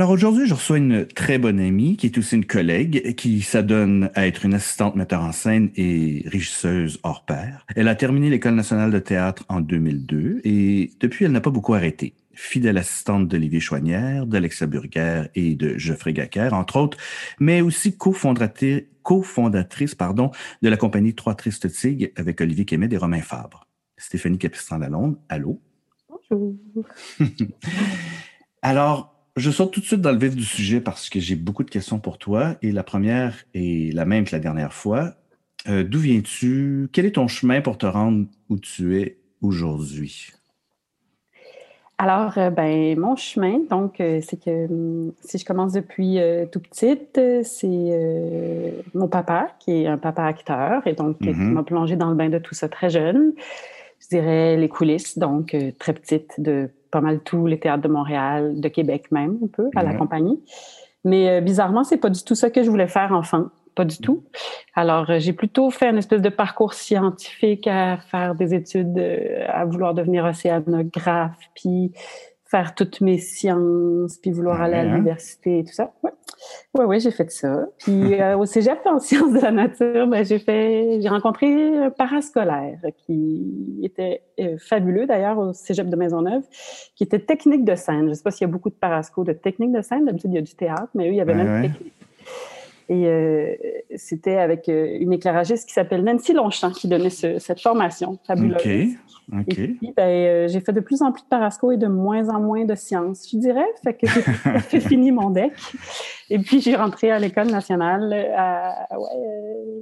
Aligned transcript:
Alors 0.00 0.12
aujourd'hui, 0.12 0.46
je 0.46 0.54
reçois 0.54 0.78
une 0.78 1.04
très 1.04 1.36
bonne 1.36 1.60
amie 1.60 1.98
qui 1.98 2.06
est 2.06 2.16
aussi 2.16 2.34
une 2.34 2.46
collègue 2.46 3.14
qui 3.16 3.42
s'adonne 3.42 4.10
à 4.14 4.26
être 4.26 4.46
une 4.46 4.54
assistante 4.54 4.96
metteur 4.96 5.20
en 5.20 5.32
scène 5.32 5.68
et 5.76 6.24
régisseuse 6.24 6.98
hors 7.02 7.26
pair. 7.26 7.66
Elle 7.76 7.86
a 7.86 7.94
terminé 7.94 8.30
l'École 8.30 8.54
nationale 8.54 8.90
de 8.90 8.98
théâtre 8.98 9.44
en 9.50 9.60
2002 9.60 10.40
et 10.42 10.90
depuis, 11.00 11.26
elle 11.26 11.32
n'a 11.32 11.42
pas 11.42 11.50
beaucoup 11.50 11.74
arrêté. 11.74 12.14
Fidèle 12.32 12.78
assistante 12.78 13.28
d'Olivier 13.28 13.60
Chouanière, 13.60 14.24
d'Alexa 14.24 14.66
Burger 14.66 15.24
et 15.34 15.54
de 15.54 15.76
Geoffrey 15.76 16.14
Gacker, 16.14 16.54
entre 16.54 16.76
autres, 16.78 16.96
mais 17.38 17.60
aussi 17.60 17.94
cofondatrice, 17.94 18.84
cofondatrice 19.02 19.94
pardon, 19.94 20.30
de 20.62 20.70
la 20.70 20.78
compagnie 20.78 21.14
Trois 21.14 21.34
Tristes 21.34 21.70
Tigres 21.70 22.08
avec 22.16 22.40
Olivier 22.40 22.64
Kémet 22.64 22.88
et 22.90 22.96
Romain 22.96 23.20
Fabre. 23.20 23.66
Stéphanie 23.98 24.38
Capistran-Lalonde, 24.38 25.18
allô? 25.28 25.60
Bonjour. 26.08 26.56
Alors, 28.62 29.09
je 29.36 29.50
saute 29.50 29.72
tout 29.72 29.80
de 29.80 29.84
suite 29.86 30.00
dans 30.00 30.12
le 30.12 30.18
vif 30.18 30.34
du 30.34 30.44
sujet 30.44 30.80
parce 30.80 31.08
que 31.08 31.20
j'ai 31.20 31.36
beaucoup 31.36 31.62
de 31.64 31.70
questions 31.70 31.98
pour 31.98 32.18
toi. 32.18 32.56
Et 32.62 32.72
la 32.72 32.82
première 32.82 33.44
est 33.54 33.94
la 33.94 34.04
même 34.04 34.24
que 34.24 34.32
la 34.32 34.40
dernière 34.40 34.72
fois. 34.72 35.14
Euh, 35.68 35.84
D'où 35.84 35.98
viens-tu? 36.00 36.88
Quel 36.92 37.06
est 37.06 37.12
ton 37.12 37.28
chemin 37.28 37.60
pour 37.60 37.78
te 37.78 37.86
rendre 37.86 38.26
où 38.48 38.58
tu 38.58 38.98
es 38.98 39.18
aujourd'hui? 39.42 40.32
Alors, 41.98 42.38
euh, 42.38 42.48
ben, 42.48 42.98
mon 42.98 43.14
chemin, 43.14 43.58
donc, 43.68 44.00
euh, 44.00 44.20
c'est 44.26 44.42
que 44.42 44.64
hum, 44.66 45.12
si 45.20 45.36
je 45.36 45.44
commence 45.44 45.74
depuis 45.74 46.18
euh, 46.18 46.46
tout 46.46 46.60
petite, 46.60 47.20
c'est 47.44 48.80
mon 48.94 49.06
papa, 49.06 49.48
qui 49.58 49.82
est 49.82 49.86
un 49.86 49.98
papa 49.98 50.24
acteur, 50.24 50.86
et 50.86 50.94
donc, 50.94 51.18
qui 51.18 51.28
Mhm. 51.28 51.52
m'a 51.52 51.62
plongé 51.62 51.96
dans 51.96 52.08
le 52.08 52.14
bain 52.16 52.30
de 52.30 52.38
tout 52.38 52.54
ça 52.54 52.70
très 52.70 52.88
jeune. 52.88 53.34
Je 54.00 54.08
dirais 54.08 54.56
les 54.56 54.68
coulisses, 54.68 55.18
donc, 55.18 55.54
euh, 55.54 55.70
très 55.78 55.92
petite, 55.92 56.40
de 56.40 56.70
pas 56.90 57.00
mal 57.00 57.20
tous 57.20 57.46
les 57.46 57.58
théâtres 57.60 57.82
de 57.82 57.88
Montréal, 57.88 58.60
de 58.60 58.68
Québec 58.68 59.12
même, 59.12 59.38
un 59.44 59.46
peu, 59.46 59.68
à 59.76 59.82
la 59.82 59.90
Ouais. 59.90 59.96
compagnie. 59.96 60.42
Mais 61.04 61.28
euh, 61.28 61.40
bizarrement, 61.40 61.84
c'est 61.84 61.96
pas 61.98 62.10
du 62.10 62.22
tout 62.24 62.34
ça 62.34 62.50
que 62.50 62.62
je 62.62 62.70
voulais 62.70 62.88
faire 62.88 63.12
enfant. 63.12 63.46
Pas 63.76 63.84
du 63.84 63.98
tout. 63.98 64.24
Alors, 64.74 65.08
euh, 65.10 65.18
j'ai 65.20 65.32
plutôt 65.32 65.70
fait 65.70 65.88
une 65.88 65.98
espèce 65.98 66.20
de 66.20 66.28
parcours 66.28 66.74
scientifique 66.74 67.66
à 67.68 67.98
faire 67.98 68.34
des 68.34 68.52
études, 68.52 68.98
euh, 68.98 69.44
à 69.48 69.64
vouloir 69.64 69.94
devenir 69.94 70.24
océanographe, 70.24 71.38
puis 71.54 71.92
faire 72.44 72.74
toutes 72.74 73.00
mes 73.00 73.18
sciences, 73.18 74.18
puis 74.18 74.32
vouloir 74.32 74.60
aller 74.60 74.74
à 74.74 74.80
hein? 74.80 74.84
l'université 74.96 75.60
et 75.60 75.64
tout 75.64 75.72
ça. 75.72 75.92
Ouais, 76.02 76.10
ouais, 76.74 76.84
ouais 76.84 77.00
j'ai 77.00 77.10
fait 77.10 77.30
ça. 77.30 77.66
Puis 77.78 78.14
euh, 78.20 78.36
au 78.36 78.46
cégep 78.46 78.78
en 78.86 78.98
sciences 78.98 79.32
de 79.32 79.40
la 79.40 79.50
nature, 79.50 80.06
ben, 80.06 80.24
j'ai 80.24 80.38
fait, 80.38 81.00
j'ai 81.00 81.08
rencontré 81.08 81.76
un 81.76 81.90
parascolaire 81.90 82.78
qui 83.06 83.80
était 83.82 84.22
euh, 84.40 84.56
fabuleux 84.58 85.06
d'ailleurs 85.06 85.38
au 85.38 85.52
cégep 85.52 85.88
de 85.88 85.96
Maisonneuve, 85.96 86.42
qui 86.96 87.04
était 87.04 87.18
technique 87.20 87.64
de 87.64 87.74
scène. 87.74 88.08
Je 88.08 88.14
sais 88.14 88.22
pas 88.22 88.30
s'il 88.30 88.46
y 88.46 88.50
a 88.50 88.52
beaucoup 88.52 88.70
de 88.70 88.74
parasco 88.74 89.24
de 89.24 89.32
technique 89.32 89.72
de 89.72 89.82
scène. 89.82 90.04
D'habitude, 90.04 90.30
il 90.32 90.36
y 90.36 90.38
a 90.38 90.42
du 90.42 90.54
théâtre, 90.54 90.88
mais 90.94 91.08
eux, 91.08 91.12
il 91.12 91.16
y 91.16 91.20
avait 91.20 91.34
Ouais, 91.34 91.44
même 91.44 91.62
ouais. 91.62 91.68
technique. 91.68 91.92
Et 92.92 93.06
euh, 93.06 93.54
c'était 93.94 94.38
avec 94.38 94.68
euh, 94.68 94.96
une 94.98 95.12
éclairagiste 95.12 95.68
qui 95.68 95.72
s'appelle 95.74 96.02
Nancy 96.02 96.32
Longchamp 96.32 96.72
qui 96.72 96.88
donnait 96.88 97.08
ce- 97.08 97.38
cette 97.38 97.60
formation 97.60 98.18
fabuleuse. 98.26 98.56
OK. 99.32 99.38
OK. 99.42 99.58
Et 99.58 99.68
puis, 99.68 99.92
ben, 99.96 100.08
euh, 100.08 100.48
j'ai 100.48 100.58
fait 100.58 100.72
de 100.72 100.80
plus 100.80 101.00
en 101.00 101.12
plus 101.12 101.22
de 101.22 101.28
parasco 101.28 101.70
et 101.70 101.76
de 101.76 101.86
moins 101.86 102.28
en 102.30 102.40
moins 102.40 102.64
de 102.64 102.74
sciences, 102.74 103.28
je 103.30 103.36
dirais. 103.38 103.64
Fait 103.84 103.94
que 103.94 104.08
j'ai 104.72 104.80
fini 104.80 105.12
mon 105.12 105.30
deck. 105.30 105.52
Et 106.30 106.40
puis, 106.40 106.60
j'ai 106.60 106.74
rentré 106.74 107.12
à 107.12 107.20
l'École 107.20 107.46
nationale 107.46 108.12
à 108.36 108.88
ouais, 108.98 109.06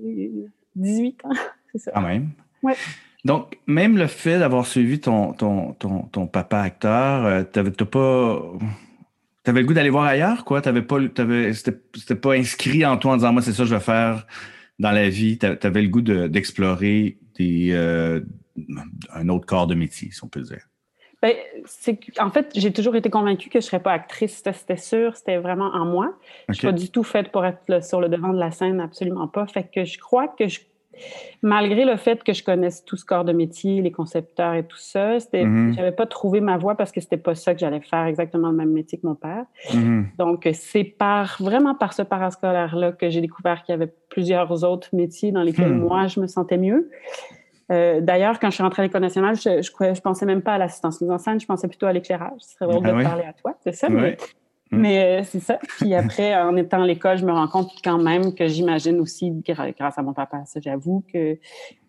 euh, 0.05 0.47
18 0.77 1.25
ans, 1.25 1.29
c'est 1.73 1.79
ça. 1.79 1.93
Quand 1.95 2.03
même. 2.03 2.29
Ouais. 2.63 2.75
Donc, 3.25 3.59
même 3.67 3.97
le 3.97 4.07
fait 4.07 4.39
d'avoir 4.39 4.67
suivi 4.67 5.01
ton, 5.01 5.33
ton, 5.33 5.73
ton, 5.79 6.03
ton 6.13 6.27
papa 6.27 6.59
acteur, 6.61 7.47
t'avais 7.53 7.71
t'as 7.71 7.87
pas. 7.87 8.43
T'avais 9.49 9.63
le 9.63 9.67
goût 9.67 9.73
d'aller 9.73 9.89
voir 9.89 10.05
ailleurs, 10.05 10.45
quoi? 10.45 10.61
T'avais 10.61 10.83
pas, 10.83 10.99
t'avais, 11.09 11.55
c'était, 11.55 11.81
c'était 11.95 12.17
pas 12.17 12.35
inscrit 12.35 12.85
en 12.85 12.99
toi 12.99 13.13
en 13.13 13.17
disant, 13.17 13.33
moi, 13.33 13.41
c'est 13.41 13.55
ça 13.55 13.63
que 13.63 13.69
je 13.71 13.75
vais 13.75 13.81
faire 13.81 14.27
dans 14.79 14.91
la 14.91 15.09
vie. 15.09 15.39
T'a- 15.39 15.57
T'avais 15.57 15.81
le 15.81 15.89
goût 15.89 16.03
de- 16.03 16.27
d'explorer 16.27 17.17
des, 17.39 17.71
euh, 17.73 18.21
un 19.15 19.29
autre 19.31 19.47
corps 19.47 19.67
de 19.67 19.75
métier, 19.75 20.11
si 20.11 20.23
on 20.23 20.29
peut 20.29 20.43
dire. 20.43 20.69
Ben, 21.23 21.35
en 22.19 22.31
fait, 22.31 22.51
j'ai 22.57 22.75
toujours 22.75 22.95
été 22.95 23.09
convaincue 23.09 23.49
que 23.49 23.59
je 23.59 23.65
serais 23.65 23.83
pas 23.83 23.93
actrice, 23.93 24.43
c'était 24.45 24.77
sûr, 24.77 25.17
c'était 25.17 25.39
vraiment 25.39 25.71
en 25.73 25.87
moi. 25.87 26.13
Je 26.51 26.55
suis 26.59 26.67
OK. 26.67 26.75
pas 26.75 26.79
du 26.79 26.91
tout 26.91 27.03
faite 27.03 27.33
pour 27.33 27.47
être 27.47 27.63
là, 27.69 27.81
sur 27.81 28.03
le 28.03 28.11
devant 28.11 28.35
de 28.35 28.39
la 28.39 28.51
scène, 28.51 28.81
absolument 28.81 29.29
pas. 29.29 29.47
Fait 29.47 29.65
que 29.65 29.87
je 29.87 29.97
crois 29.97 30.29
que 30.29 30.47
je, 30.47 30.61
malgré 31.43 31.85
le 31.85 31.97
fait 31.97 32.23
que 32.25 32.33
je 32.33 32.43
connaisse 32.43 32.85
tout 32.85 32.97
ce 32.97 33.05
corps 33.05 33.25
de 33.25 33.33
métier, 33.33 33.81
les 33.83 33.93
concepteurs 33.93 34.55
et 34.55 34.65
tout 34.65 34.77
ça, 34.79 35.21
c'était, 35.21 35.45
Mhm. 35.45 35.75
j'avais 35.75 35.93
pas 35.93 36.07
trouvé 36.07 36.41
ma 36.41 36.57
voie 36.59 36.75
parce 36.75 36.93
que 36.93 37.01
c'était 37.01 37.17
pas 37.17 37.35
ça 37.35 37.55
que 37.55 37.61
j'allais 37.61 37.81
faire 37.81 38.07
exactement 38.07 38.51
le 38.51 38.57
même 38.57 38.73
métier 38.73 38.99
que 38.99 39.07
mon 39.07 39.15
père. 39.15 39.45
Mhm. 39.73 40.07
Donc, 40.19 40.49
c'est 40.53 40.85
par, 40.85 41.37
vraiment 41.41 41.75
par 41.75 41.93
ce 41.93 42.03
parascolaire-là 42.03 42.93
que 42.93 43.09
j'ai 43.11 43.21
découvert 43.21 43.63
qu'il 43.63 43.73
y 43.73 43.77
avait 43.77 43.93
plusieurs 44.09 44.65
autres 44.65 44.89
métiers 44.93 45.33
dans 45.33 45.43
lesquels 45.43 45.73
Hmm. 45.73 45.81
moi, 45.81 46.07
je 46.07 46.21
me 46.21 46.27
sentais 46.27 46.59
mieux. 46.59 46.91
Euh, 47.71 48.01
D'ailleurs, 48.01 48.39
quand 48.41 48.49
je 48.49 48.55
suis 48.55 48.63
rentrée 48.63 48.83
à 48.83 48.87
l'École 48.87 49.03
nationale, 49.03 49.37
je, 49.37 49.61
je, 49.63 50.01
pensais 50.01 50.25
même 50.25 50.41
pas 50.43 50.55
à 50.55 50.59
l'assistance 50.59 51.01
mise 51.03 51.11
en 51.11 51.19
scène, 51.19 51.39
je 51.39 51.47
pensais 51.47 51.69
plutôt 51.69 51.87
à 51.87 51.93
l'éclairage. 51.93 52.41
Ce 52.41 52.55
serait 52.55 52.67
drôle 52.67 52.83
Ah 52.87 52.93
de 52.93 52.97
oui? 52.97 53.05
parler 53.05 53.25
à 53.25 53.33
toi, 53.35 53.55
c'est 53.63 53.75
ça? 53.75 53.89
Mais, 53.91 54.13
Mm. 54.13 54.17
Mais, 54.71 55.21
euh, 55.21 55.25
c'est 55.25 55.41
ça. 55.41 55.59
Puis 55.79 55.95
après, 55.95 56.37
en 56.37 56.57
étant 56.57 56.83
à 56.83 56.87
l'école, 56.87 57.19
je 57.19 57.25
me 57.25 57.33
rends 57.33 57.49
compte 57.49 57.71
quand 57.83 57.99
même 57.99 58.35
que 58.35 58.47
j'imagine 58.47 59.01
aussi, 59.01 59.31
grâce 59.31 59.99
à 59.99 60.03
mon 60.03 60.13
papa, 60.13 60.45
ça 60.47 60.61
j'avoue, 60.61 61.05
que 61.13 61.39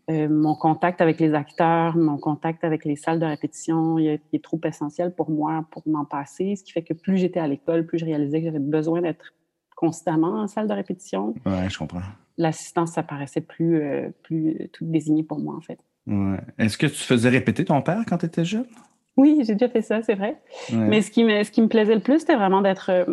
euh, 0.09 0.27
mon 0.27 0.55
contact 0.55 1.01
avec 1.01 1.19
les 1.19 1.33
acteurs, 1.33 1.95
mon 1.95 2.17
contact 2.17 2.63
avec 2.63 2.83
les 2.83 2.95
salles 2.95 3.19
de 3.19 3.25
répétition, 3.25 3.99
il 3.99 4.07
est, 4.07 4.21
il 4.31 4.37
est 4.37 4.43
trop 4.43 4.59
essentiel 4.63 5.13
pour 5.13 5.29
moi 5.29 5.65
pour 5.71 5.83
m'en 5.87 6.05
passer. 6.05 6.55
Ce 6.55 6.63
qui 6.63 6.71
fait 6.71 6.81
que 6.81 6.93
plus 6.93 7.17
j'étais 7.17 7.39
à 7.39 7.47
l'école, 7.47 7.85
plus 7.85 7.99
je 7.99 8.05
réalisais 8.05 8.39
que 8.39 8.45
j'avais 8.45 8.59
besoin 8.59 9.01
d'être 9.01 9.33
constamment 9.75 10.41
en 10.41 10.47
salle 10.47 10.67
de 10.67 10.73
répétition. 10.73 11.35
Ouais, 11.45 11.69
je 11.69 11.77
comprends. 11.77 12.01
L'assistance, 12.37 12.93
ça 12.93 13.03
paraissait 13.03 13.41
plus, 13.41 13.81
euh, 13.81 14.09
plus 14.23 14.69
tout 14.73 14.85
désigné 14.85 15.23
pour 15.23 15.39
moi, 15.39 15.55
en 15.55 15.61
fait. 15.61 15.79
Ouais. 16.07 16.39
Est-ce 16.57 16.77
que 16.77 16.87
tu 16.87 16.95
faisais 17.03 17.29
répéter 17.29 17.65
ton 17.65 17.81
père 17.81 18.03
quand 18.07 18.17
tu 18.17 18.25
étais 18.25 18.43
jeune? 18.43 18.65
Oui, 19.17 19.41
j'ai 19.45 19.53
déjà 19.53 19.69
fait 19.69 19.81
ça, 19.81 20.01
c'est 20.01 20.15
vrai. 20.15 20.39
Ouais. 20.71 20.77
Mais 20.77 21.01
ce 21.01 21.11
qui, 21.11 21.23
me, 21.23 21.43
ce 21.43 21.51
qui 21.51 21.61
me 21.61 21.67
plaisait 21.67 21.95
le 21.95 22.01
plus, 22.01 22.19
c'était 22.19 22.35
vraiment 22.35 22.61
d'être 22.61 22.89
euh, 22.89 23.05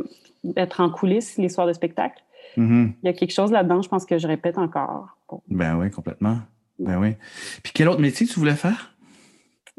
d'être 0.44 0.80
en 0.80 0.90
coulisses 0.90 1.36
les 1.38 1.48
soirs 1.48 1.66
de 1.66 1.72
spectacle. 1.72 2.22
Mhm. 2.56 2.94
Il 3.02 3.06
y 3.06 3.10
a 3.10 3.12
quelque 3.12 3.32
chose 3.32 3.50
là-dedans, 3.52 3.82
je 3.82 3.88
pense 3.88 4.06
que 4.06 4.18
je 4.18 4.26
répète 4.26 4.58
encore. 4.58 5.18
Bon. 5.28 5.42
Ben 5.48 5.76
oui, 5.76 5.90
complètement. 5.90 6.38
Ben 6.78 6.98
oui. 6.98 7.14
Puis 7.62 7.72
quel 7.74 7.88
autre 7.88 8.00
métier 8.00 8.26
tu 8.26 8.38
voulais 8.38 8.54
faire? 8.54 8.94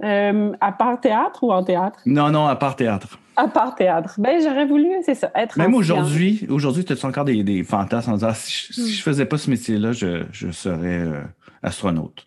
Euh, 0.03 0.51
à 0.61 0.71
part 0.71 0.99
théâtre 0.99 1.43
ou 1.43 1.51
en 1.51 1.63
théâtre? 1.63 1.99
Non, 2.05 2.29
non, 2.29 2.45
à 2.45 2.55
part 2.55 2.75
théâtre. 2.75 3.19
À 3.35 3.47
part 3.47 3.75
théâtre. 3.75 4.15
Ben, 4.19 4.39
j'aurais 4.41 4.65
voulu, 4.65 4.89
c'est 5.03 5.15
ça, 5.15 5.31
être 5.35 5.57
Même 5.57 5.73
aujourd'hui, 5.73 6.45
aujourd'hui, 6.49 6.85
tu 6.85 6.93
as 6.93 7.05
encore 7.05 7.25
des, 7.25 7.43
des 7.43 7.63
fantasmes 7.63 8.11
en 8.11 8.15
disant 8.15 8.33
si 8.33 8.51
je, 8.51 8.73
si 8.73 8.93
je 8.93 9.01
faisais 9.01 9.25
pas 9.25 9.37
ce 9.37 9.49
métier-là, 9.49 9.91
je, 9.93 10.23
je 10.31 10.51
serais 10.51 10.99
euh, 10.99 11.21
astronaute? 11.63 12.25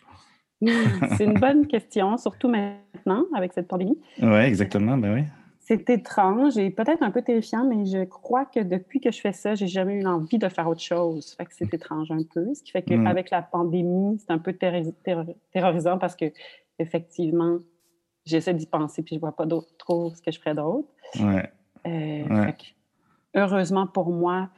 c'est 1.17 1.25
une 1.25 1.39
bonne 1.39 1.67
question, 1.67 2.17
surtout 2.17 2.49
maintenant, 2.49 3.25
avec 3.35 3.53
cette 3.53 3.69
pandémie. 3.69 3.99
Oui, 4.21 4.39
exactement. 4.41 4.97
Ben 4.99 5.15
oui. 5.15 5.23
C'est 5.61 5.89
étrange 5.89 6.59
et 6.59 6.71
peut-être 6.71 7.03
un 7.03 7.13
peu 7.13 7.23
terrifiant, 7.23 7.65
mais 7.65 7.85
je 7.87 8.05
crois 8.05 8.45
que 8.45 8.59
depuis 8.61 9.01
que 9.01 9.13
je 9.13 9.21
fais 9.21 9.33
ça, 9.33 9.55
j'ai 9.55 9.69
jamais 9.69 9.95
eu 9.95 10.03
l'envie 10.03 10.39
de 10.39 10.49
faire 10.49 10.69
autre 10.69 10.81
chose. 10.81 11.35
Fait 11.37 11.45
que 11.45 11.55
c'est 11.55 11.73
étrange 11.73 12.11
un 12.11 12.23
peu. 12.35 12.53
Ce 12.55 12.63
qui 12.63 12.73
fait 12.73 12.85
Mm. 12.91 13.05
qu'avec 13.05 13.31
la 13.31 13.41
pandémie, 13.43 14.19
c'est 14.19 14.33
un 14.33 14.39
peu 14.39 14.53
terrorisant 15.53 15.97
parce 15.99 16.17
que 16.17 16.25
effectivement, 16.81 17.59
j'essaie 18.25 18.55
d'y 18.55 18.67
penser 18.67 19.03
puis 19.03 19.15
je 19.17 19.21
vois 19.21 19.37
pas 19.37 19.47
trop 19.79 20.11
ce 20.15 20.21
que 20.23 20.33
je 20.33 20.41
ferais 20.41 20.55
d'autre. 20.55 20.89
Ouais. 21.21 21.49
Euh, 21.87 22.25
Ouais. 22.29 22.47
fait 22.47 22.53
que, 22.53 23.39
heureusement 23.41 23.87
pour 23.87 24.11
moi, 24.11 24.49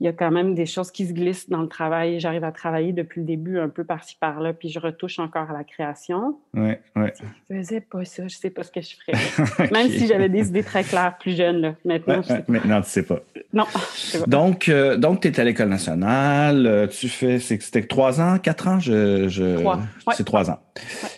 il 0.00 0.04
y 0.04 0.08
a 0.08 0.12
quand 0.12 0.30
même 0.30 0.54
des 0.54 0.66
choses 0.66 0.92
qui 0.92 1.06
se 1.06 1.12
glissent 1.12 1.48
dans 1.50 1.60
le 1.60 1.66
travail. 1.66 2.20
J'arrive 2.20 2.44
à 2.44 2.52
travailler 2.52 2.92
depuis 2.92 3.20
le 3.20 3.26
début 3.26 3.58
un 3.58 3.68
peu 3.68 3.82
par-ci 3.82 4.16
par-là, 4.20 4.52
puis 4.52 4.68
je 4.68 4.78
retouche 4.78 5.18
encore 5.18 5.50
à 5.50 5.52
la 5.52 5.64
création. 5.64 6.38
Oui, 6.54 6.74
oui. 6.94 7.08
Je 7.50 7.56
faisais 7.56 7.80
pas 7.80 8.04
ça, 8.04 8.28
je 8.28 8.36
sais 8.36 8.50
pas 8.50 8.62
ce 8.62 8.70
que 8.70 8.80
je 8.80 8.94
ferais. 8.94 9.70
Même 9.72 9.88
si 9.88 10.06
j'avais 10.06 10.28
des 10.28 10.48
idées 10.48 10.62
très 10.62 10.84
claires 10.84 11.18
plus 11.18 11.36
jeune, 11.36 11.60
là. 11.60 11.74
Maintenant, 11.84 12.22
je 12.22 12.28
sais 12.28 12.42
pas. 12.42 12.52
Maintenant, 12.52 12.80
tu 12.80 12.88
sais 12.90 13.02
pas. 13.02 13.20
Non, 13.52 13.64
je 13.94 14.00
sais 14.00 14.18
pas. 14.20 14.26
Donc, 14.26 14.68
euh, 14.68 14.96
donc 14.96 15.20
tu 15.20 15.28
es 15.28 15.40
à 15.40 15.44
l'École 15.44 15.68
nationale, 15.68 16.66
euh, 16.66 16.86
tu 16.86 17.08
fais, 17.08 17.40
c'était 17.40 17.82
trois 17.82 18.20
ans, 18.20 18.38
quatre 18.38 18.68
ans? 18.68 18.78
Je, 18.78 19.28
je, 19.28 19.56
Trois, 19.56 19.76
ouais. 19.78 20.14
C'est 20.16 20.24
trois 20.24 20.48
ans. 20.48 20.60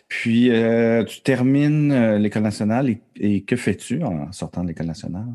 Puis, 0.09 0.51
euh, 0.51 1.05
tu 1.05 1.21
termines 1.21 2.17
l'École 2.17 2.45
nationale 2.45 2.89
et, 2.89 3.03
et 3.17 3.43
que 3.43 3.57
fais-tu 3.57 4.03
en 4.03 4.33
sortant 4.33 4.63
de 4.63 4.69
l'École 4.69 4.87
nationale? 4.87 5.27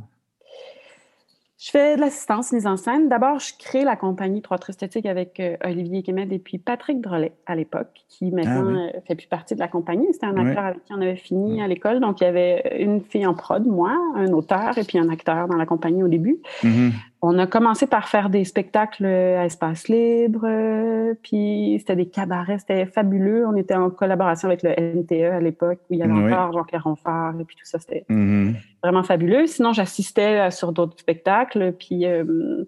Je 1.58 1.72
fais 1.72 1.96
de 1.96 2.02
l'assistance 2.02 2.52
mise 2.52 2.68
en 2.68 2.76
scène. 2.76 3.08
D'abord, 3.08 3.40
je 3.40 3.54
crée 3.58 3.86
la 3.86 3.96
compagnie 3.96 4.42
Trois 4.42 4.58
Traits 4.58 4.76
Esthétiques 4.76 5.06
avec 5.06 5.40
euh, 5.40 5.56
Olivier 5.64 6.04
Kemed 6.04 6.34
et 6.34 6.38
puis 6.40 6.58
Patrick 6.58 7.00
Drolet 7.00 7.32
à 7.46 7.56
l'époque, 7.56 8.04
qui 8.10 8.30
maintenant 8.32 8.66
Ah 8.68 8.72
oui. 8.72 8.90
euh, 8.94 9.00
fait 9.08 9.16
plus 9.16 9.28
partie 9.28 9.56
de 9.56 9.62
la 9.62 9.70
compagnie. 9.70 10.06
C'était 10.12 10.26
un 10.26 10.36
Oui. 10.36 10.50
acteur 10.50 10.66
avec 10.66 10.84
qui 10.84 10.92
on 10.94 11.00
avait 11.02 11.16
fini 11.16 11.62
à 11.62 11.68
l'école. 11.68 12.02
Donc, 12.02 12.20
il 12.20 12.26
y 12.26 12.28
avait 12.28 12.76
une 12.84 13.00
fille 13.02 13.26
en 13.26 13.34
prod, 13.34 13.66
moi, 13.66 13.98
un 14.16 14.34
auteur 14.34 14.78
et 14.78 14.84
puis 14.84 14.98
un 15.00 15.08
acteur 15.08 15.48
dans 15.48 15.56
la 15.56 15.66
compagnie 15.66 16.04
au 16.04 16.10
début. 16.10 16.40
Mhm. 16.62 16.92
On 17.22 17.40
a 17.40 17.48
commencé 17.48 17.88
par 17.88 18.08
faire 18.10 18.30
des 18.30 18.44
spectacles 18.44 19.06
à 19.06 19.46
espace 19.46 19.88
libre, 19.88 20.42
euh, 20.44 21.16
puis 21.24 21.78
c'était 21.80 21.96
des 21.96 22.06
cabarets, 22.08 22.60
c'était 22.60 22.86
fabuleux. 22.86 23.48
On 23.48 23.56
était 23.56 23.74
en 23.74 23.90
collaboration 23.90 24.50
avec 24.50 24.62
le 24.62 24.72
NTE 24.78 25.32
à 25.34 25.40
l'époque, 25.40 25.80
où 25.90 25.94
il 25.94 26.00
y 26.00 26.04
avait 26.04 26.12
Oui. 26.14 26.32
encore 26.34 26.52
Jean-Pierre 26.52 26.84
Ronfort, 26.84 27.32
et 27.40 27.46
puis 27.46 27.56
tout 27.56 27.66
ça, 27.66 27.80
c'était 27.80 28.06
Mhm. 28.10 28.56
Vraiment 28.86 29.04
fabuleux. 29.04 29.48
Sinon, 29.48 29.74
j'assistais 29.74 30.48
euh, 30.48 30.52
sur 30.52 30.72
d'autres 30.72 30.98
spectacles, 31.00 31.74
puis, 31.78 32.06
euh, 32.06 32.64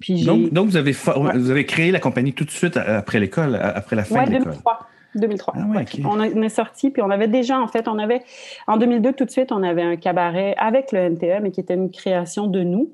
puis. 0.00 0.24
Donc, 0.24 0.52
donc 0.52 0.68
vous, 0.68 0.76
avez 0.76 0.92
Ouais. 1.16 1.36
vous 1.38 1.50
avez 1.50 1.66
créé 1.66 1.90
la 1.90 2.00
compagnie 2.00 2.32
tout 2.32 2.44
de 2.44 2.50
suite 2.50 2.76
a- 2.76 2.98
après 2.98 3.20
l'école, 3.20 3.56
après 3.56 3.96
la 3.96 4.04
fin 4.04 4.20
Ouais, 4.20 4.26
de 4.26 4.30
l'école. 4.32 4.44
2003. 4.52 4.78
2003. 5.14 5.54
Ah 5.56 5.66
ouais, 5.68 5.76
Ouais. 5.76 5.82
ok. 5.82 6.00
On, 6.06 6.20
a- 6.20 6.28
on 6.28 6.42
est 6.42 6.48
sorti, 6.48 6.90
puis 6.90 7.02
on 7.02 7.10
avait 7.10 7.28
déjà, 7.28 7.60
en 7.60 7.68
fait, 7.68 7.86
on 7.88 7.98
avait, 7.98 8.22
en 8.66 8.78
2002, 8.78 9.12
tout 9.12 9.24
de 9.26 9.30
suite, 9.30 9.52
on 9.52 9.62
avait 9.62 9.82
un 9.82 9.96
cabaret 9.96 10.54
avec 10.58 10.90
le 10.92 11.00
NTE, 11.10 11.40
mais 11.42 11.50
qui 11.50 11.60
était 11.60 11.74
une 11.74 11.90
création 11.90 12.46
de 12.46 12.62
nous, 12.62 12.92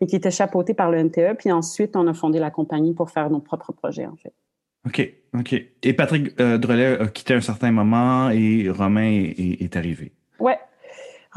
et 0.00 0.06
qui 0.06 0.14
était 0.14 0.30
chapeauté 0.30 0.72
par 0.74 0.90
le 0.92 0.98
NTE. 1.02 1.34
Puis 1.36 1.50
ensuite, 1.50 1.96
on 1.96 2.06
a 2.06 2.14
fondé 2.14 2.38
la 2.38 2.50
compagnie 2.50 2.94
pour 2.94 3.10
faire 3.10 3.28
nos 3.30 3.40
propres 3.40 3.72
projets, 3.72 4.06
en 4.06 4.14
fait. 4.14 4.32
OK, 4.86 5.12
OK. 5.36 5.54
Et 5.82 5.92
Patrick 5.92 6.40
euh, 6.40 6.56
Drolet 6.56 7.00
a 7.00 7.08
quitté 7.08 7.34
un 7.34 7.40
certain 7.40 7.72
moment 7.72 8.30
et 8.30 8.70
Romain 8.70 9.10
est, 9.10 9.34
est- 9.40 9.62
est 9.62 9.76
arrivé. 9.76 10.12
Ouais. 10.38 10.56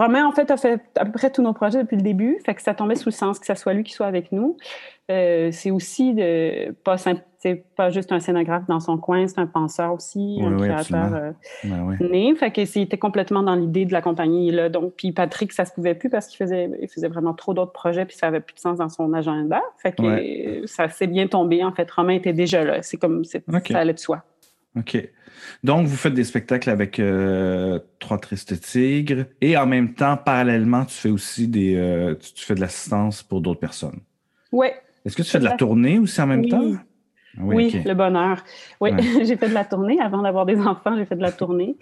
Romain, 0.01 0.25
en 0.25 0.31
fait, 0.31 0.49
a 0.49 0.57
fait 0.57 0.81
à 0.97 1.05
peu 1.05 1.11
près 1.11 1.29
tous 1.31 1.41
nos 1.41 1.53
projets 1.53 1.83
depuis 1.83 1.95
le 1.97 2.01
début. 2.01 2.39
Fait 2.45 2.55
que 2.55 2.61
ça 2.61 2.73
tombait 2.73 2.95
sous 2.95 3.09
le 3.09 3.13
sens 3.13 3.37
que 3.39 3.45
ça 3.45 3.55
soit 3.55 3.73
lui 3.73 3.83
qui 3.83 3.93
soit 3.93 4.07
avec 4.07 4.31
nous. 4.31 4.57
Euh, 5.11 5.49
c'est 5.51 5.71
aussi 5.71 6.13
de, 6.13 6.71
pas, 6.83 6.95
pas 7.75 7.89
juste 7.89 8.11
un 8.11 8.19
scénographe 8.19 8.65
dans 8.67 8.79
son 8.79 8.97
coin, 8.97 9.27
c'est 9.27 9.39
un 9.39 9.45
penseur 9.45 9.93
aussi, 9.93 10.37
Oui, 10.39 10.45
un 10.45 10.53
oui, 10.57 10.67
créateur 10.69 11.13
euh, 11.13 11.31
Ben 11.65 11.97
né. 11.99 12.33
Fait 12.35 12.51
que 12.51 12.63
c'était 12.65 12.97
complètement 12.97 13.43
dans 13.43 13.55
l'idée 13.55 13.85
de 13.85 13.91
la 13.91 14.01
compagnie. 14.01 14.51
Là. 14.51 14.69
Donc, 14.69 14.93
puis 14.95 15.11
Patrick, 15.11 15.51
ça 15.51 15.65
se 15.65 15.73
pouvait 15.73 15.95
plus 15.95 16.09
parce 16.09 16.27
qu'il 16.27 16.37
faisait, 16.37 16.69
il 16.81 16.87
faisait 16.87 17.09
vraiment 17.09 17.33
trop 17.33 17.53
d'autres 17.53 17.73
projets, 17.73 18.05
puis 18.05 18.15
ça 18.15 18.27
avait 18.27 18.39
plus 18.39 18.53
de 18.55 18.59
sens 18.59 18.77
dans 18.77 18.89
son 18.89 19.11
agenda. 19.13 19.61
Fait 19.77 19.91
que 19.91 20.01
Ouais. 20.01 20.61
ça 20.65 20.87
s'est 20.89 21.07
bien 21.07 21.27
tombé. 21.27 21.63
En 21.63 21.73
fait, 21.73 21.89
Romain 21.91 22.13
était 22.13 22.33
déjà 22.33 22.63
là. 22.63 22.81
C'est 22.81 22.97
comme, 22.97 23.23
c'est- 23.25 23.43
OK. 23.53 23.67
ça 23.69 23.79
allait 23.79 23.93
de 23.93 23.99
soi. 23.99 24.23
OK. 24.77 24.97
Donc, 25.63 25.87
vous 25.87 25.95
faites 25.95 26.13
des 26.13 26.23
spectacles 26.23 26.69
avec 26.69 26.99
euh, 26.99 27.79
Trois 27.99 28.17
Tristes 28.17 28.59
Tigres 28.61 29.25
et 29.41 29.57
en 29.57 29.65
même 29.65 29.93
temps, 29.93 30.17
parallèlement, 30.17 30.85
tu 30.85 30.95
fais 30.95 31.09
aussi 31.09 31.47
des. 31.47 31.75
euh, 31.75 32.15
tu, 32.15 32.33
tu 32.33 32.45
fais 32.45 32.55
de 32.55 32.61
l'assistance 32.61 33.23
pour 33.23 33.41
d'autres 33.41 33.59
personnes. 33.59 33.99
Ouais. 34.51 34.75
Est-ce 35.05 35.15
que 35.15 35.23
tu 35.23 35.29
fais 35.31 35.39
de 35.39 35.43
la 35.45 35.55
tournée 35.57 35.97
aussi 35.99 36.21
en 36.21 36.27
même 36.27 36.41
Oui. 36.41 36.49
temps? 36.49 36.71
Ah 37.37 37.41
Oui, 37.43 37.81
le 37.85 37.93
bonheur. 37.93 38.43
Oui, 38.81 38.91
Ouais. 38.91 39.01
j'ai 39.25 39.37
fait 39.37 39.47
de 39.47 39.53
la 39.53 39.63
tournée. 39.63 39.99
Avant 40.01 40.21
d'avoir 40.21 40.45
des 40.45 40.59
enfants, 40.59 40.95
j'ai 40.97 41.05
fait 41.05 41.15
de 41.15 41.21
la 41.21 41.31
tournée. 41.31 41.77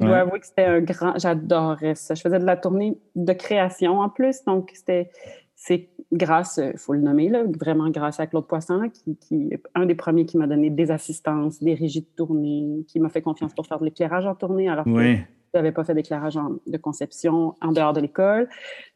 Je 0.00 0.04
dois 0.06 0.14
Ouais. 0.14 0.20
avouer 0.20 0.40
que 0.40 0.46
c'était 0.46 0.64
un 0.64 0.80
grand... 0.80 1.18
J'adorais 1.18 1.94
ça. 1.94 2.14
Je 2.14 2.22
faisais 2.22 2.38
de 2.38 2.44
la 2.46 2.56
tournée 2.56 2.96
de 3.14 3.32
création 3.34 4.00
en 4.00 4.08
plus. 4.08 4.42
Donc, 4.46 4.70
c'était... 4.74 5.10
C'est 5.54 5.88
grâce, 6.12 6.60
il 6.62 6.78
faut 6.78 6.92
le 6.92 7.00
nommer, 7.00 7.28
là, 7.28 7.42
vraiment 7.58 7.88
grâce 7.90 8.20
à 8.20 8.26
Claude 8.26 8.46
Poisson, 8.46 8.88
qui, 8.92 9.16
qui 9.16 9.48
est 9.52 9.62
un 9.74 9.86
des 9.86 9.94
premiers 9.94 10.24
qui 10.24 10.38
m'a 10.38 10.46
donné 10.46 10.70
des 10.70 10.90
assistances, 10.90 11.62
des 11.62 11.74
régies 11.74 12.02
de 12.02 12.06
tournée, 12.16 12.84
qui 12.88 13.00
m'a 13.00 13.08
fait 13.08 13.22
confiance 13.22 13.54
pour 13.54 13.66
faire 13.66 13.78
de 13.78 13.84
l'éclairage 13.84 14.26
en 14.26 14.34
tournée, 14.34 14.68
alors 14.68 14.84
que 14.84 14.90
Oui. 14.90 15.16
je 15.52 15.58
n'avais 15.58 15.72
pas 15.72 15.84
fait 15.84 15.94
d'éclairage 15.94 16.38
de 16.66 16.76
conception 16.76 17.54
en 17.60 17.72
dehors 17.72 17.92
de 17.92 18.00
l'école. 18.00 18.48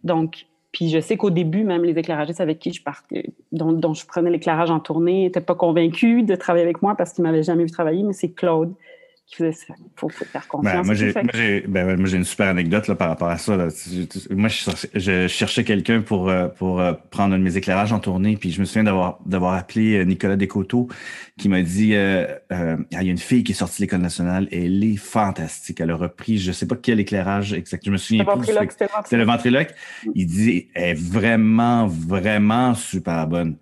Donc, 0.05 0.47
puis 0.73 0.89
je 0.89 1.01
sais 1.01 1.17
qu'au 1.17 1.31
début, 1.31 1.65
même 1.65 1.83
les 1.83 1.99
éclairagistes 1.99 2.41
avec 2.41 2.61
qui 2.61 2.73
je 2.73 2.83
partais, 2.83 3.33
dont, 3.51 3.73
dont 3.73 3.93
je 3.93 4.06
prenais 4.06 4.31
l'éclairage 4.31 4.71
en 4.71 4.79
tournée, 4.79 5.25
n'étaient 5.25 5.41
pas 5.41 5.56
convaincus 5.56 6.25
de 6.25 6.37
travailler 6.37 6.65
avec 6.65 6.81
moi 6.81 6.95
parce 6.95 7.13
qu'ils 7.13 7.25
m'avaient 7.25 7.43
jamais 7.43 7.65
vu 7.65 7.71
travailler, 7.73 8.05
mais 8.05 8.13
c'est 8.13 8.31
Claude 8.31 8.73
qui 9.31 9.43
faut, 9.97 10.09
faut 10.09 10.25
faire 10.25 10.49
confiance. 10.49 10.75
Ben, 10.75 10.82
moi, 10.85 10.94
et 10.94 10.97
j'ai, 10.97 11.12
moi, 11.12 11.31
j'ai, 11.35 11.61
ben, 11.69 11.97
moi, 11.97 12.09
j'ai 12.09 12.17
une 12.17 12.25
super 12.25 12.49
anecdote 12.49 12.88
là, 12.88 12.94
par 12.97 13.09
rapport 13.09 13.29
à 13.29 13.38
ça. 13.38 13.56
Là. 13.56 13.69
Moi, 14.31 14.49
je, 14.49 14.55
cherchais- 14.55 14.91
je 14.94 15.29
cherchais 15.29 15.65
quelqu'un 15.65 16.00
pour, 16.00 16.29
euh, 16.29 16.49
pour 16.49 16.81
euh, 16.81 16.93
prendre 17.11 17.35
un 17.35 17.38
de 17.38 17.44
mes 17.44 17.56
éclairages 17.56 17.93
en 17.93 18.00
tournée. 18.00 18.37
Puis 18.37 18.50
je 18.50 18.61
me 18.61 18.65
souviens 18.65 18.85
d'avoir, 18.85 19.19
d'avoir 19.27 19.55
appelé 19.55 19.99
euh, 19.99 20.05
Nicolas 20.05 20.37
Descoteaux 20.37 20.88
qui 21.38 21.49
m'a 21.49 21.62
dit 21.62 21.94
euh, 21.94 22.27
euh, 22.53 22.77
Ah, 22.94 23.03
il 23.03 23.06
y 23.06 23.09
a 23.09 23.12
une 23.12 23.19
fille 23.19 23.44
qui 23.44 23.53
est 23.53 23.55
sortie 23.55 23.79
de 23.79 23.82
l'École 23.85 24.00
nationale. 24.00 24.49
Elle 24.50 24.82
est 24.82 24.97
fantastique. 24.97 25.81
Elle 25.81 25.91
a 25.91 25.97
repris, 25.97 26.38
je 26.38 26.53
sais 26.53 26.67
pas 26.67 26.77
quel 26.77 26.99
éclairage 27.00 27.53
exact. 27.53 27.85
Je 27.87 27.91
me 27.91 27.97
souviens 27.99 28.25
C'était 28.25 28.38
plus. 28.38 28.69
c'était 28.71 28.87
C'était 29.05 29.17
le 29.17 29.25
ventriloque. 29.25 29.75
Il 30.15 30.27
dit 30.27 30.69
Elle 30.75 30.91
est 30.91 30.94
vraiment, 31.00 31.87
vraiment 31.87 32.75
super 32.75 33.27
bonne. 33.27 33.56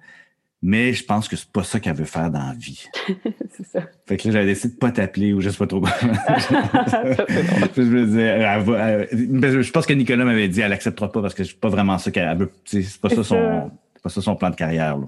Mais 0.61 0.93
je 0.93 1.05
pense 1.05 1.29
que 1.29 1.37
c'est 1.37 1.51
pas 1.53 1.63
ça 1.63 1.79
qu'elle 1.79 1.95
veut 1.95 2.05
faire 2.05 2.31
dans 2.31 2.41
la 2.49 2.53
vie. 2.55 2.85
c'est 3.57 3.65
ça. 3.67 3.81
Fait 4.07 4.17
que 4.17 4.27
là, 4.27 4.33
j'avais 4.35 4.47
décidé 4.47 4.75
de 4.75 4.79
pas 4.79 4.91
t'appeler 4.91 5.33
ou 5.33 5.41
je 5.41 5.51
sais 5.51 5.57
pas 5.57 5.67
trop 5.69 5.85
je 7.77 7.83
me 7.83 8.05
disais, 8.07 8.23
elle 8.23 8.63
va- 8.63 8.79
elle- 8.89 9.63
je 9.63 9.71
pense 9.71 9.87
que 9.87 9.93
Nicolas 9.93 10.25
m'avait 10.25 10.49
dit, 10.49 10.61
elle 10.61 10.73
acceptera 10.73 11.11
pas 11.13 11.23
parce 11.23 11.35
que 11.35 11.45
c'est 11.45 11.59
pas 11.59 11.69
vraiment 11.69 11.97
ça 11.99 12.11
qu'elle 12.11 12.37
veut. 12.37 12.51
C'est 12.65 13.01
pas 13.01 13.09
ça 13.09 13.23
son, 13.23 13.71
pas 14.03 14.09
ça 14.09 14.21
son 14.21 14.35
plan 14.37 14.51
de 14.51 14.57
carrière. 14.57 14.99
là. 14.99 15.07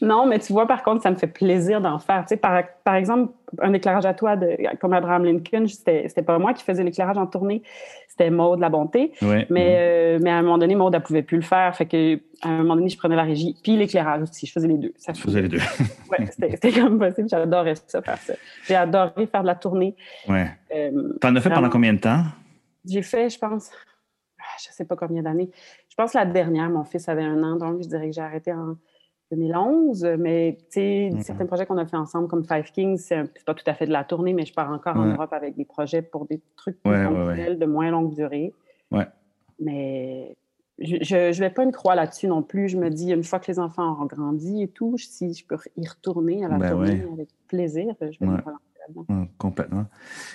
Non, 0.00 0.26
mais 0.26 0.38
tu 0.38 0.52
vois, 0.52 0.66
par 0.66 0.82
contre, 0.82 1.02
ça 1.02 1.10
me 1.10 1.16
fait 1.16 1.26
plaisir 1.26 1.80
d'en 1.80 1.98
faire. 1.98 2.22
Tu 2.22 2.30
sais, 2.30 2.36
par, 2.36 2.62
par 2.82 2.94
exemple, 2.94 3.32
un 3.60 3.72
éclairage 3.72 4.06
à 4.06 4.14
toi 4.14 4.36
de, 4.36 4.56
comme 4.80 4.92
Abraham 4.92 5.24
Lincoln, 5.24 5.66
c'était 5.66 6.22
pas 6.22 6.38
moi 6.38 6.52
qui 6.52 6.64
faisais 6.64 6.82
l'éclairage 6.82 7.16
en 7.16 7.26
tournée, 7.26 7.62
c'était 8.08 8.30
Maude 8.30 8.60
La 8.60 8.68
Bonté. 8.68 9.12
Ouais. 9.22 9.46
Mais, 9.50 9.76
euh, 9.78 10.18
mais 10.20 10.30
à 10.30 10.36
un 10.36 10.42
moment 10.42 10.58
donné, 10.58 10.74
Maude, 10.74 10.94
elle 10.94 11.02
pouvait 11.02 11.22
plus 11.22 11.36
le 11.36 11.42
faire. 11.42 11.74
Fait 11.76 11.86
que, 11.86 12.16
à 12.42 12.48
un 12.48 12.58
moment 12.58 12.76
donné, 12.76 12.88
je 12.88 12.98
prenais 12.98 13.16
la 13.16 13.22
régie, 13.22 13.56
puis 13.62 13.76
l'éclairage 13.76 14.22
aussi. 14.22 14.46
Je 14.46 14.52
faisais 14.52 14.68
les 14.68 14.78
deux. 14.78 14.92
Ça 14.96 15.12
Tu 15.12 15.22
faisais 15.22 15.42
les 15.42 15.48
deux. 15.48 15.60
Ouais, 16.10 16.26
c'était 16.26 16.70
comme 16.70 16.98
possible. 16.98 17.28
J'adorais 17.28 17.74
ça, 17.86 18.02
faire 18.02 18.18
ça. 18.18 18.34
J'ai 18.66 18.76
adoré 18.76 19.26
faire 19.26 19.42
de 19.42 19.46
la 19.46 19.54
tournée. 19.54 19.96
Ouais. 20.28 20.48
Euh, 20.74 21.14
T'en 21.20 21.34
as 21.34 21.40
fait 21.40 21.50
pendant 21.50 21.70
combien 21.70 21.94
de 21.94 21.98
temps? 21.98 22.22
j'ai 22.84 23.02
fait, 23.02 23.30
je 23.30 23.38
pense, 23.38 23.70
ah, 24.38 24.56
je 24.58 24.72
sais 24.72 24.84
pas 24.84 24.96
combien 24.96 25.22
d'années. 25.22 25.50
Je 25.88 25.94
pense 25.94 26.14
la 26.14 26.24
dernière, 26.24 26.68
mon 26.68 26.84
fils 26.84 27.08
avait 27.08 27.22
un 27.22 27.42
an, 27.42 27.56
donc 27.56 27.82
je 27.82 27.88
dirais 27.88 28.08
que 28.08 28.14
j'ai 28.14 28.20
arrêté 28.20 28.52
en 28.52 28.76
2011. 29.34 30.06
Mais 30.18 30.56
tu 30.58 30.66
sais, 30.70 31.10
certains 31.20 31.46
projets 31.46 31.66
qu'on 31.66 31.78
a 31.78 31.86
fait 31.86 31.96
ensemble, 31.96 32.28
comme 32.28 32.44
Five 32.44 32.70
Kings, 32.72 32.98
c'est 32.98 33.44
pas 33.44 33.54
tout 33.54 33.64
à 33.66 33.74
fait 33.74 33.86
de 33.86 33.92
la 33.92 34.04
tournée, 34.04 34.32
mais 34.32 34.44
je 34.44 34.54
pars 34.54 34.70
encore 34.70 34.96
en. 34.96 35.06
Europe 35.06 35.32
avec 35.32 35.56
des 35.56 35.64
projets 35.64 36.02
pour 36.02 36.26
des 36.26 36.40
trucs 36.56 36.82
plus 36.82 36.90
Ouais, 36.92 37.06
ouais, 37.06 37.26
ponctuels, 37.26 37.58
de 37.58 37.66
moins 37.66 37.90
longue 37.90 38.14
durée. 38.14 38.52
Ouais. 38.90 39.06
Mais 39.60 40.36
je, 40.78 40.96
je 41.02 41.40
vais 41.40 41.50
pas 41.50 41.62
une 41.62 41.72
croix 41.72 41.94
là-dessus 41.94 42.26
non 42.26 42.42
plus. 42.42 42.68
Je 42.68 42.76
me 42.76 42.90
dis, 42.90 43.12
une 43.12 43.22
fois 43.22 43.38
que 43.38 43.50
les 43.50 43.58
enfants 43.58 43.92
auront 43.92 44.06
grandi 44.06 44.62
et 44.62 44.68
tout, 44.68 44.96
si 44.98 45.32
je 45.34 45.46
peux 45.46 45.56
y 45.76 45.86
retourner 45.86 46.44
à 46.44 46.48
la 46.48 46.58
Ben 46.58 46.70
tournée 46.70 47.06
avec 47.12 47.28
plaisir, 47.48 47.94
je 48.00 48.18
vais 48.18 48.26
me 48.26 48.40
relancer 48.42 48.63
Hum, 49.08 49.28
complètement. 49.38 49.86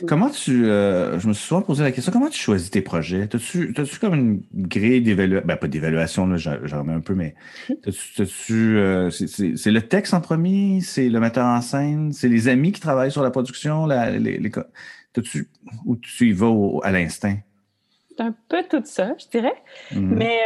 Mm. 0.01 0.05
Comment 0.05 0.29
tu. 0.29 0.65
euh, 0.65 1.19
je 1.19 1.27
me 1.27 1.33
suis 1.33 1.47
souvent 1.47 1.61
posé 1.61 1.83
la 1.83 1.91
question, 1.91 2.11
comment 2.11 2.29
tu 2.29 2.39
choisis 2.39 2.69
tes 2.71 2.81
projets? 2.81 3.27
T'as-tu, 3.27 3.73
comme 3.99 4.13
une 4.15 4.41
grille 4.53 5.01
d'évaluation? 5.01 5.47
Ben, 5.47 5.57
pas 5.57 5.67
d'évaluation, 5.67 6.35
j'en 6.37 6.79
remets 6.79 6.93
un 6.93 6.99
peu, 7.01 7.15
mais 7.15 7.35
euh, 7.87 9.09
c'est, 9.11 9.71
le 9.71 9.81
texte 9.81 10.13
en 10.13 10.21
premier? 10.21 10.81
C'est 10.81 11.09
le 11.09 11.19
metteur 11.19 11.45
en 11.45 11.61
scène? 11.61 12.11
C'est 12.13 12.29
les 12.29 12.47
amis 12.47 12.71
qui 12.71 12.81
travaillent 12.81 13.11
sur 13.11 13.23
la 13.23 13.31
production? 13.31 13.85
La, 13.85 14.11
les, 14.11 14.37
les 14.37 14.49
co- 14.51 14.61
t'as-tu, 15.13 15.49
ou 15.85 15.95
tu 15.95 16.29
y 16.29 16.31
vas 16.31 16.47
au- 16.47 16.81
à 16.83 16.91
l'instinct? 16.91 17.37
C'est 18.17 18.23
un 18.23 18.35
peu 18.49 18.63
tout 18.69 18.81
ça, 18.83 19.15
je 19.17 19.27
dirais. 19.29 19.55
Mhm. 19.91 20.15
Mais 20.17 20.39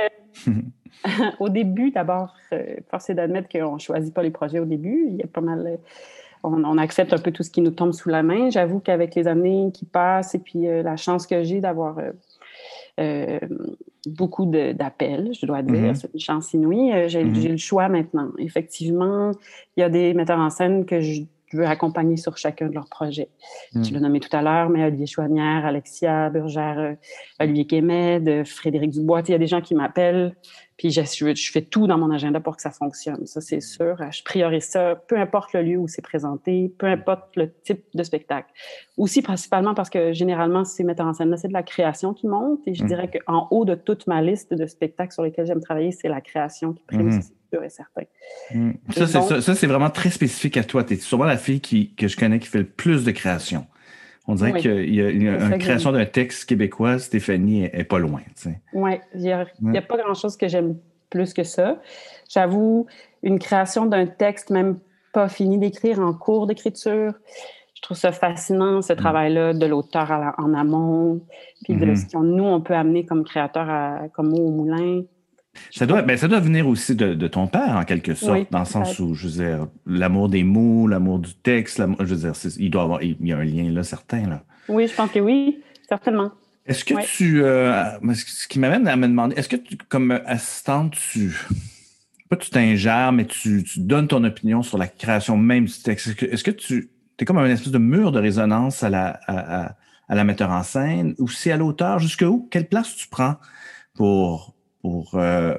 euh, 0.48 0.52
au 1.40 1.50
début, 1.50 1.92
d'abord, 1.92 2.36
euh, 2.54 2.76
force 2.90 3.10
est 3.10 3.16
d'admettre 3.16 3.50
qu'on 3.50 3.76
ne 3.76 3.80
choisit 3.80 4.14
pas 4.14 4.24
les 4.24 4.32
projets 4.32 4.60
au 4.60 4.66
début. 4.66 5.06
Il 5.10 5.16
y 5.18 5.24
a 5.24 5.28
pas 5.28 5.42
mal. 5.42 5.80
On, 6.44 6.64
on 6.64 6.78
accepte 6.78 7.14
un 7.14 7.18
peu 7.18 7.32
tout 7.32 7.44
ce 7.44 7.50
qui 7.50 7.62
nous 7.62 7.72
tombe 7.72 7.94
sous 7.94 8.10
la 8.10 8.22
main. 8.24 8.50
J'avoue 8.50 8.80
qu'avec 8.80 9.16
les 9.16 9.28
années 9.28 9.72
qui 9.74 9.86
passent 9.86 10.36
et 10.36 10.40
puis 10.40 10.68
euh, 10.68 10.84
la 10.84 10.96
chance 10.98 11.26
que 11.28 11.44
j'ai 11.44 11.62
d'avoir 11.62 11.98
euh, 12.00 12.12
euh, 13.00 13.40
beaucoup 14.06 14.46
d'appels, 14.46 15.32
je 15.40 15.46
dois 15.46 15.62
dire, 15.62 15.76
Mhm. 15.90 15.96
c'est 15.96 16.14
une 16.14 16.20
chance 16.20 16.54
inouïe, 16.54 16.92
euh, 16.92 17.08
j'ai 17.08 17.24
le 17.24 17.58
choix 17.58 17.88
maintenant. 17.90 18.30
Effectivement, 18.38 19.32
il 19.78 19.82
y 19.82 19.84
a 19.84 19.90
des 19.90 20.14
metteurs 20.14 20.40
en 20.40 20.50
scène 20.50 20.86
que 20.86 21.00
je 21.00 21.22
veux 21.54 21.66
accompagner 21.68 22.18
sur 22.18 22.36
chacun 22.36 22.68
de 22.68 22.74
leurs 22.74 22.90
projets. 22.90 23.30
Je 23.76 23.80
Mm. 23.80 23.94
l'ai 23.94 24.00
nommé 24.00 24.20
tout 24.20 24.36
à 24.36 24.42
l'heure, 24.42 24.70
mais 24.70 24.84
Olivier 24.86 25.06
Chouanière, 25.06 25.66
Alexia 25.68 26.30
Burgère, 26.32 26.96
Olivier 27.40 27.66
Kémed, 27.66 28.28
euh, 28.28 28.44
Frédéric 28.44 28.90
Dubois, 28.92 29.22
il 29.28 29.32
y 29.32 29.36
a 29.36 29.38
des 29.38 29.46
gens 29.48 29.62
qui 29.62 29.76
m'appellent, 29.76 30.36
puis 30.78 30.92
je, 30.92 31.02
fais 31.52 31.62
tout 31.62 31.88
dans 31.88 31.98
mon 31.98 32.12
agenda 32.12 32.40
pour 32.40 32.56
que 32.56 32.62
ça 32.62 32.72
fonctionne. 32.72 33.26
Ça, 33.26 33.42
c'est 33.42 33.60
sûr. 33.62 33.96
Je 34.12 34.24
priorise 34.24 34.66
ça, 34.66 34.96
peu 35.08 35.18
importe 35.18 35.54
le 35.54 35.62
lieu 35.62 35.78
où 35.78 35.88
c'est 35.88 36.02
présenté, 36.02 36.74
peu 36.78 36.88
importe 36.88 37.36
le 37.36 37.52
type 37.64 37.84
de 37.94 38.04
spectacle. 38.04 38.50
Aussi, 38.98 39.22
principalement 39.22 39.74
parce 39.74 39.90
que 39.90 40.14
généralement, 40.14 40.66
ces 40.66 40.84
metteurs 40.84 41.08
en 41.08 41.14
scène-là, 41.14 41.38
c'est 41.38 41.48
de 41.48 41.54
la 41.54 41.64
création 41.64 42.14
qui 42.14 42.28
monte. 42.28 42.60
Et 42.68 42.74
je 42.74 42.84
Mm. 42.84 42.88
dirais 42.88 43.10
qu'en 43.26 43.48
haut 43.52 43.66
de 43.66 43.76
toute 43.76 44.08
ma 44.08 44.22
liste 44.22 44.54
de 44.54 44.66
spectacles 44.66 45.14
sur 45.14 45.24
lesquels 45.24 45.46
j'aime 45.46 45.62
travailler, 45.62 45.92
c'est 45.92 46.10
la 46.10 46.22
création 46.22 46.74
qui 46.74 46.84
prime, 46.86 47.12
ça, 47.12 47.22
c'est 47.22 47.56
sûr 47.58 47.64
et 47.64 47.70
certain. 47.70 48.02
Mm. 48.54 48.72
Ça, 48.92 49.08
c'est, 49.08 49.18
donc- 49.20 49.30
ça, 49.30 49.42
ça, 49.42 49.56
c'est 49.56 49.68
vraiment 49.68 49.90
très 49.90 50.10
spécifique 50.10 50.58
à 50.58 50.64
toi. 50.64 50.84
Tu 50.84 50.94
es 50.94 50.98
sûrement 50.98 51.26
la 51.26 51.38
fille 51.38 51.62
qui, 51.62 51.94
que 51.96 52.08
je 52.08 52.18
connais 52.18 52.40
qui 52.40 52.48
fait 52.48 52.60
le 52.60 52.66
plus 52.68 53.04
de 53.06 53.12
création. 53.12 53.68
On 54.28 54.36
dirait 54.36 54.54
Oui. 54.54 54.62
qu'il 54.62 54.96
y 54.96 55.02
a, 55.02 55.10
il 55.10 55.22
y 55.24 55.28
a 55.28 55.34
C'est 55.34 55.40
ça 55.40 55.46
une 55.48 55.52
que 55.54 55.58
création 55.64 55.92
d'un 55.92 56.06
texte 56.06 56.48
québécois, 56.48 56.98
Stéphanie 57.00 57.64
est, 57.66 57.72
est 57.80 57.84
pas 57.84 58.00
loin. 58.00 58.22
Oui, 58.74 58.92
il 59.16 59.22
n'y 59.22 59.32
a, 59.32 59.46
a 59.76 59.82
pas 59.82 59.98
grand-chose 59.98 60.38
que 60.38 60.48
j'aime 60.48 60.78
plus 61.10 61.34
que 61.34 61.44
ça. 61.44 61.82
J'avoue, 62.30 62.88
une 63.22 63.38
création 63.38 63.86
d'un 63.86 64.06
texte, 64.06 64.50
même 64.50 64.80
pas 65.14 65.28
fini 65.28 65.58
d'écrire, 65.58 66.00
en 66.00 66.14
cours 66.14 66.48
d'écriture, 66.48 67.14
je 67.76 67.82
trouve 67.82 67.98
ça 67.98 68.12
fascinant, 68.14 68.82
ce 68.82 68.94
travail-là 68.94 69.54
de 69.54 69.66
l'auteur 69.66 70.08
la- 70.10 70.34
en 70.38 70.54
amont, 70.54 71.20
puis 71.66 71.76
de 71.76 71.86
Mhm. 71.86 71.96
ce 71.98 72.06
qu'on 72.12 72.22
nous, 72.24 72.46
on 72.46 72.62
peut 72.62 72.74
amener 72.76 73.06
comme 73.06 73.26
créateur, 73.26 73.70
à, 73.70 74.08
comme 74.14 74.30
mot 74.30 74.38
au 74.48 74.52
moulin. 74.52 75.02
Ça 75.72 75.86
doit, 75.86 76.02
ben, 76.02 76.18
ça 76.18 76.28
doit 76.28 76.40
venir 76.40 76.68
aussi 76.68 76.96
de, 76.96 77.14
de 77.14 77.28
ton 77.28 77.48
père, 77.48 77.76
en 77.78 77.84
quelque 77.84 78.16
sorte, 78.16 78.32
Oui, 78.40 78.48
dans 78.52 78.60
le 78.60 78.66
sens 78.66 79.00
où, 79.00 79.14
je 79.14 79.28
veux 79.28 79.44
dire, 79.44 79.68
l'amour 79.86 80.30
des 80.30 80.44
mots, 80.44 80.88
l'amour 80.88 81.20
du 81.20 81.34
texte, 81.36 81.78
l'amour- 81.78 81.98
je 82.00 82.14
veux 82.16 82.32
dire, 82.32 82.34
il 82.58 82.72
doit 82.72 82.84
avoir, 82.84 83.04
il 83.04 83.18
y 83.22 83.32
a 83.34 83.38
un 83.38 83.44
lien 83.44 83.72
là, 83.72 83.84
certain. 83.84 84.28
Là. 84.28 84.44
Oui, 84.68 84.88
je 84.88 84.96
pense 84.96 85.12
que 85.12 85.20
oui, 85.20 85.60
certainement. 85.88 86.32
Est-ce 86.66 86.84
que 86.86 86.96
Ouais. 86.96 87.04
tu. 87.06 87.44
euh, 87.44 87.92
ce 88.14 88.48
qui 88.48 88.58
m'amène 88.60 88.88
à 88.88 88.96
me 88.96 89.08
demander, 89.08 89.36
est-ce 89.36 89.50
que 89.50 89.56
tu, 89.58 89.78
comme 89.78 90.12
assistante, 90.26 90.96
tu. 91.12 91.38
Pas 92.30 92.38
tu 92.38 92.50
t'ingères, 92.50 93.12
mais 93.12 93.26
tu, 93.26 93.64
tu 93.64 93.80
donnes 93.82 94.08
ton 94.08 94.24
opinion 94.24 94.64
sur 94.64 94.78
la 94.78 94.88
création 94.88 95.38
même 95.38 95.66
du 95.66 95.74
texte? 95.74 96.08
Est-ce 96.08 96.44
que, 96.44 96.52
que 96.52 96.58
tu. 96.58 96.90
es 97.20 97.26
comme 97.26 97.38
un 97.38 97.46
espèce 97.46 97.72
de 97.72 97.78
mur 97.78 98.12
de 98.12 98.20
résonance 98.20 98.82
à 98.82 98.90
la, 98.90 99.20
à, 99.28 99.66
à- 99.66 99.76
à 100.10 100.16
la 100.16 100.24
metteur 100.24 100.50
en 100.52 100.64
scène 100.64 101.14
ou 101.20 101.28
c'est 101.28 101.52
à 101.52 101.58
l'auteur? 101.58 102.00
Jusqu'où? 102.00 102.48
Quelle 102.50 102.68
place 102.68 102.96
tu 102.96 103.08
prends 103.08 103.36
pour. 103.94 104.56
Pour 104.84 105.16
euh, 105.16 105.56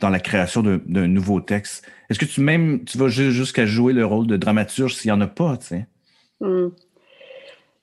dans 0.00 0.10
la 0.10 0.20
création 0.20 0.62
d'un 0.62 1.08
nouveau 1.08 1.40
texte? 1.40 1.84
Est-ce 2.08 2.18
que 2.20 2.24
tu 2.24 2.40
même 2.40 2.84
tu 2.84 2.98
vas 2.98 3.08
ju- 3.08 3.32
jusqu'à 3.32 3.66
jouer 3.66 3.92
le 3.92 4.06
rôle 4.06 4.28
de 4.28 4.36
dramaturge 4.36 4.94
s'il 4.94 5.10
n'y 5.10 5.16
en 5.16 5.20
a 5.20 5.26
pas, 5.26 5.56
tu 5.56 5.66
sais? 5.66 5.86
Hmm. 6.40 6.68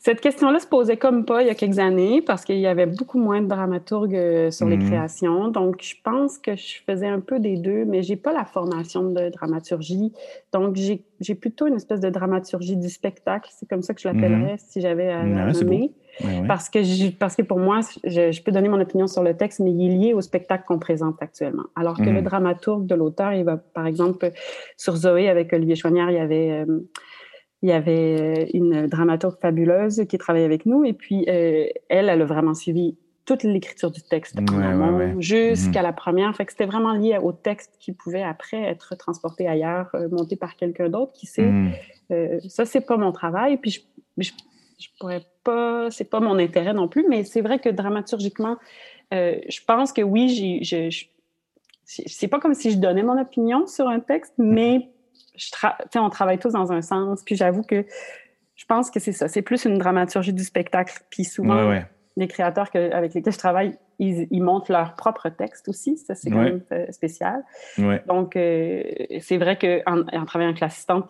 Cette 0.01 0.21
question-là 0.21 0.59
se 0.59 0.67
posait 0.67 0.95
comme 0.95 1.25
pas 1.25 1.41
il 1.41 1.47
y 1.47 1.51
a 1.51 1.55
quelques 1.55 1.77
années 1.79 2.21
parce 2.21 2.45
qu'il 2.45 2.57
y 2.59 2.67
avait 2.67 2.85
beaucoup 2.85 3.19
moins 3.19 3.41
de 3.41 3.47
dramaturgues 3.47 4.15
euh, 4.15 4.49
sur 4.49 4.65
les 4.69 4.77
Mhm. 4.77 4.85
créations. 4.85 5.49
Donc, 5.49 5.81
je 5.83 5.95
pense 6.01 6.37
que 6.37 6.55
je 6.55 6.75
faisais 6.87 7.07
un 7.07 7.19
peu 7.19 7.37
des 7.39 7.57
deux, 7.57 7.83
mais 7.83 8.01
j'ai 8.01 8.15
pas 8.15 8.31
la 8.31 8.45
formation 8.45 9.11
de 9.11 9.27
dramaturgie. 9.29 10.13
Donc, 10.53 10.77
j'ai 10.77 11.35
plutôt 11.35 11.67
une 11.67 11.75
espèce 11.75 11.99
de 11.99 12.09
dramaturgie 12.09 12.77
du 12.77 12.89
spectacle. 12.89 13.49
C'est 13.53 13.67
comme 13.67 13.81
ça 13.81 13.93
que 13.93 13.99
je 13.99 14.07
l'appellerais 14.07 14.55
si 14.57 14.79
j'avais 14.79 15.09
à 15.09 15.25
la 15.25 15.51
nommer. 15.51 15.91
Ouais. 16.23 16.45
Parce 16.47 16.69
que, 16.69 17.11
parce 17.11 17.35
que 17.35 17.41
pour 17.43 17.59
moi, 17.59 17.79
je, 18.03 18.31
je 18.31 18.43
peux 18.43 18.51
donner 18.51 18.67
mon 18.69 18.79
opinion 18.81 19.07
sur 19.07 19.23
le 19.23 19.35
texte, 19.37 19.59
mais 19.59 19.71
il 19.71 19.85
est 19.91 19.95
lié 19.95 20.13
au 20.13 20.21
spectacle 20.21 20.63
qu'on 20.67 20.79
présente 20.79 21.15
actuellement. 21.21 21.63
Alors 21.75 21.97
que 21.97 22.03
Mhm. 22.09 22.15
le 22.15 22.21
dramaturge 22.21 22.83
de 22.85 22.95
l'auteur, 22.95 23.33
il 23.33 23.43
va, 23.45 23.57
par 23.57 23.85
exemple, 23.87 24.31
sur 24.77 24.95
Zoé 24.95 25.29
avec 25.29 25.53
Olivier 25.53 25.75
Chouanière, 25.75 26.09
il 26.09 26.15
y 26.17 26.19
avait, 26.19 26.51
euh, 26.67 26.79
il 27.61 27.69
y 27.69 27.71
avait 27.71 28.21
euh, 28.21 28.45
une 28.53 28.87
dramaturge 28.87 29.35
fabuleuse 29.41 30.03
qui 30.09 30.17
travaillait 30.17 30.45
avec 30.45 30.65
nous. 30.65 30.83
Et 30.85 30.93
puis, 30.93 31.25
euh, 31.29 31.65
elle, 31.89 32.09
elle 32.09 32.21
a 32.21 32.25
vraiment 32.25 32.53
suivi 32.53 32.97
toute 33.25 33.43
l'écriture 33.43 33.91
du 33.91 34.01
texte 34.01 34.39
Ouais, 34.39 34.73
ouais, 34.73 34.89
ouais. 34.89 35.15
jusqu'à 35.19 35.79
Mhm. 35.81 35.83
la 35.85 35.93
première. 35.93 36.35
Fait 36.35 36.45
que 36.45 36.51
c'était 36.51 36.65
vraiment 36.65 36.93
lié 36.93 37.17
au 37.21 37.31
texte 37.31 37.75
qui 37.79 37.91
pouvait 37.91 38.23
après 38.23 38.57
être 38.63 38.95
transporté 38.97 39.47
ailleurs, 39.47 39.95
monté 40.11 40.35
par 40.35 40.55
quelqu'un 40.55 40.89
d'autre 40.89 41.11
qui 41.13 41.27
sait. 41.27 41.45
Mhm. 41.45 41.71
Euh, 42.11 42.39
ça, 42.47 42.65
c'est 42.65 42.81
pas 42.81 42.97
mon 42.97 43.11
travail. 43.11 43.57
Puis 43.57 43.69
je, 43.71 43.81
je, 44.17 44.31
je 44.79 44.87
pourrais 44.99 45.21
pas, 45.49 45.89
c'est 45.91 46.09
pas 46.09 46.19
mon 46.19 46.37
intérêt 46.39 46.73
non 46.73 46.87
plus, 46.87 47.05
mais 47.09 47.23
c'est 47.23 47.41
vrai 47.41 47.57
que 47.59 47.69
dramaturgiquement, 47.69 48.57
euh, 49.13 49.35
je 49.47 49.59
pense 49.65 49.91
que 49.93 50.01
oui, 50.01 50.29
j'ai, 50.29 50.63
je, 50.63 50.89
je- 50.95 51.05
c'est 51.85 52.27
pas 52.27 52.39
comme 52.39 52.53
si 52.53 52.69
je 52.71 52.77
donnais 52.77 53.03
mon 53.03 53.19
opinion 53.19 53.65
sur 53.67 53.87
un 53.87 53.99
texte, 53.99 54.33
mais 54.37 54.89
je 55.35 55.49
tra- 55.49 55.75
tu 55.83 55.87
sais, 55.93 55.99
on 55.99 56.09
travaille 56.09 56.37
tous 56.39 56.53
dans 56.53 56.71
un 56.71 56.81
sens. 56.81 57.23
Puis 57.25 57.35
j'avoue 57.35 57.63
que 57.63 57.85
je 58.55 58.65
pense 58.65 58.91
que 58.91 58.99
c'est 58.99 59.11
ça. 59.13 59.27
C'est 59.27 59.41
plus 59.41 59.65
une 59.65 59.77
dramaturgie 59.79 60.33
du 60.33 60.43
spectacle. 60.43 60.93
Puis 61.09 61.23
souvent, 61.23 61.55
Ouais, 61.65 61.69
ouais. 61.69 61.85
Les 62.19 62.27
créateurs 62.27 62.69
que- 62.69 62.91
avec 62.93 63.13
lesquels 63.13 63.31
je 63.33 63.37
travaille, 63.39 63.77
ils, 63.97 64.27
ils 64.29 64.43
montent 64.43 64.67
leur 64.69 64.95
propre 64.95 65.29
texte 65.29 65.67
aussi. 65.69 65.97
Ça, 65.97 66.15
c'est 66.15 66.29
quand 66.29 66.37
Ouais. 66.39 66.51
même 66.51 66.61
euh, 66.73 66.85
spécial. 66.91 67.43
Ouais. 67.77 68.03
Donc, 68.07 68.35
euh, 68.35 68.83
c'est 69.21 69.37
vrai 69.37 69.57
qu'en 69.57 70.01
en 70.01 70.25
travaillant 70.25 70.49
avec 70.49 70.59
l'assistante, 70.59 71.07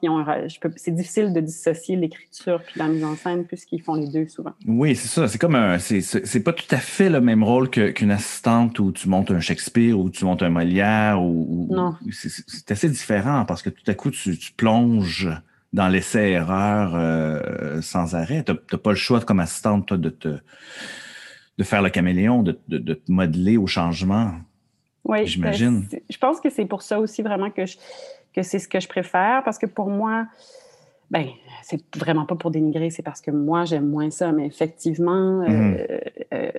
c'est 0.76 0.94
difficile 0.94 1.34
de 1.34 1.40
dissocier 1.40 1.96
l'écriture 1.96 2.62
puis 2.66 2.80
la 2.80 2.88
mise 2.88 3.04
en 3.04 3.16
scène 3.16 3.46
puisqu'ils 3.46 3.82
font 3.82 3.96
les 3.96 4.08
deux 4.08 4.28
souvent. 4.28 4.54
Oui, 4.68 4.96
c'est 4.96 5.08
ça. 5.08 5.28
C'est 5.28 5.40
comme 5.40 5.56
un. 5.56 5.80
C'est, 5.80 6.44
pas 6.44 6.54
tout 6.54 6.68
à 6.72 6.78
fait 6.78 7.10
le 7.10 7.22
même 7.22 7.44
rôle 7.44 7.70
qu'une 7.70 8.12
assistante 8.12 8.80
où 8.80 8.92
tu 8.92 9.10
montes 9.10 9.32
un 9.32 9.40
Shakespeare 9.40 9.98
ou 10.00 10.10
tu 10.12 10.26
montes 10.26 10.44
un 10.44 10.50
Molière 10.50 11.22
ou. 11.22 11.70
c'est, 12.12 12.72
assez 12.72 12.90
différent 12.90 13.46
parce 13.46 13.62
que 13.64 13.70
tout 13.72 13.84
à 13.88 13.96
coup, 13.96 14.12
tu, 14.12 14.38
tu 14.38 14.52
plonges 14.54 15.30
dans 15.74 15.88
l'essai-erreur 15.88 16.92
euh, 16.96 17.82
sans 17.82 18.16
arrêt. 18.16 18.44
Tu 18.44 18.52
n'as 18.54 18.78
pas 18.78 18.90
le 18.92 18.96
choix 18.96 19.20
comme 19.22 19.40
assistante, 19.40 19.88
toi, 19.88 19.98
de 19.98 20.10
te 20.10 20.40
de 21.58 21.64
faire 21.66 21.82
le 21.82 21.90
caméléon, 21.90 22.42
de, 22.42 22.58
de, 22.70 22.78
de 22.78 22.94
te 22.94 23.12
modeler 23.12 23.58
au 23.58 23.68
changement. 23.68 24.32
Oui, 25.04 25.28
J'imagine. 25.28 25.82
ben, 25.82 25.88
c'est- 25.92 26.04
Je 26.10 26.18
pense 26.18 26.40
que 26.40 26.50
c'est 26.50 26.66
pour 26.66 26.82
ça 26.82 27.00
aussi 27.02 27.22
vraiment 27.22 27.50
que, 27.50 27.66
je- 27.66 27.78
que 28.34 28.44
c'est 28.44 28.60
ce 28.60 28.68
que 28.70 28.80
je 28.80 28.88
préfère 28.88 29.42
parce 29.44 29.58
que 29.58 29.66
pour 29.66 29.90
moi, 29.90 30.26
ben, 31.12 31.28
c'est 31.64 31.84
vraiment 31.98 32.26
pas 32.26 32.36
pour 32.36 32.52
dénigrer, 32.52 32.92
c'est 32.92 33.04
parce 33.04 33.20
que 33.20 33.32
moi, 33.32 33.66
j'aime 33.66 33.90
moins 33.90 34.10
ça. 34.10 34.32
Mais 34.32 34.46
effectivement, 34.46 35.42
euh, 35.42 35.48
Mhm. 35.50 35.78
euh, 36.34 36.52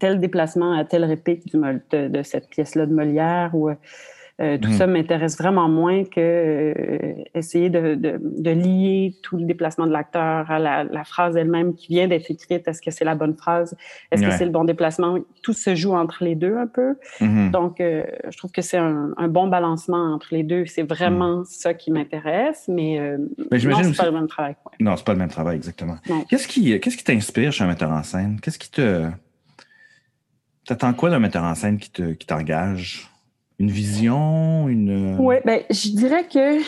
tel 0.00 0.20
déplacement 0.20 0.72
à 0.72 0.86
telle 0.86 1.04
réplique 1.04 1.52
de, 1.52 2.08
de 2.08 2.22
cette 2.22 2.48
pièce-là 2.48 2.86
de 2.86 2.94
Molière 2.94 3.54
ou 3.54 3.68
euh, 4.38 4.58
tout 4.58 4.68
Mhm. 4.68 4.74
ça 4.74 4.86
m'intéresse 4.86 5.38
vraiment 5.38 5.66
moins 5.68 6.04
que 6.04 6.20
euh, 6.20 7.14
essayer 7.34 7.70
de, 7.70 7.94
de- 7.94 8.18
de 8.20 8.50
lier 8.50 9.14
tout 9.22 9.38
le 9.38 9.44
déplacement 9.44 9.86
de 9.86 9.92
l'acteur 9.92 10.50
à 10.50 10.58
la, 10.58 10.84
la 10.84 11.04
phrase 11.04 11.36
elle-même 11.36 11.74
qui 11.74 11.88
vient 11.88 12.06
d'être 12.06 12.30
écrite. 12.30 12.68
Est-ce 12.68 12.82
que 12.82 12.90
c'est 12.90 13.06
la 13.06 13.14
bonne 13.14 13.34
phrase? 13.34 13.74
Est-ce 14.10 14.22
Ouais. 14.22 14.28
que 14.28 14.34
c'est 14.36 14.44
le 14.44 14.50
bon 14.50 14.64
déplacement? 14.64 15.16
Tout 15.42 15.54
se 15.54 15.74
joue 15.74 15.94
entre 15.94 16.22
les 16.22 16.34
deux 16.34 16.54
un 16.58 16.66
peu. 16.66 16.96
Mhm. 17.22 17.50
Donc, 17.50 17.80
euh, 17.80 18.04
je 18.28 18.36
trouve 18.36 18.52
que 18.52 18.60
c'est 18.60 18.76
un, 18.76 19.12
un 19.16 19.28
bon 19.28 19.46
balancement 19.48 20.12
entre 20.14 20.28
les 20.32 20.42
deux. 20.42 20.66
C'est 20.66 20.82
vraiment 20.82 21.42
ça 21.44 21.72
qui 21.72 21.90
m'intéresse, 21.90 22.66
mais, 22.68 23.00
Mais 23.50 23.58
non, 23.58 23.76
c'est 23.78 23.86
aussi- 23.88 23.96
pas 23.96 24.04
le 24.04 24.12
même 24.12 24.26
travail. 24.28 24.54
ouais. 24.66 24.72
Non, 24.80 24.96
c'est 24.96 25.06
pas 25.06 25.12
le 25.14 25.18
même 25.18 25.30
travail, 25.30 25.56
exactement. 25.56 25.96
Qu'est-ce 26.28 26.46
qui 26.46 26.78
qu'est-ce 26.80 26.98
qui 26.98 27.04
t'inspire 27.04 27.52
chez 27.52 27.64
un 27.64 27.68
metteur 27.68 27.90
en 27.90 28.02
scène? 28.02 28.38
Qu'est-ce 28.42 28.58
qui 28.58 28.70
te. 28.70 29.06
T'attends 30.66 30.92
quoi 30.94 31.10
d'un 31.10 31.20
metteur 31.20 31.44
en 31.44 31.54
scène 31.54 31.78
qui 31.78 31.90
te 31.90 32.12
qui 32.12 32.26
t'engage? 32.26 33.08
Une 33.58 33.70
vision? 33.70 34.68
Une. 34.68 35.16
Oui, 35.18 35.36
ben, 35.44 35.62
je 35.70 35.88
dirais 35.90 36.26
que, 36.28 36.60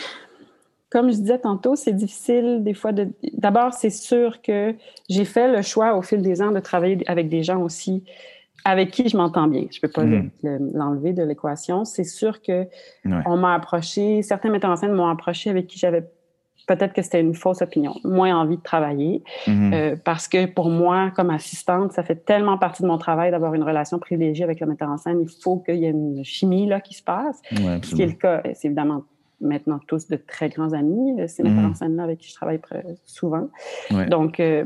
comme 0.89 1.11
je 1.11 1.17
disais 1.17 1.37
tantôt, 1.39 1.75
c'est 1.75 1.93
difficile 1.93 2.63
des 2.63 2.73
fois 2.73 2.91
de. 2.91 3.09
D'abord, 3.33 3.73
c'est 3.73 3.89
sûr 3.91 4.41
que 4.41 4.73
j'ai 5.09 5.25
fait 5.25 5.51
le 5.51 5.61
choix 5.61 5.95
au 5.95 6.01
fil 6.01 6.21
des 6.21 6.41
ans 6.41 6.51
de 6.51 6.59
travailler 6.59 6.97
avec 7.07 7.29
des 7.29 7.43
gens 7.43 7.61
aussi 7.61 8.03
avec 8.65 8.91
qui 8.91 9.07
je 9.07 9.15
m'entends 9.15 9.47
bien. 9.47 9.65
Je 9.71 9.79
peux 9.79 9.87
pas 9.87 10.03
le- 10.03 10.29
l'enlever 10.73 11.13
de 11.13 11.23
l'équation. 11.23 11.85
C'est 11.85 12.03
sûr 12.03 12.41
que 12.41 12.63
Ouais. 13.05 13.21
on 13.25 13.37
m'a 13.37 13.53
approché, 13.55 14.21
certains 14.21 14.49
metteurs 14.49 14.71
en 14.71 14.75
scène 14.75 14.91
m'ont 14.93 15.07
approché 15.07 15.49
avec 15.49 15.67
qui 15.67 15.79
j'avais 15.79 16.03
peut-être 16.69 16.93
que 16.93 17.01
c'était 17.01 17.19
une 17.19 17.33
fausse 17.33 17.61
opinion, 17.61 17.95
moins 18.03 18.35
envie 18.39 18.57
de 18.57 18.61
travailler. 18.61 19.23
Mhm. 19.47 19.73
Euh, 19.73 19.95
parce 20.03 20.27
que 20.27 20.45
pour 20.45 20.69
moi, 20.69 21.11
comme 21.15 21.31
assistante, 21.31 21.91
ça 21.93 22.03
fait 22.03 22.23
tellement 22.25 22.57
partie 22.57 22.83
de 22.83 22.87
mon 22.87 22.97
travail 22.97 23.31
d'avoir 23.31 23.53
une 23.55 23.63
relation 23.63 23.97
privilégiée 23.99 24.43
avec 24.43 24.59
le 24.59 24.67
metteur 24.67 24.89
en 24.89 24.97
scène. 24.97 25.19
Il 25.21 25.29
faut 25.43 25.57
qu'il 25.57 25.77
y 25.77 25.85
ait 25.85 25.89
une 25.89 26.23
chimie 26.23 26.67
là, 26.67 26.79
qui 26.79 26.93
se 26.93 27.03
passe. 27.03 27.41
Ouais, 27.51 27.79
Ce 27.83 27.95
qui 27.95 28.01
est 28.03 28.07
le 28.07 28.13
cas, 28.13 28.41
c'est 28.53 28.67
évidemment 28.67 29.03
maintenant 29.41 29.79
tous 29.87 30.07
de 30.09 30.17
très 30.17 30.49
grands 30.49 30.73
amis, 30.73 31.19
euh, 31.19 31.27
ces 31.27 31.43
Mhm. 31.43 31.53
metteurs 31.55 31.71
en 31.71 31.73
scène-là 31.73 32.03
avec 32.03 32.19
qui 32.19 32.29
je 32.29 32.35
travaille 32.35 32.59
souvent. 33.05 33.47
Ouais. 33.91 34.05
Donc, 34.07 34.39
euh. 34.39 34.65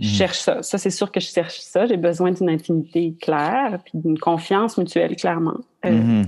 Je 0.00 0.08
cherche 0.08 0.38
ça. 0.38 0.62
Ça, 0.62 0.78
c'est 0.78 0.90
sûr 0.90 1.12
que 1.12 1.20
je 1.20 1.26
cherche 1.26 1.60
ça. 1.60 1.86
J'ai 1.86 1.96
besoin 1.96 2.30
d'une 2.32 2.48
intimité 2.48 3.14
claire, 3.20 3.78
puis 3.84 3.92
d'une 3.98 4.18
confiance 4.18 4.78
mutuelle, 4.78 5.14
clairement. 5.16 5.58
Euh, 5.84 5.90
Mhm. 5.92 6.22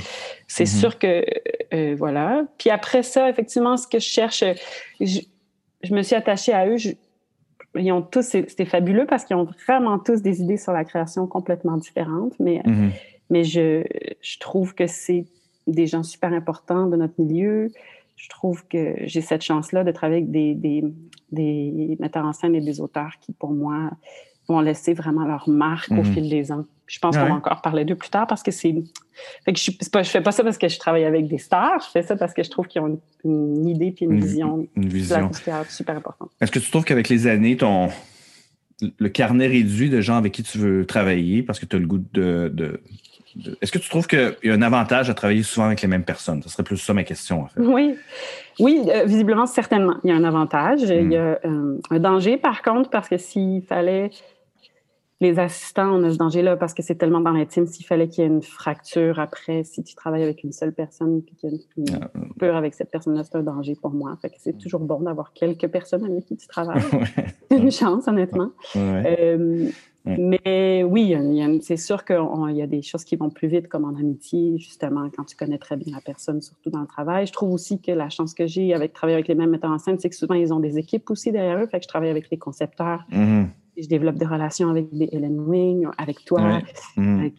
c'est 0.47 0.65
Mhm. 0.65 0.81
sûr 0.81 0.99
que, 0.99 1.25
euh, 1.75 1.95
voilà. 1.97 2.45
Puis 2.59 2.71
après 2.71 3.03
ça, 3.03 3.29
effectivement, 3.31 3.77
ce 3.77 3.87
que 3.87 3.99
je 3.99 4.07
cherche, 4.09 4.43
euh, 4.43 4.55
je, 5.01 5.21
je 5.83 5.95
me 5.95 6.03
suis 6.03 6.15
attachée 6.15 6.53
à 6.53 6.67
eux. 6.67 6.77
Je- 6.77 6.91
ils 7.75 7.91
ont 7.93 8.03
tous, 8.03 8.23
c'était 8.23 8.67
fabuleux 8.67 9.07
parce 9.07 9.25
qu'ils 9.25 9.37
ont 9.37 9.49
vraiment 9.67 9.99
tous 9.99 10.21
des 10.21 10.43
idées 10.43 10.59
sur 10.59 10.73
la 10.73 10.85
création 10.85 11.27
complètement 11.27 11.79
différentes, 11.79 12.35
mais, 12.39 12.61
Mhm. 12.67 12.91
mais 13.31 13.45
je, 13.45 13.83
je 14.21 14.39
trouve 14.39 14.75
que 14.75 14.87
c'est 14.87 15.25
des 15.67 15.87
gens 15.87 16.03
super 16.03 16.33
importants 16.33 16.87
de 16.87 16.97
notre 16.97 17.15
milieu 17.19 17.71
je 18.17 18.29
trouve 18.29 18.67
que 18.69 18.95
j'ai 19.01 19.21
cette 19.21 19.43
chance-là 19.43 19.85
de 19.85 19.91
travailler 19.91 20.23
avec 20.23 20.31
des, 20.31 20.55
des, 20.55 20.85
des, 21.31 21.97
metteurs 21.99 22.25
en 22.25 22.33
scène 22.33 22.55
et 22.55 22.61
des 22.61 22.81
auteurs 22.81 23.13
qui, 23.21 23.33
pour 23.33 23.51
moi, 23.51 23.91
vont 24.49 24.61
laisser 24.61 24.95
vraiment 24.95 25.25
leur 25.25 25.49
marque 25.49 25.91
au 25.91 26.03
mhm. 26.03 26.05
fil 26.05 26.29
des 26.29 26.53
ans. 26.53 26.65
Je 26.87 26.99
pense 26.99 27.17
qu'on 27.17 27.25
va 27.25 27.35
encore 27.35 27.63
parler 27.63 27.85
d'eux 27.85 27.95
plus 27.95 28.11
tard 28.11 28.27
parce 28.27 28.43
que 28.43 28.51
c'est. 28.51 28.75
Fait 29.45 29.53
que 29.53 29.59
je 29.59 29.71
ne 29.71 30.05
fais 30.05 30.21
pas 30.21 30.33
ça 30.33 30.45
parce 30.45 30.59
que 30.59 30.69
je 30.69 30.79
travaille 30.79 31.05
avec 31.05 31.27
des 31.27 31.39
stars, 31.39 31.81
je 31.81 31.91
fais 31.91 32.03
ça 32.03 32.17
parce 32.17 32.35
que 32.35 32.43
je 32.43 32.51
trouve 32.51 32.67
qu'ils 32.67 32.83
ont 32.83 33.01
une, 33.25 33.67
idée 33.67 33.95
et 33.99 34.05
une, 34.05 34.21
vision. 34.21 34.67
Une 34.77 34.89
vision. 34.89 35.31
super 35.69 35.97
importante. 35.97 36.31
Est-ce 36.41 36.53
que 36.53 36.59
tu 36.59 36.71
trouves 36.71 36.85
qu'avec 36.85 37.09
les 37.09 37.27
années, 37.27 37.57
ton 37.57 37.89
le 38.99 39.09
carnet 39.09 39.47
réduit 39.47 39.91
de 39.91 40.01
gens 40.01 40.17
avec 40.17 40.33
qui 40.33 40.43
tu 40.43 40.59
veux 40.59 40.85
travailler 40.85 41.43
parce 41.43 41.61
que 41.61 41.67
tu 41.67 41.77
as 41.77 41.79
le 41.79 41.87
goût 41.87 42.03
de 42.13 42.81
est-ce 43.61 43.73
que 43.73 43.79
tu 43.79 43.89
trouves 43.89 44.07
qu'il 44.07 44.37
y 44.45 44.51
a 44.51 44.55
un 44.55 44.63
avantage 44.63 45.09
à 45.09 45.15
travailler 45.15 45.43
souvent 45.43 45.67
avec 45.67 45.81
les 45.81 45.89
mêmes 45.89 46.05
personnes? 46.05 46.43
Ce 46.43 46.49
serait 46.49 46.63
plus 46.63 46.77
ça 46.77 46.93
ma 46.93 47.05
question, 47.05 47.43
en 47.43 47.47
fait. 47.47 47.61
Oui, 47.61 47.95
oui, 48.59 48.83
euh, 48.89 49.05
visiblement, 49.05 49.47
certainement. 49.47 49.97
Il 50.05 50.11
y 50.11 50.13
a 50.13 50.17
un 50.17 50.25
avantage. 50.25 50.83
Il 50.83 51.13
y 51.13 51.17
a 51.17 51.33
hmm. 51.33 51.39
euh, 51.45 51.81
un 51.91 51.99
danger, 51.99 52.37
par 52.37 52.63
contre, 52.63 52.91
parce 52.91 53.09
que 53.09 53.17
s'il 53.17 53.63
fallait 53.63 54.11
les 55.23 55.39
assistants, 55.39 55.95
on 55.95 56.03
a 56.03 56.11
ce 56.11 56.19
danger-là 56.19 56.57
parce 56.57 56.75
que 56.75 56.83
c'est 56.83 56.97
tellement 56.97 57.21
dans 57.21 57.31
l'intime. 57.31 57.67
S'il 57.67 57.87
fallait 57.87 58.09
qu'il 58.09 58.25
y 58.25 58.27
ait 58.27 58.31
une 58.31 58.43
fracture 58.43 59.21
après, 59.21 59.63
si 59.63 59.83
tu 59.85 59.95
travailles 59.95 60.25
avec 60.25 60.43
une 60.43 60.53
seule 60.53 60.73
personne 60.73 61.19
et 61.19 61.23
qu'il 61.23 61.51
y 61.51 61.55
a 61.55 61.59
une, 61.77 61.85
ah, 62.03 62.11
peur 62.39 62.57
avec 62.57 62.75
cette 62.75 62.91
personne-là, 62.91 63.23
c'est 63.25 63.37
un 63.37 63.43
danger 63.43 63.77
pour 63.81 63.93
moi. 63.93 64.19
Fait 64.21 64.31
que 64.31 64.37
c'est 64.39 64.59
toujours 64.59 64.81
bon 64.81 65.01
d'avoir 65.01 65.33
quelques 65.33 65.69
personnes 65.69 66.05
avec 66.05 66.27
qui 66.27 66.37
tu 66.37 66.49
travailles. 66.49 66.83
C'est 67.51 67.59
une 67.59 67.71
chance, 67.71 68.09
honnêtement. 68.09 68.51
Euh, 68.77 69.69
mais 70.05 70.83
oui, 70.85 71.15
c'est 71.61 71.77
sûr 71.77 72.05
qu'il 72.05 72.17
y 72.57 72.63
a 72.63 72.67
des 72.67 72.83
choses 72.83 73.05
qui 73.05 73.15
vont 73.15 73.29
plus 73.29 73.47
vite, 73.47 73.69
comme 73.69 73.85
en 73.85 73.95
amitié, 73.95 74.57
justement, 74.59 75.09
quand 75.15 75.25
tu 75.25 75.37
connais 75.37 75.59
très 75.59 75.77
bien 75.77 75.95
la 75.95 76.01
personne, 76.01 76.41
surtout 76.41 76.71
dans 76.71 76.81
le 76.81 76.87
travail. 76.87 77.27
Je 77.27 77.33
trouve 77.33 77.53
aussi 77.53 77.81
que 77.81 77.93
la 77.93 78.09
chance 78.09 78.33
que 78.33 78.47
j'ai 78.47 78.73
avec 78.73 78.95
travailler 78.95 79.17
avec 79.17 79.29
les 79.29 79.35
mêmes 79.35 79.51
metteurs 79.51 79.71
en 79.71 79.79
scène, 79.79 79.99
c'est 79.99 80.09
que 80.09 80.17
souvent, 80.17 80.35
ils 80.35 80.53
ont 80.53 80.61
des 80.61 80.79
équipes 80.79 81.11
aussi 81.11 81.31
derrière 81.31 81.59
eux. 81.59 81.67
Fait 81.67 81.79
que 81.79 81.85
je 81.85 81.89
travaille 81.89 82.11
avec 82.11 82.31
les 82.31 82.39
concepteurs. 82.39 83.05
Mm-hmm. 83.13 83.47
Je 83.77 83.89
développe 83.89 84.17
des 84.17 84.27
relations 84.27 84.71
avec 84.71 84.93
des 84.93 85.09
Helen 85.13 85.41
Wing, 85.41 85.87
avec 85.99 86.25
toi, 86.25 86.61
mm-hmm. 86.97 87.33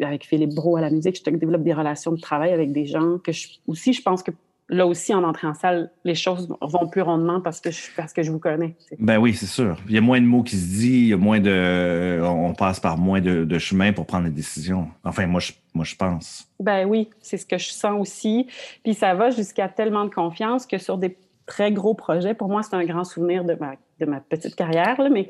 euh, 0.00 0.04
avec, 0.04 0.24
Philippe 0.24 0.54
Bro 0.54 0.76
à 0.76 0.80
la 0.80 0.90
musique. 0.90 1.16
Je 1.24 1.30
développe 1.30 1.62
des 1.62 1.74
relations 1.74 2.12
de 2.12 2.20
travail 2.20 2.52
avec 2.52 2.72
des 2.72 2.86
gens 2.86 3.18
que 3.18 3.32
je, 3.32 3.48
aussi, 3.66 3.92
je 3.92 4.02
pense 4.02 4.22
que 4.22 4.30
là 4.68 4.86
aussi, 4.86 5.14
en 5.14 5.24
entrée 5.24 5.46
en 5.46 5.54
salle, 5.54 5.90
les 6.04 6.14
choses 6.14 6.48
vont 6.60 6.88
plus 6.88 7.02
rondement 7.02 7.40
parce 7.40 7.60
que 7.60 7.70
je, 7.70 7.82
parce 7.96 8.12
que 8.12 8.22
je 8.22 8.30
vous 8.30 8.38
connais. 8.38 8.76
Ben 8.98 9.18
oui, 9.18 9.34
c'est 9.34 9.46
sûr. 9.46 9.76
Il 9.88 9.94
y 9.94 9.98
a 9.98 10.00
moins 10.00 10.20
de 10.20 10.26
mots 10.26 10.42
qui 10.42 10.56
se 10.56 10.66
disent, 10.66 10.84
il 10.84 11.08
y 11.08 11.12
a 11.12 11.16
moins 11.16 11.40
de, 11.40 12.20
on 12.22 12.54
passe 12.54 12.80
par 12.80 12.96
moins 12.96 13.20
de, 13.20 13.44
de 13.44 13.58
chemin 13.58 13.92
pour 13.92 14.06
prendre 14.06 14.24
des 14.24 14.34
décisions. 14.34 14.88
Enfin, 15.04 15.26
moi, 15.26 15.40
je, 15.40 15.52
moi, 15.74 15.84
je 15.84 15.94
pense. 15.96 16.48
Ben 16.60 16.86
oui, 16.86 17.10
c'est 17.20 17.36
ce 17.36 17.46
que 17.46 17.58
je 17.58 17.68
sens 17.70 18.00
aussi. 18.00 18.46
Puis 18.82 18.94
ça 18.94 19.14
va 19.14 19.30
jusqu'à 19.30 19.68
tellement 19.68 20.04
de 20.04 20.10
confiance 20.10 20.66
que 20.66 20.78
sur 20.78 20.98
des 20.98 21.16
très 21.46 21.72
gros 21.72 21.94
projets, 21.94 22.34
pour 22.34 22.48
moi, 22.48 22.62
c'est 22.62 22.74
un 22.74 22.84
grand 22.84 23.04
souvenir 23.04 23.44
de 23.44 23.54
ma, 23.54 23.74
de 24.00 24.06
ma 24.06 24.20
petite 24.20 24.54
carrière, 24.54 25.00
là, 25.00 25.10
mais 25.10 25.28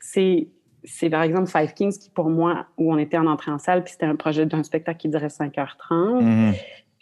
c'est 0.00 0.48
c'est 0.88 1.10
par 1.10 1.22
exemple 1.22 1.46
Five 1.48 1.74
Kings 1.74 1.98
qui, 1.98 2.10
pour 2.10 2.30
moi, 2.30 2.66
où 2.78 2.92
on 2.92 2.96
était 2.96 3.18
en 3.18 3.26
entrée 3.26 3.50
en 3.50 3.58
salle, 3.58 3.82
puis 3.82 3.92
c'était 3.92 4.06
un 4.06 4.14
projet 4.14 4.46
d'un 4.46 4.62
spectacle 4.62 4.98
qui 4.98 5.08
durait 5.08 5.26
5h30 5.26 6.54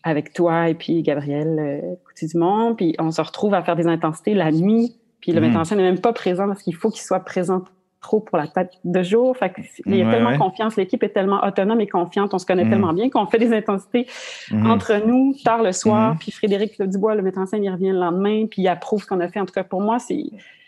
avec 0.04 0.32
toi 0.34 0.68
et 0.68 0.74
puis 0.74 1.02
Gabriel 1.02 1.58
euh, 1.58 1.94
Coutu-Dumont. 2.06 2.74
Puis 2.74 2.94
on 2.98 3.10
se 3.10 3.20
retrouve 3.20 3.54
à 3.54 3.62
faire 3.62 3.74
des 3.74 3.86
intensités 3.86 4.34
la 4.34 4.52
nuit. 4.52 4.96
Puis 5.20 5.32
le 5.32 5.40
mm. 5.40 5.44
metteur 5.44 5.60
en 5.62 5.64
scène 5.64 5.78
n'est 5.78 5.84
même 5.84 6.00
pas 6.00 6.12
présent 6.12 6.46
parce 6.46 6.62
qu'il 6.62 6.74
faut 6.74 6.90
qu'il 6.90 7.02
soit 7.02 7.20
présent 7.20 7.64
trop 8.04 8.20
pour 8.20 8.36
la 8.36 8.46
tête 8.46 8.72
de 8.84 9.02
jour. 9.02 9.36
Fait 9.36 9.52
il 9.86 9.96
y 9.96 10.02
a 10.02 10.10
tellement 10.10 10.36
confiance, 10.36 10.76
l'équipe 10.76 11.02
est 11.02 11.08
tellement 11.08 11.42
autonome 11.44 11.80
et 11.80 11.86
confiante, 11.86 12.34
on 12.34 12.38
se 12.38 12.46
connaît 12.46 12.64
mm. 12.64 12.70
tellement 12.70 12.92
bien 12.92 13.08
qu'on 13.08 13.26
fait 13.26 13.38
des 13.38 13.52
intensités 13.52 14.06
mm. 14.50 14.70
entre 14.70 15.06
nous 15.06 15.34
tard 15.42 15.62
le 15.62 15.72
soir. 15.72 16.16
Puis 16.20 16.30
Frédéric 16.30 16.80
Dubois, 16.82 17.14
le 17.14 17.22
metteur 17.22 17.42
en 17.42 17.46
scène, 17.46 17.64
il 17.64 17.70
revient 17.70 17.90
le 17.90 17.98
lendemain, 17.98 18.46
puis 18.46 18.62
il 18.62 18.68
approuve 18.68 19.02
ce 19.02 19.06
qu'on 19.06 19.20
a 19.20 19.28
fait. 19.28 19.40
En 19.40 19.46
tout 19.46 19.54
cas, 19.54 19.64
pour 19.64 19.80
moi, 19.80 19.98
c'est 19.98 20.22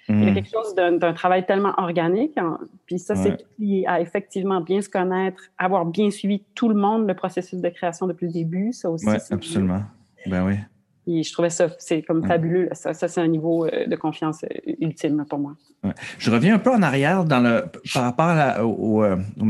il 0.08 0.24
y 0.24 0.30
a 0.30 0.34
quelque 0.34 0.50
chose 0.50 0.74
d'un 0.74 1.12
travail 1.12 1.44
tellement 1.46 1.74
organique. 1.78 2.38
puis 2.86 2.98
ça, 2.98 3.16
c'est 3.16 3.44
lié 3.58 3.84
à 3.86 4.00
effectivement 4.00 4.60
bien 4.60 4.80
se 4.80 4.88
connaître, 4.88 5.42
avoir 5.58 5.84
bien 5.84 6.10
suivi 6.10 6.42
tout 6.54 6.68
le 6.68 6.76
monde, 6.76 7.08
le 7.08 7.14
processus 7.14 7.60
de 7.60 7.68
création 7.68 8.06
depuis 8.06 8.26
le 8.26 8.32
début. 8.32 8.72
Ça 8.72 8.88
aussi. 8.88 9.06
Oui, 9.06 9.16
absolument. 9.30 9.82
Ben 10.26 10.46
oui. 10.46 10.54
Et 11.06 11.22
je 11.22 11.32
trouvais 11.32 11.50
ça, 11.50 11.68
c'est 11.78 12.02
comme 12.02 12.26
fabuleux. 12.26 12.68
Ça, 12.72 12.94
ça 12.94 13.08
c'est 13.08 13.20
un 13.20 13.28
niveau 13.28 13.66
euh, 13.66 13.86
de 13.86 13.96
confiance 13.96 14.44
euh, 14.44 14.72
ultime 14.80 15.24
pour 15.28 15.38
moi. 15.38 15.56
Je 16.18 16.30
reviens 16.30 16.56
un 16.56 16.58
peu 16.58 16.70
en 16.70 16.82
arrière 16.82 17.24
dans 17.24 17.40
le, 17.40 17.64
par 17.92 18.02
rapport 18.02 18.26
à 18.26 18.64
au, 18.64 19.04
euh, 19.04 19.16
au, 19.40 19.44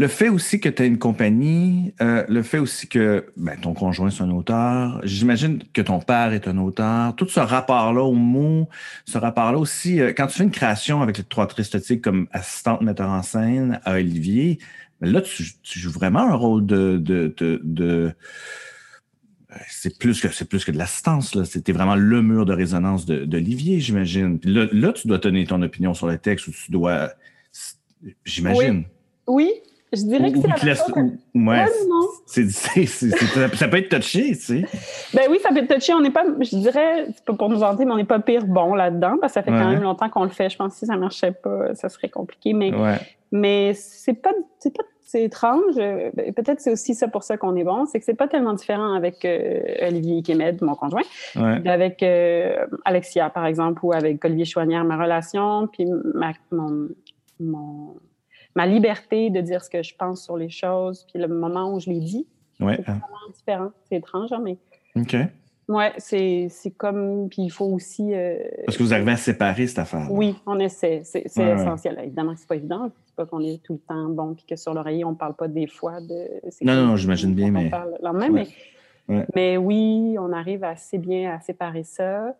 le 0.00 0.08
fait 0.08 0.30
aussi 0.30 0.60
que 0.60 0.70
tu 0.70 0.82
as 0.82 0.86
une 0.86 0.98
compagnie, 0.98 1.92
euh, 2.00 2.24
le 2.26 2.42
fait 2.42 2.58
aussi 2.58 2.88
que 2.88 3.26
ben, 3.36 3.58
ton 3.60 3.74
conjoint 3.74 4.08
est 4.08 4.22
un 4.22 4.30
auteur, 4.30 4.98
j'imagine 5.04 5.62
que 5.74 5.82
ton 5.82 5.98
père 5.98 6.32
est 6.32 6.48
un 6.48 6.56
auteur, 6.56 7.14
tout 7.16 7.28
ce 7.28 7.40
rapport-là 7.40 8.02
au 8.02 8.14
mot, 8.14 8.66
ce 9.04 9.18
rapport-là 9.18 9.58
aussi, 9.58 10.00
euh, 10.00 10.14
quand 10.16 10.26
tu 10.28 10.38
fais 10.38 10.44
une 10.44 10.50
création 10.50 11.02
avec 11.02 11.18
les 11.18 11.24
trois 11.24 11.46
tristotiques 11.46 12.00
comme 12.00 12.28
assistante 12.32 12.80
metteur 12.80 13.10
en 13.10 13.22
scène 13.22 13.78
à 13.84 13.96
Olivier, 13.96 14.58
là, 15.02 15.20
tu, 15.20 15.44
joues 15.64 15.92
vraiment 15.92 16.20
un 16.20 16.34
rôle 16.34 16.64
de, 16.64 16.96
de, 16.96 17.34
de, 17.62 18.14
c'est 19.68 19.98
plus 19.98 20.20
que 20.20 20.28
c'est 20.28 20.48
plus 20.48 20.64
que 20.64 20.70
de 20.70 20.78
l'assistance 20.78 21.34
là. 21.34 21.44
C'était 21.44 21.72
vraiment 21.72 21.96
le 21.96 22.22
mur 22.22 22.46
de 22.46 22.52
résonance 22.52 23.06
d'Olivier, 23.06 23.80
j'imagine. 23.80 24.38
Là, 24.44 24.66
là, 24.72 24.92
tu 24.92 25.08
dois 25.08 25.18
donner 25.18 25.46
ton 25.46 25.60
opinion 25.62 25.94
sur 25.94 26.06
le 26.06 26.18
texte 26.18 26.48
ou 26.48 26.52
tu 26.52 26.70
dois, 26.70 27.10
j'imagine. 28.24 28.84
Oui. 29.26 29.52
Je 29.92 30.02
dirais 30.02 30.30
que 30.30 30.38
c'est 30.40 30.46
la 30.46 30.54
ouais, 31.34 31.66
ça 33.56 33.66
peut 33.66 33.78
être 33.78 33.88
touché, 33.88 34.36
tu 34.36 34.40
sais. 34.40 34.64
Ben 35.12 35.22
oui, 35.28 35.40
ça 35.42 35.48
peut 35.48 35.58
être 35.58 35.74
touché. 35.74 35.92
On 35.92 36.00
n'est 36.00 36.12
pas, 36.12 36.24
je 36.38 36.56
dirais, 36.58 37.06
c'est 37.08 37.24
pas 37.24 37.32
pour 37.34 37.48
nous 37.48 37.58
vanter, 37.58 37.84
mais 37.84 37.90
on 37.90 37.96
n'est 37.96 38.04
pas 38.04 38.20
pire 38.20 38.46
bon 38.46 38.74
là-dedans, 38.74 39.16
parce 39.20 39.32
que 39.32 39.40
ça 39.40 39.42
fait 39.42 39.50
quand 39.50 39.68
même 39.68 39.82
longtemps 39.82 40.08
qu'on 40.08 40.22
le 40.22 40.30
fait. 40.30 40.48
Je 40.48 40.56
pense 40.56 40.74
que 40.74 40.78
si 40.78 40.86
ça 40.86 40.96
marchait 40.96 41.32
pas, 41.32 41.74
ça 41.74 41.88
serait 41.88 42.08
compliqué. 42.08 42.52
Mais, 42.52 42.70
mais 43.32 43.74
c'est 43.74 44.14
pas, 44.14 44.30
c'est 44.60 44.72
pas, 44.72 44.84
c'est 45.10 45.24
étrange. 45.24 45.74
Ben, 45.76 46.32
peut-être 46.34 46.60
c'est 46.60 46.70
aussi 46.70 46.94
ça 46.94 47.08
pour 47.08 47.24
ça 47.24 47.36
qu'on 47.36 47.56
est 47.56 47.64
bon, 47.64 47.84
c'est 47.86 47.98
que 47.98 48.04
c'est 48.04 48.14
pas 48.14 48.28
tellement 48.28 48.52
différent 48.52 48.94
avec 48.94 49.24
euh, 49.24 49.60
Olivier 49.88 50.22
Kemed, 50.22 50.62
mon 50.62 50.74
conjoint, 50.74 51.02
avec 51.34 52.02
euh, 52.02 52.66
Alexia, 52.84 53.28
par 53.28 53.46
exemple, 53.46 53.84
ou 53.84 53.92
avec 53.92 54.24
Olivier 54.24 54.44
Chouanière, 54.44 54.84
ma 54.84 54.96
relation, 54.96 55.66
puis 55.66 55.86
ma, 56.14 56.32
mon, 56.52 56.88
mon 57.40 57.96
ma 58.54 58.66
liberté 58.66 59.30
de 59.30 59.40
dire 59.40 59.64
ce 59.64 59.70
que 59.70 59.82
je 59.82 59.94
pense 59.96 60.24
sur 60.24 60.36
les 60.36 60.50
choses, 60.50 61.06
puis 61.12 61.20
le 61.20 61.28
moment 61.28 61.74
où 61.74 61.80
je 61.80 61.90
les 61.90 62.00
dis. 62.00 62.26
Ouais. 62.60 62.76
C'est 62.76 62.82
vraiment 62.82 63.32
différent. 63.34 63.70
C'est 63.88 63.96
étrange, 63.96 64.32
hein, 64.32 64.40
mais. 64.42 64.58
Ouais, 65.70 65.92
c'est, 65.98 66.50
comme. 66.76 67.28
Puis 67.30 67.42
il 67.42 67.50
faut 67.50 67.66
aussi. 67.66 68.12
Euh, 68.12 68.38
Parce 68.66 68.76
que 68.76 68.82
vous 68.82 68.92
arrivez 68.92 69.12
à 69.12 69.16
séparer 69.16 69.68
cette 69.68 69.78
affaire. 69.78 70.00
-là. 70.00 70.08
Oui, 70.10 70.34
on 70.44 70.58
essaie. 70.58 71.02
C'est, 71.04 71.24
essentiel. 71.26 71.96
Évidemment, 72.02 72.34
c'est 72.36 72.48
pas 72.48 72.56
évident. 72.56 72.90
C'est 73.06 73.14
pas 73.14 73.24
qu'on 73.24 73.40
est 73.40 73.62
tout 73.62 73.74
le 73.74 73.78
temps 73.78 74.08
bon, 74.08 74.34
puis 74.34 74.44
que 74.48 74.56
sur 74.56 74.74
l'oreiller, 74.74 75.04
on 75.04 75.14
parle 75.14 75.34
pas 75.34 75.46
des 75.46 75.68
fois 75.68 76.00
de. 76.00 76.28
Non, 76.62 76.74
non, 76.74 76.86
non, 76.88 76.96
j'imagine 76.96 77.34
bien, 77.34 77.52
mais. 77.52 77.70
mais... 78.30 78.48
Mais 79.34 79.56
oui, 79.56 80.16
on 80.20 80.32
arrive 80.32 80.62
assez 80.62 80.96
bien 80.96 81.34
à 81.34 81.40
séparer 81.40 81.82
ça. 81.82 82.32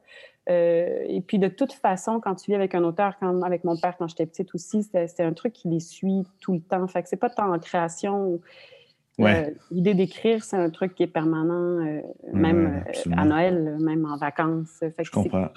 Euh, 0.49 1.05
et 1.09 1.21
puis, 1.21 1.39
de 1.39 1.49
toute 1.49 1.73
façon, 1.73 2.21
quand 2.21 2.37
tu 2.37 2.51
vis 2.51 2.55
avec 2.55 2.75
un 2.75 2.85
auteur, 2.85 3.19
comme 3.19 3.43
avec 3.43 3.65
mon 3.65 3.77
père 3.77 3.97
quand 3.97 4.09
j'étais 4.09 4.27
petite 4.27 4.55
aussi, 4.55 4.85
c'était 4.85 5.23
un 5.23 5.33
truc 5.33 5.53
qui 5.53 5.69
les 5.69 5.81
suit 5.81 6.25
tout 6.41 6.53
le 6.53 6.61
temps. 6.61 6.87
Fait 6.87 7.03
que 7.03 7.09
c'est 7.09 7.17
pas 7.17 7.31
tant 7.31 7.53
en 7.53 7.59
création. 7.59 8.41
Euh, 9.21 9.51
l'idée 9.71 9.95
d'écrire, 9.95 10.43
c'est 10.45 10.57
un 10.57 10.71
truc 10.71 10.95
qui 10.95 11.03
est 11.03 11.09
permanent, 11.09 11.85
euh, 11.85 12.01
même 12.33 12.85
à 13.17 13.25
Noël, 13.25 13.77
même 13.81 14.07
en 14.07 14.17
vacances. 14.17 14.79
Fait 14.79 14.95
Je 15.03 15.11
comprends. 15.11 15.49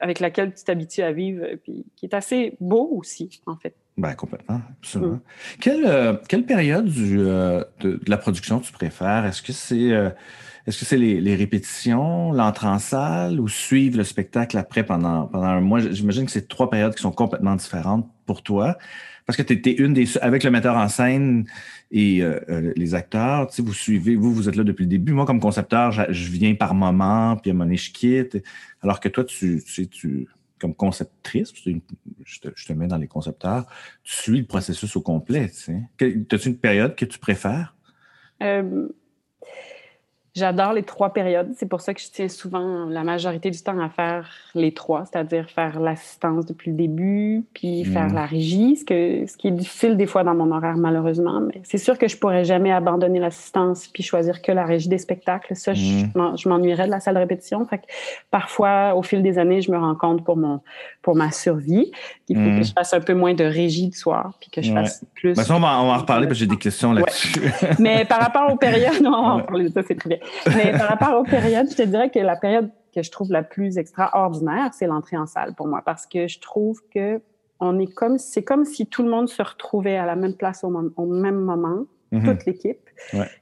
avec 0.00 0.20
laquelle 0.20 0.54
tu 0.54 0.64
t'habitues 0.64 1.02
à 1.02 1.12
vivre, 1.12 1.46
puis 1.62 1.84
qui 1.96 2.06
est 2.06 2.14
assez 2.14 2.56
beau 2.60 2.88
aussi, 2.96 3.40
en 3.46 3.56
fait. 3.56 3.74
Ben, 3.96 4.14
complètement, 4.14 4.60
absolument. 4.80 5.14
Mm. 5.14 5.20
Quelle, 5.60 6.20
quelle, 6.28 6.44
période 6.44 6.86
du, 6.86 7.18
de, 7.18 7.66
de, 7.80 8.00
la 8.06 8.16
production 8.16 8.60
tu 8.60 8.72
préfères? 8.72 9.24
Est-ce 9.26 9.42
que 9.42 9.52
c'est 9.52 9.92
est-ce 10.66 10.78
que 10.80 10.84
c'est 10.86 10.96
les, 10.96 11.34
répétitions, 11.34 12.32
l'entrée 12.32 12.68
en 12.68 12.78
salle 12.78 13.38
ou 13.38 13.48
suivre 13.48 13.98
le 13.98 14.04
spectacle 14.04 14.56
après 14.56 14.84
pendant, 14.84 15.26
pendant 15.26 15.46
un 15.46 15.60
mois? 15.60 15.80
J'imagine 15.80 16.24
que 16.24 16.32
c'est 16.32 16.48
trois 16.48 16.70
périodes 16.70 16.94
qui 16.94 17.02
sont 17.02 17.12
complètement 17.12 17.54
différentes 17.54 18.08
pour 18.24 18.42
toi. 18.42 18.78
Parce 19.26 19.36
que 19.36 19.42
tu 19.42 19.52
étais 19.52 19.72
une 19.72 19.92
des. 19.94 20.18
Avec 20.18 20.42
le 20.42 20.50
metteur 20.50 20.76
en 20.76 20.88
scène 20.88 21.46
et 21.90 22.22
euh, 22.22 22.40
euh, 22.48 22.72
les 22.76 22.94
acteurs, 22.94 23.46
tu 23.48 23.56
sais, 23.56 23.62
vous 23.62 23.72
suivez, 23.72 24.16
vous, 24.16 24.34
vous 24.34 24.48
êtes 24.48 24.56
là 24.56 24.64
depuis 24.64 24.84
le 24.84 24.88
début. 24.88 25.12
Moi, 25.12 25.26
comme 25.26 25.40
concepteur, 25.40 25.92
je, 25.92 26.30
viens 26.30 26.54
par 26.54 26.74
moment, 26.74 27.36
puis 27.36 27.50
à 27.50 27.52
un 27.52 27.54
moment 27.54 27.64
donné, 27.64 27.76
je 27.76 27.92
quitte. 27.92 28.42
Alors 28.82 29.00
que 29.00 29.08
toi, 29.08 29.24
tu, 29.24 29.60
sais, 29.60 29.86
tu 29.86 30.28
comme 30.58 30.74
conceptrice, 30.74 31.52
je 31.56 32.40
te, 32.40 32.48
je 32.54 32.66
te, 32.66 32.72
mets 32.72 32.86
dans 32.86 32.96
les 32.96 33.06
concepteurs, 33.06 33.66
tu 34.02 34.14
suis 34.14 34.38
le 34.38 34.46
processus 34.46 34.96
au 34.96 35.02
complet. 35.02 35.50
Tu. 35.50 36.26
As-tu 36.30 36.48
une 36.48 36.58
période 36.58 36.94
que 36.94 37.04
tu 37.04 37.18
préfères? 37.18 37.76
Euh, 38.42 38.88
J'adore 40.34 40.72
les 40.72 40.82
trois 40.82 41.12
périodes. 41.12 41.52
C'est 41.56 41.68
pour 41.68 41.80
ça 41.80 41.94
que 41.94 42.00
je 42.00 42.08
tiens 42.10 42.28
souvent 42.28 42.86
la 42.86 43.04
majorité 43.04 43.52
du 43.52 43.62
temps 43.62 43.78
à 43.78 43.88
faire 43.88 44.28
les 44.56 44.72
trois, 44.72 45.04
c'est-à-dire 45.04 45.48
faire 45.48 45.78
l'assistance 45.78 46.44
depuis 46.44 46.72
le 46.72 46.76
début, 46.76 47.44
puis 47.54 47.84
faire 47.84 48.08
mm. 48.08 48.14
la 48.14 48.26
régie, 48.26 48.76
ce, 48.76 48.84
que, 48.84 49.30
ce 49.30 49.36
qui 49.36 49.46
est 49.46 49.52
difficile 49.52 49.96
des 49.96 50.06
fois 50.06 50.24
dans 50.24 50.34
mon 50.34 50.50
horaire, 50.50 50.76
malheureusement. 50.76 51.40
Mais 51.40 51.60
c'est 51.62 51.78
sûr 51.78 51.96
que 51.98 52.08
je 52.08 52.16
pourrais 52.16 52.44
jamais 52.44 52.72
abandonner 52.72 53.20
l'assistance 53.20 53.86
puis 53.86 54.02
choisir 54.02 54.42
que 54.42 54.50
la 54.50 54.64
régie 54.64 54.88
des 54.88 54.98
spectacles. 54.98 55.54
Ça, 55.54 55.72
je 55.72 56.04
mm. 56.06 56.36
m'ennuierais 56.46 56.86
de 56.86 56.90
la 56.90 56.98
salle 56.98 57.14
de 57.14 57.20
répétition. 57.20 57.64
Fait 57.66 57.78
que 57.78 57.84
parfois, 58.32 58.96
au 58.96 59.02
fil 59.02 59.22
des 59.22 59.38
années, 59.38 59.60
je 59.60 59.70
me 59.70 59.78
rends 59.78 59.94
compte 59.94 60.24
pour, 60.24 60.36
mon, 60.36 60.60
pour 61.00 61.14
ma 61.14 61.30
survie 61.30 61.92
qu'il 62.26 62.36
faut 62.36 62.42
que 62.42 62.60
mm. 62.60 62.64
je 62.64 62.72
fasse 62.72 62.92
un 62.92 63.00
peu 63.00 63.14
moins 63.14 63.34
de 63.34 63.44
régie 63.44 63.88
de 63.88 63.94
soir, 63.94 64.32
puis 64.40 64.50
que 64.50 64.62
je 64.62 64.72
fasse 64.72 65.04
plus... 65.14 65.38
On, 65.38 65.60
va, 65.60 65.80
on 65.80 65.86
va 65.86 65.94
en 65.94 65.98
reparler 65.98 66.26
parce 66.26 66.40
que 66.40 66.40
j'ai 66.40 66.50
des 66.50 66.56
questions 66.56 66.92
là-dessus. 66.92 67.40
Mais 67.78 68.04
par 68.04 68.18
rapport 68.20 68.52
aux 68.52 68.56
périodes, 68.56 69.00
on 69.06 69.10
va 69.10 69.34
en 69.34 69.40
parler 69.40 69.68
de 69.68 69.72
ça, 69.72 69.82
c'est 69.86 69.94
très 69.94 70.08
bien. 70.08 70.18
Mais 70.54 70.72
par 70.72 70.88
rapport 70.88 71.20
aux 71.20 71.24
périodes, 71.24 71.70
je 71.70 71.76
te 71.76 71.82
dirais 71.82 72.10
que 72.10 72.18
la 72.18 72.36
période 72.36 72.70
que 72.94 73.02
je 73.02 73.10
trouve 73.10 73.32
la 73.32 73.42
plus 73.42 73.76
extraordinaire, 73.78 74.70
c'est 74.72 74.86
l'entrée 74.86 75.16
en 75.16 75.26
salle 75.26 75.54
pour 75.54 75.66
moi, 75.66 75.82
parce 75.84 76.06
que 76.06 76.28
je 76.28 76.38
trouve 76.38 76.80
que 76.94 77.20
on 77.60 77.78
est 77.78 77.92
comme, 77.92 78.18
c'est 78.18 78.42
comme 78.42 78.64
si 78.64 78.86
tout 78.86 79.02
le 79.02 79.10
monde 79.10 79.28
se 79.28 79.42
retrouvait 79.42 79.96
à 79.96 80.06
la 80.06 80.16
même 80.16 80.34
place 80.34 80.64
au, 80.64 80.92
au 80.96 81.06
même 81.06 81.38
moment, 81.38 81.84
mm-hmm. 82.18 82.36
toute 82.36 82.46
l'équipe, 82.46 82.90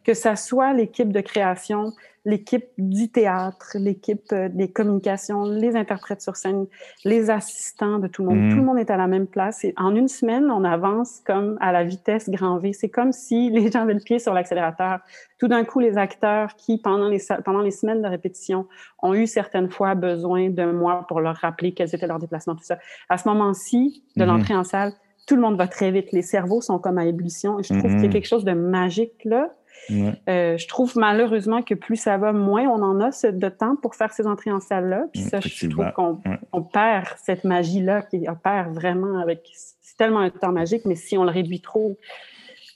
que 0.05 0.15
ça 0.15 0.37
soit 0.37 0.73
l'équipe 0.73 1.13
de 1.13 1.21
création, 1.21 1.93
l'équipe 2.25 2.67
du 2.79 3.11
théâtre, 3.11 3.73
l'équipe 3.75 4.33
euh, 4.33 4.49
des 4.49 4.71
communications, 4.71 5.45
les 5.45 5.75
interprètes 5.75 6.23
sur 6.23 6.37
scène, 6.37 6.67
les 7.05 7.31
assistants 7.31 7.99
de 7.99 8.07
tout 8.07 8.23
le 8.23 8.29
monde. 8.29 8.39
Mhm. 8.39 8.51
Tout 8.51 8.57
le 8.57 8.63
monde 8.63 8.79
est 8.79 8.91
à 8.91 8.97
la 8.97 9.09
même 9.09 9.27
place. 9.27 9.65
Et 9.65 9.75
en 9.77 9.95
une 9.97 10.09
semaine, 10.09 10.51
on 10.51 10.63
avance 10.63 11.21
comme 11.27 11.59
à 11.61 11.73
la 11.73 11.83
vitesse 11.83 12.31
grand 12.31 12.59
V. 12.59 12.73
C'est 12.73 12.91
comme 12.91 13.13
si 13.13 13.51
les 13.51 13.71
gens 13.71 13.83
avaient 13.83 13.95
le 13.95 14.01
pied 14.01 14.19
sur 14.19 14.35
l'accélérateur. 14.35 15.01
Tout 15.39 15.49
d'un 15.49 15.65
coup, 15.65 15.81
les 15.81 15.99
acteurs 15.99 16.55
qui, 16.55 16.79
pendant 16.79 17.09
les, 17.09 17.21
pendant 17.45 17.61
les 17.61 17.73
semaines 17.73 18.03
de 18.03 18.09
répétition, 18.09 18.69
ont 19.03 19.15
eu 19.15 19.27
certaines 19.27 19.71
fois 19.71 19.97
besoin 19.97 20.51
d'un 20.51 20.73
mois 20.73 21.05
pour 21.09 21.21
leur 21.21 21.37
rappeler 21.37 21.73
quels 21.73 21.93
étaient 21.93 22.07
leurs 22.07 22.21
déplacements, 22.21 22.55
tout 22.55 22.63
ça. 22.63 22.79
À 23.09 23.19
ce 23.19 23.29
moment-ci, 23.29 24.05
de 24.17 24.23
mhm. 24.23 24.29
l'entrée 24.29 24.55
en 24.55 24.65
salle, 24.65 24.93
tout 25.27 25.37
le 25.37 25.43
monde 25.43 25.57
va 25.57 25.69
très 25.69 25.91
vite. 25.91 26.13
Les 26.13 26.23
cerveaux 26.23 26.61
sont 26.61 26.79
comme 26.79 26.99
à 26.99 27.07
ébullition. 27.07 27.59
Et 27.59 27.63
je 27.63 27.69
trouve 27.69 27.83
qu'il 27.83 27.93
y 27.93 28.05
a 28.05 28.07
mhm. 28.07 28.11
quelque 28.11 28.29
chose 28.29 28.45
de 28.45 28.53
magique 28.53 29.25
là 29.25 29.51
euh, 29.91 30.57
je 30.57 30.69
trouve 30.69 30.97
malheureusement 30.97 31.63
que 31.63 31.75
plus 31.75 31.97
ça 31.97 32.17
va, 32.17 32.33
moins 32.33 32.65
on 32.65 32.83
en 32.83 33.01
a 33.01 33.11
de 33.11 33.49
temps 33.49 33.77
pour 33.77 33.95
faire 33.95 34.13
ces 34.13 34.27
entrées 34.27 34.53
en 34.53 34.61
salle-là. 34.61 35.07
Puis 35.13 35.23
ça, 35.23 35.41
je 35.41 35.69
trouve 35.69 35.91
qu'on 35.93 36.63
perd 36.63 37.09
cette 37.23 37.45
magie-là 37.45 38.03
qui 38.03 38.29
opère 38.29 38.71
vraiment 38.71 39.19
avec. 39.19 39.49
C'est 39.53 39.97
tellement 39.97 40.21
un 40.21 40.31
temps 40.31 40.53
magique, 40.53 40.85
mais 40.85 40.95
si 40.95 41.19
on 41.19 41.25
le 41.25 41.31
réduit 41.31 41.61
trop, 41.61 41.99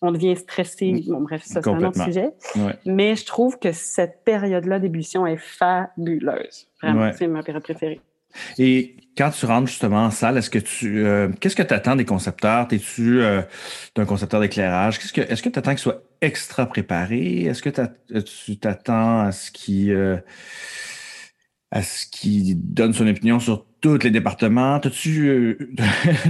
on 0.03 0.13
devient 0.13 0.37
stressé. 0.37 0.93
Mm. 0.93 1.13
Bon, 1.13 1.21
bref, 1.23 1.43
ça, 1.45 1.63
c'est 1.63 1.71
un 1.71 1.83
autre 1.83 2.03
sujet. 2.05 2.31
Mais 2.85 3.17
je 3.17 3.25
trouve 3.25 3.59
que 3.59 3.73
cette 3.73 4.25
période-là 4.25 4.79
d'ébullition 4.79 5.27
est 5.27 5.39
fabuleuse. 5.39 6.69
Vraiment, 6.83 7.11
c'est 7.13 7.29
ma 7.29 7.43
période 7.43 7.63
préférée. 7.63 8.01
Et 8.59 8.97
quand 9.17 9.31
tu 9.31 9.47
rentres 9.47 9.69
justement 9.69 10.05
en 10.05 10.11
salle, 10.11 10.37
est-ce 10.37 10.51
que 10.51 10.59
tu 10.59 11.05
euh, 11.05 11.29
qu'est-ce 11.41 11.57
que 11.57 11.63
tu 11.63 11.75
attends 11.75 11.97
des 11.97 12.05
concepteurs? 12.05 12.69
T'es-tu 12.69 13.23
euh, 13.23 13.43
un 13.97 14.05
concepteur 14.05 14.41
d'éclairage? 14.41 14.99
Qu'est-ce 14.99 15.13
que 15.13 15.21
est-ce 15.23 15.43
que 15.43 15.49
tu 15.49 15.59
attends 15.59 15.71
qu'ils 15.71 15.81
soient 15.81 16.03
extra 16.21 16.67
préparés? 16.67 17.45
Est-ce 17.45 17.63
que 17.63 17.71
tu 18.21 18.59
t'attends 18.59 19.21
à 19.21 19.33
ce 19.33 19.51
qu'ils 19.51 19.93
euh, 19.93 20.19
à 21.71 21.83
ce 21.83 22.07
qui 22.07 22.55
donne 22.55 22.93
son 22.93 23.07
opinion 23.07 23.41
sur 23.41 23.65
tous 23.81 23.99
les 24.05 24.11
départements? 24.11 24.81
T'as-tu 24.81 25.29
euh, 25.29 25.59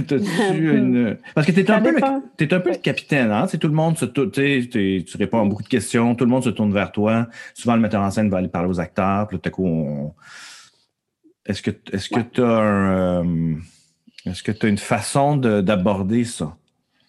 une. 0.53 1.17
Parce 1.35 1.45
que 1.45 1.51
t'es 1.51 1.69
un, 1.69 1.81
peu 1.81 1.91
le, 1.91 1.97
es 2.39 2.53
un 2.53 2.59
peu 2.59 2.71
le 2.71 2.77
capitaine, 2.77 3.31
hein? 3.31 3.47
tout 3.47 3.67
le 3.67 3.73
monde 3.73 3.97
se 3.97 4.05
tu 4.05 5.17
réponds 5.17 5.41
à 5.41 5.45
beaucoup 5.45 5.63
de 5.63 5.67
questions, 5.67 6.15
tout 6.15 6.23
le 6.23 6.31
monde 6.31 6.43
se 6.43 6.49
tourne 6.49 6.73
vers 6.73 6.91
toi. 6.93 7.27
Souvent, 7.53 7.75
le 7.75 7.81
metteur 7.81 8.01
en 8.01 8.11
scène 8.11 8.29
va 8.29 8.37
aller 8.37 8.47
parler 8.47 8.69
aux 8.69 8.79
acteurs, 8.79 9.27
puis 9.27 9.37
tout 9.37 9.47
à 9.47 9.51
coup, 9.51 9.65
on 9.65 10.13
est-ce 11.47 11.61
que 11.61 11.71
est-ce 11.91 12.09
que 12.09 12.19
tu 12.19 12.41
as 12.41 13.21
euh, 13.21 13.55
est-ce 14.25 14.43
que 14.43 14.51
tu 14.51 14.65
as 14.65 14.69
une 14.69 14.77
façon 14.77 15.37
d'aborder 15.37 16.25
ça? 16.25 16.55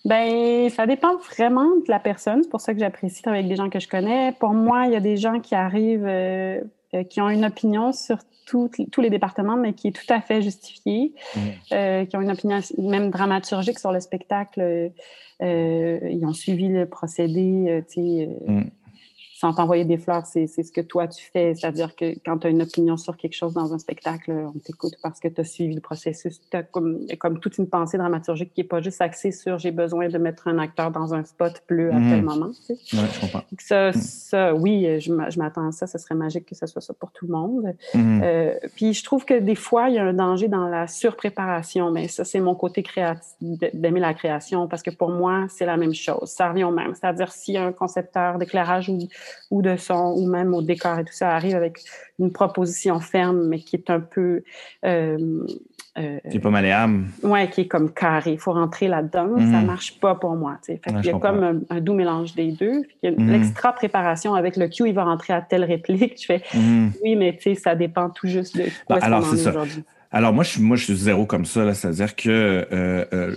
Ben, 0.05 0.71
ça 0.71 0.87
dépend 0.87 1.17
vraiment 1.17 1.69
de 1.77 1.89
la 1.91 1.99
personne. 1.99 2.43
C'est 2.45 2.49
pour 2.49 2.61
ça 2.61 2.73
que 2.73 2.81
j'apprécie 2.81 3.21
travailler 3.21 3.45
avec 3.45 3.51
des 3.51 3.57
gens 3.57 3.69
que 3.69 3.81
je 3.81 3.89
connais. 3.89 4.33
Pour 4.39 4.51
moi, 4.51 4.87
il 4.87 4.93
y 4.93 4.97
a 4.97 5.01
des 5.01 5.17
gens 5.17 5.41
qui 5.41 5.55
arrivent, 5.55 6.07
euh, 6.07 6.61
euh, 6.95 7.03
qui 7.03 7.21
ont 7.21 7.29
une 7.29 7.45
opinion 7.45 7.93
sur 7.93 8.19
tous 8.47 8.71
les 9.03 9.11
départements, 9.11 9.57
mais 9.57 9.75
qui 9.75 9.89
est 9.89 9.93
tout 9.93 10.11
à 10.11 10.23
fait 10.23 10.41
justifiée, 10.41 11.13
mmh. 11.37 12.07
qui 12.07 12.17
ont 12.17 12.23
une 12.23 12.31
opinion 12.31 12.61
même 12.79 13.11
dramaturgique 13.11 13.79
sur 13.79 13.93
le 13.93 14.01
spectacle. 14.01 14.91
ils 15.43 16.25
ont 16.25 16.33
suivi 16.33 16.69
le 16.69 16.87
procédé, 16.87 17.85
tu 17.91 17.95
sais. 17.95 18.29
Mmh 18.47 18.63
sans 19.39 19.53
t'envoyer 19.53 19.85
des 19.85 19.99
fleurs, 19.99 20.27
c'est 20.27 20.49
ce 20.49 20.73
que 20.73 20.81
toi 20.81 21.07
tu 21.07 21.25
fais. 21.33 21.55
C'est-à-dire 21.55 21.95
que 21.95 22.17
quand 22.25 22.39
tu 22.39 22.49
as 22.49 22.51
une 22.51 22.63
opinion 22.63 22.97
sur 22.97 23.17
quelque 23.17 23.37
chose 23.37 23.55
dans 23.55 23.73
un 23.73 23.79
spectacle, 23.79 24.33
on 24.33 24.59
t'écoute 24.59 24.95
parce 25.01 25.21
que 25.21 25.29
tu 25.29 25.41
as 25.41 25.45
suivi 25.45 25.77
le 25.77 25.81
processus. 25.81 26.41
Tu 26.51 26.57
as 26.57 26.65
comme, 26.65 27.07
comme 27.21 27.39
toute 27.39 27.57
une 27.59 27.69
pensée 27.69 27.99
dramaturgique 27.99 28.53
qui 28.53 28.63
n'est 28.63 28.67
pas 28.67 28.81
juste 28.81 29.01
axée 29.01 29.31
sur 29.31 29.57
j'ai 29.57 29.71
besoin 29.71 30.09
de 30.09 30.19
mettre 30.19 30.49
un 30.49 30.59
acteur 30.59 30.91
dans 30.91 31.15
un 31.15 31.23
spot 31.23 31.63
bleu 31.69 31.91
à 31.91 31.99
tel 31.99 32.19
mhm. 32.19 32.25
moment. 32.25 32.51
Tu 32.67 32.75
sais. 32.75 32.79
je 32.97 33.21
comprends. 33.21 33.43
Ça, 33.61 33.91
mhm. 33.91 33.93
ça, 33.93 34.55
oui, 34.57 35.01
je 35.01 35.39
m'attends 35.39 35.69
à 35.69 35.71
ça. 35.71 35.87
Ce 35.87 35.99
serait 35.99 36.17
magique 36.17 36.47
que 36.47 36.57
ce 36.57 36.67
soit 36.67 36.83
ça 36.83 36.93
pour 36.95 37.13
tout 37.13 37.27
le 37.27 37.33
monde. 37.33 37.77
Mhm. 37.95 38.21
euh, 38.25 38.55
puis 38.75 38.93
je 38.93 39.05
trouve 39.05 39.25
que 39.25 39.39
des 39.39 39.55
fois, 39.55 39.89
il 39.89 39.95
y 39.95 39.99
a 39.99 40.05
un 40.05 40.15
danger 40.15 40.49
dans 40.49 40.67
la 40.67 40.89
surpréparation. 40.89 41.93
Mais 41.93 42.09
ça, 42.09 42.25
c'est 42.25 42.41
mon 42.41 42.57
côté 42.57 42.83
créatif, 42.83 43.37
d'aimer 43.41 44.01
la 44.01 44.15
création 44.15 44.67
parce 44.67 44.83
que 44.83 44.91
pour 44.91 45.11
moi, 45.11 45.47
c'est 45.49 45.67
la 45.67 45.77
même 45.77 45.95
chose. 45.95 46.29
Ça 46.31 46.49
revient 46.49 46.65
au 46.65 46.73
même. 46.73 46.93
C'est-à-dire 46.97 47.31
s'il 47.31 47.55
y 47.55 47.59
a 47.59 47.65
un 47.65 47.73
concepteur 47.73 48.39
d'éclairage 48.39 48.89
ou 48.89 48.99
ou 49.51 49.63
de 49.63 49.77
son, 49.77 50.15
ou 50.17 50.27
même 50.29 50.55
au 50.55 50.63
décor 50.63 50.99
et 50.99 51.05
tout 51.05 51.13
ça, 51.13 51.35
arrive 51.35 51.57
avec 51.57 51.81
une 52.19 52.33
proposition 52.33 53.01
ferme, 53.01 53.47
mais 53.49 53.59
qui 53.59 53.77
est 53.77 53.91
un 53.91 54.01
peu... 54.01 54.43
Euh, 54.85 55.47
euh, 55.99 56.19
qui 56.31 56.37
est 56.37 56.41
pas 56.41 56.51
malléable. 56.51 57.07
Oui, 57.23 57.49
qui 57.51 57.63
est 57.63 57.67
comme 57.67 57.93
carré. 57.93 58.33
Il 58.33 58.39
faut 58.39 58.53
rentrer 58.53 58.87
là-dedans. 58.89 59.31
Ça 59.37 59.45
Ça 59.45 59.61
mhm. 59.61 59.67
marche 59.67 59.99
pas 59.99 60.15
pour 60.15 60.37
moi. 60.37 60.59
Fait 60.65 60.81
il 60.87 61.07
y 61.07 61.11
a 61.11 61.19
comme 61.19 61.65
un, 61.69 61.81
doux 61.81 61.95
mélange 61.95 62.35
des 62.35 62.53
deux. 62.53 62.83
Mhm. 63.03 63.31
L'extra 63.31 63.73
préparation 63.73 64.35
avec 64.35 64.57
le 64.57 64.69
cue, 64.69 64.89
il 64.89 64.95
va 64.95 65.05
rentrer 65.05 65.33
à 65.33 65.43
telle 65.43 65.65
réplique. 65.65 66.21
Je 66.21 66.27
fais 66.27 66.43
mhm. 66.55 66.93
oui, 67.03 67.17
mais 67.17 67.39
ça 67.57 67.75
dépend 67.75 68.11
tout 68.11 68.29
juste 68.29 68.57
de 68.57 68.65
quoi 68.87 68.99
bah, 68.99 69.07
alors, 69.07 69.25
c'est 69.25 69.49
aujourd'hui. 69.49 69.83
Alors 70.11 70.33
moi, 70.33 70.43
je 70.43 70.51
suis 70.51 70.63
moi 70.63 70.77
je 70.77 70.85
suis 70.85 70.97
zéro 70.97 71.27
comme 71.27 71.45
ça, 71.45 71.75
c'est-à-dire 71.75 72.17
que 72.17 72.31
euh, 72.31 73.05
euh, 73.13 73.37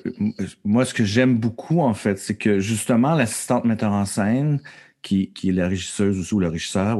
moi, 0.63 0.85
ce 0.85 0.93
que 0.93 1.03
j'aime 1.03 1.35
beaucoup 1.35 1.81
en 1.81 1.93
fait, 1.93 2.17
c'est 2.17 2.35
que 2.35 2.59
justement 2.59 3.13
l'assistante 3.13 3.65
metteur 3.65 3.91
en 3.91 4.05
scène, 4.05 4.61
qui, 5.01 5.31
qui 5.33 5.49
est 5.49 5.53
la 5.53 5.67
régisseuse 5.67 6.19
aussi 6.19 6.33
ou 6.33 6.39
le 6.39 6.47
régisseur. 6.47 6.99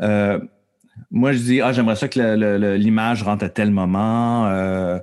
Euh, 0.00 0.38
moi, 1.10 1.32
je 1.32 1.38
dis, 1.38 1.60
ah, 1.60 1.72
j'aimerais 1.72 1.96
ça 1.96 2.08
que 2.08 2.76
l'image 2.76 3.22
rentre 3.22 3.44
à 3.44 3.48
tel 3.48 3.70
moment. 3.70 4.46
Euh, 4.48 4.98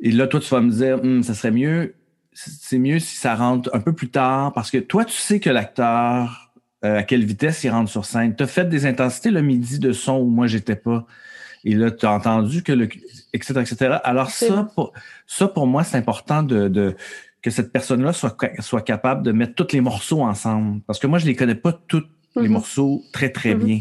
et 0.00 0.10
là, 0.10 0.26
toi, 0.26 0.40
tu 0.40 0.48
vas 0.48 0.60
me 0.60 0.70
dire, 0.70 1.00
hum, 1.02 1.22
ça 1.22 1.34
serait 1.34 1.50
mieux, 1.50 1.94
c'est 2.32 2.78
mieux 2.78 2.98
si 2.98 3.16
ça 3.16 3.34
rentre 3.34 3.70
un 3.74 3.80
peu 3.80 3.92
plus 3.92 4.08
tard, 4.08 4.52
parce 4.52 4.70
que 4.70 4.78
toi, 4.78 5.04
tu 5.04 5.16
sais 5.16 5.40
que 5.40 5.50
l'acteur, 5.50 6.52
euh, 6.84 6.98
à 6.98 7.02
quelle 7.02 7.24
vitesse 7.24 7.62
il 7.64 7.70
rentre 7.70 7.90
sur 7.90 8.04
scène. 8.04 8.34
Tu 8.34 8.42
as 8.42 8.46
fait 8.46 8.68
des 8.68 8.86
intensités 8.86 9.30
le 9.30 9.42
midi 9.42 9.78
de 9.78 9.92
son 9.92 10.18
où 10.18 10.26
moi, 10.26 10.46
j'étais 10.46 10.76
pas. 10.76 11.06
Et 11.64 11.74
là, 11.74 11.90
tu 11.90 12.06
as 12.06 12.12
entendu 12.12 12.62
que 12.62 12.72
le. 12.72 12.88
etc., 13.34 13.60
etc. 13.60 13.98
Alors, 14.02 14.30
ça 14.30 14.68
pour, 14.74 14.92
ça, 15.26 15.48
pour 15.48 15.66
moi, 15.66 15.84
c'est 15.84 15.98
important 15.98 16.42
de, 16.42 16.68
de 16.68 16.96
que 17.42 17.50
cette 17.50 17.72
personne-là 17.72 18.12
soit, 18.12 18.36
soit 18.60 18.82
capable 18.82 19.22
de 19.22 19.32
mettre 19.32 19.54
tous 19.54 19.72
les 19.72 19.80
morceaux 19.80 20.22
ensemble. 20.22 20.80
Parce 20.86 20.98
que 20.98 21.06
moi, 21.06 21.18
je 21.18 21.26
les 21.26 21.34
connais 21.34 21.54
pas 21.54 21.72
tous 21.72 22.04
les 22.36 22.42
mhm. 22.42 22.52
morceaux 22.52 23.02
très, 23.12 23.30
très 23.30 23.54
mhm. 23.54 23.64
bien. 23.64 23.80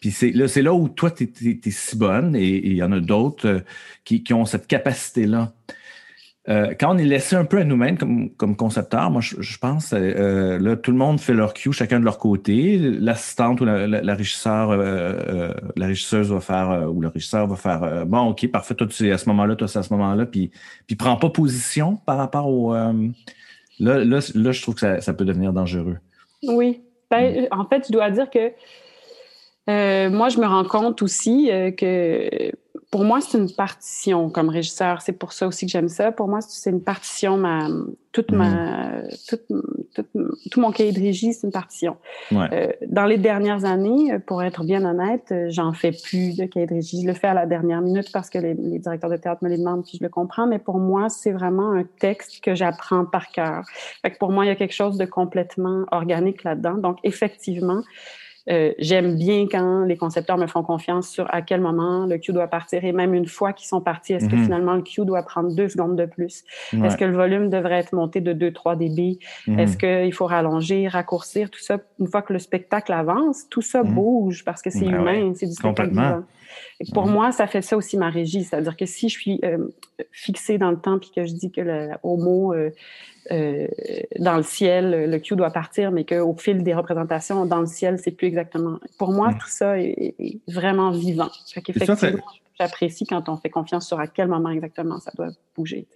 Puis 0.00 0.10
c'est 0.10 0.30
là, 0.30 0.46
là 0.56 0.74
où 0.74 0.88
toi, 0.88 1.10
tu 1.10 1.24
es, 1.24 1.70
si 1.70 1.96
bonne 1.96 2.34
et 2.34 2.66
il 2.66 2.74
y 2.74 2.82
en 2.82 2.92
a 2.92 3.00
d'autres 3.00 3.48
euh, 3.48 3.60
qui, 4.04 4.22
qui, 4.22 4.32
ont 4.32 4.46
cette 4.46 4.66
capacité-là. 4.66 5.52
Euh, 6.50 6.74
quand 6.78 6.94
on 6.94 6.98
est 6.98 7.04
laissé 7.04 7.36
un 7.36 7.44
peu 7.44 7.58
à 7.58 7.64
nous-mêmes 7.64 7.96
comme, 7.96 8.30
comme 8.30 8.56
concepteurs, 8.56 9.10
moi, 9.10 9.20
je, 9.20 9.58
pense, 9.58 9.92
euh, 9.92 10.58
là, 10.58 10.76
tout 10.76 10.90
le 10.90 10.96
monde 10.96 11.20
fait 11.20 11.32
leur 11.32 11.54
cue, 11.54 11.72
chacun 11.72 12.00
de 12.00 12.04
leur 12.04 12.18
côté. 12.18 12.76
L'assistante 12.76 13.60
ou 13.60 13.64
la, 13.64 13.74
euh, 13.74 14.00
la 15.76 15.86
régisseuse 15.86 16.32
va 16.32 16.40
faire, 16.40 16.90
ou 16.92 17.00
le 17.00 17.08
régisseur 17.08 17.46
va 17.46 17.54
faire, 17.54 18.04
bon, 18.06 18.30
OK, 18.30 18.50
parfait, 18.50 18.74
toi, 18.74 18.88
tu 18.88 19.08
es 19.08 19.12
à 19.12 19.18
ce 19.18 19.28
moment-là, 19.28 19.54
toi, 19.54 19.68
c'est 19.68 19.78
à 19.78 19.82
ce 19.84 19.92
moment-là, 19.94 20.26
puis, 20.26 20.50
puis 20.88 20.96
prends 20.96 21.16
pas 21.16 21.30
position 21.30 21.96
par 22.04 22.16
rapport 22.16 22.48
au... 22.48 22.74
là, 22.74 22.92
là, 23.78 24.20
là, 24.34 24.52
je 24.52 24.62
trouve 24.62 24.74
que 24.74 24.80
ça, 24.80 25.00
ça 25.00 25.14
peut 25.14 25.24
devenir 25.24 25.52
dangereux. 25.52 25.98
Oui. 26.42 26.80
Ben, 27.10 27.46
en 27.52 27.64
fait, 27.66 27.84
je 27.86 27.92
dois 27.92 28.10
dire 28.10 28.28
que 28.28 30.08
moi, 30.08 30.30
je 30.30 30.40
me 30.40 30.46
rends 30.46 30.64
compte 30.64 31.00
aussi 31.02 31.48
que 31.76 32.50
pour 32.90 33.04
moi, 33.04 33.20
c'est 33.20 33.38
une 33.38 33.52
partition 33.52 34.30
comme 34.30 34.48
régisseur. 34.48 35.00
C'est 35.00 35.12
pour 35.12 35.32
ça 35.32 35.46
aussi 35.46 35.64
que 35.64 35.70
j'aime 35.70 35.88
ça. 35.88 36.10
Pour 36.10 36.26
moi, 36.26 36.40
c'est 36.40 36.70
une 36.70 36.82
partition. 36.82 37.36
Ma, 37.36 37.68
toute 38.10 38.32
ma, 38.32 39.02
mm. 39.48 39.62
tout 40.50 40.60
mon 40.60 40.72
cahier 40.72 40.90
de 40.90 40.98
régie, 40.98 41.32
c'est 41.32 41.46
une 41.46 41.52
partition. 41.52 41.98
Euh, 42.32 42.72
dans 42.88 43.04
les 43.04 43.16
dernières 43.16 43.64
années, 43.64 44.18
pour 44.26 44.42
être 44.42 44.64
bien 44.64 44.84
honnête, 44.84 45.32
j'en 45.50 45.72
fais 45.72 45.92
plus 45.92 46.36
de 46.36 46.46
cahier 46.46 46.66
de 46.66 46.74
régie. 46.74 47.02
Je 47.02 47.06
le 47.06 47.14
fais 47.14 47.28
à 47.28 47.34
la 47.34 47.46
dernière 47.46 47.80
minute 47.80 48.10
parce 48.12 48.28
que 48.28 48.38
les, 48.38 48.54
directeurs 48.54 49.10
de 49.10 49.16
théâtre 49.16 49.44
me 49.44 49.48
les 49.48 49.58
demandent, 49.58 49.84
puis 49.84 49.96
je 49.98 50.04
le 50.04 50.10
comprends. 50.10 50.48
Mais 50.48 50.58
pour 50.58 50.78
moi, 50.78 51.08
c'est 51.08 51.32
vraiment 51.32 51.70
un 51.70 51.84
texte 52.00 52.42
que 52.42 52.56
j'apprends 52.56 53.04
par 53.04 53.28
cœur. 53.28 53.64
Fait 54.02 54.10
que 54.10 54.18
pour 54.18 54.32
moi, 54.32 54.44
il 54.44 54.48
y 54.48 54.52
a 54.52 54.56
quelque 54.56 54.74
chose 54.74 54.98
de 54.98 55.04
complètement 55.04 55.84
organique 55.92 56.42
là-dedans. 56.42 56.74
Donc, 56.74 56.98
effectivement, 57.04 57.82
Euh, 58.48 58.72
j'aime 58.78 59.16
bien 59.16 59.46
quand 59.50 59.84
les 59.84 59.96
concepteurs 59.98 60.38
me 60.38 60.46
font 60.46 60.62
confiance 60.62 61.08
sur 61.10 61.26
à 61.32 61.42
quel 61.42 61.60
moment 61.60 62.06
le 62.06 62.16
Q 62.16 62.32
doit 62.32 62.48
partir 62.48 62.84
et 62.84 62.92
même 62.92 63.12
une 63.12 63.26
fois 63.26 63.52
qu'ils 63.52 63.68
sont 63.68 63.82
partis, 63.82 64.14
est-ce 64.14 64.28
que 64.28 64.36
Mhm. 64.36 64.44
finalement 64.44 64.74
le 64.74 64.82
Q 64.82 65.04
doit 65.04 65.22
prendre 65.22 65.54
deux 65.54 65.68
secondes 65.68 65.94
de 65.96 66.06
plus? 66.06 66.42
Est-ce 66.72 66.96
que 66.96 67.04
le 67.04 67.14
volume 67.14 67.50
devrait 67.50 67.78
être 67.80 67.92
monté 67.92 68.20
de 68.22 68.32
2-3 68.32 68.76
dB? 68.76 69.18
Mhm. 69.46 69.58
Est-ce 69.58 69.76
qu'il 69.76 70.12
faut 70.14 70.26
rallonger, 70.26 70.88
raccourcir, 70.88 71.50
tout 71.50 71.60
ça? 71.60 71.78
Une 71.98 72.06
fois 72.08 72.22
que 72.22 72.32
le 72.32 72.38
spectacle 72.38 72.92
avance, 72.92 73.46
tout 73.50 73.62
ça 73.62 73.82
Mhm. 73.82 73.94
bouge 73.94 74.44
parce 74.44 74.62
que 74.62 74.70
c'est 74.70 74.86
Ben 74.86 74.94
humain, 75.00 75.28
ouais, 75.28 75.32
c'est 75.34 75.46
du 75.46 75.52
spectacle 75.52 75.90
complètement. 75.90 76.08
vivant. 76.16 76.22
Pour 76.94 77.06
Mhm. 77.06 77.12
moi, 77.12 77.32
ça 77.32 77.46
fait 77.46 77.62
ça 77.62 77.76
aussi 77.76 77.96
ma 77.96 78.10
régie. 78.10 78.44
C'est-à-dire 78.44 78.76
que 78.76 78.86
si 78.86 79.08
je 79.08 79.18
suis 79.18 79.40
euh, 79.44 79.68
fixée 80.12 80.56
dans 80.58 80.70
le 80.70 80.78
temps 80.78 80.98
puis 80.98 81.10
que 81.14 81.24
je 81.26 81.32
dis 81.34 81.50
que 81.50 81.60
le 81.60 81.90
homo 82.02 82.54
euh, 82.54 82.70
euh, 83.30 83.68
dans 84.18 84.36
le 84.36 84.42
ciel, 84.42 85.10
le 85.10 85.18
Q 85.18 85.36
doit 85.36 85.50
partir, 85.50 85.90
mais 85.92 86.04
qu'au 86.04 86.34
fil 86.36 86.62
des 86.62 86.74
représentations, 86.74 87.44
dans 87.46 87.60
le 87.60 87.66
ciel, 87.66 87.98
c'est 87.98 88.10
plus 88.12 88.26
exactement. 88.28 88.78
Pour 88.98 89.12
moi, 89.12 89.28
Mhm. 89.32 89.38
tout 89.38 89.48
ça 89.48 89.78
est, 89.78 90.14
est 90.18 90.40
vraiment 90.48 90.90
vivant. 90.90 91.28
Fait 91.52 91.60
qu'effectivement, 91.60 92.18
j'apprécie 92.58 93.06
quand 93.06 93.28
on 93.28 93.36
fait 93.36 93.50
confiance 93.50 93.86
sur 93.86 94.00
à 94.00 94.06
quel 94.06 94.28
moment 94.28 94.50
exactement 94.50 94.98
ça 95.00 95.12
doit 95.16 95.30
bouger. 95.56 95.86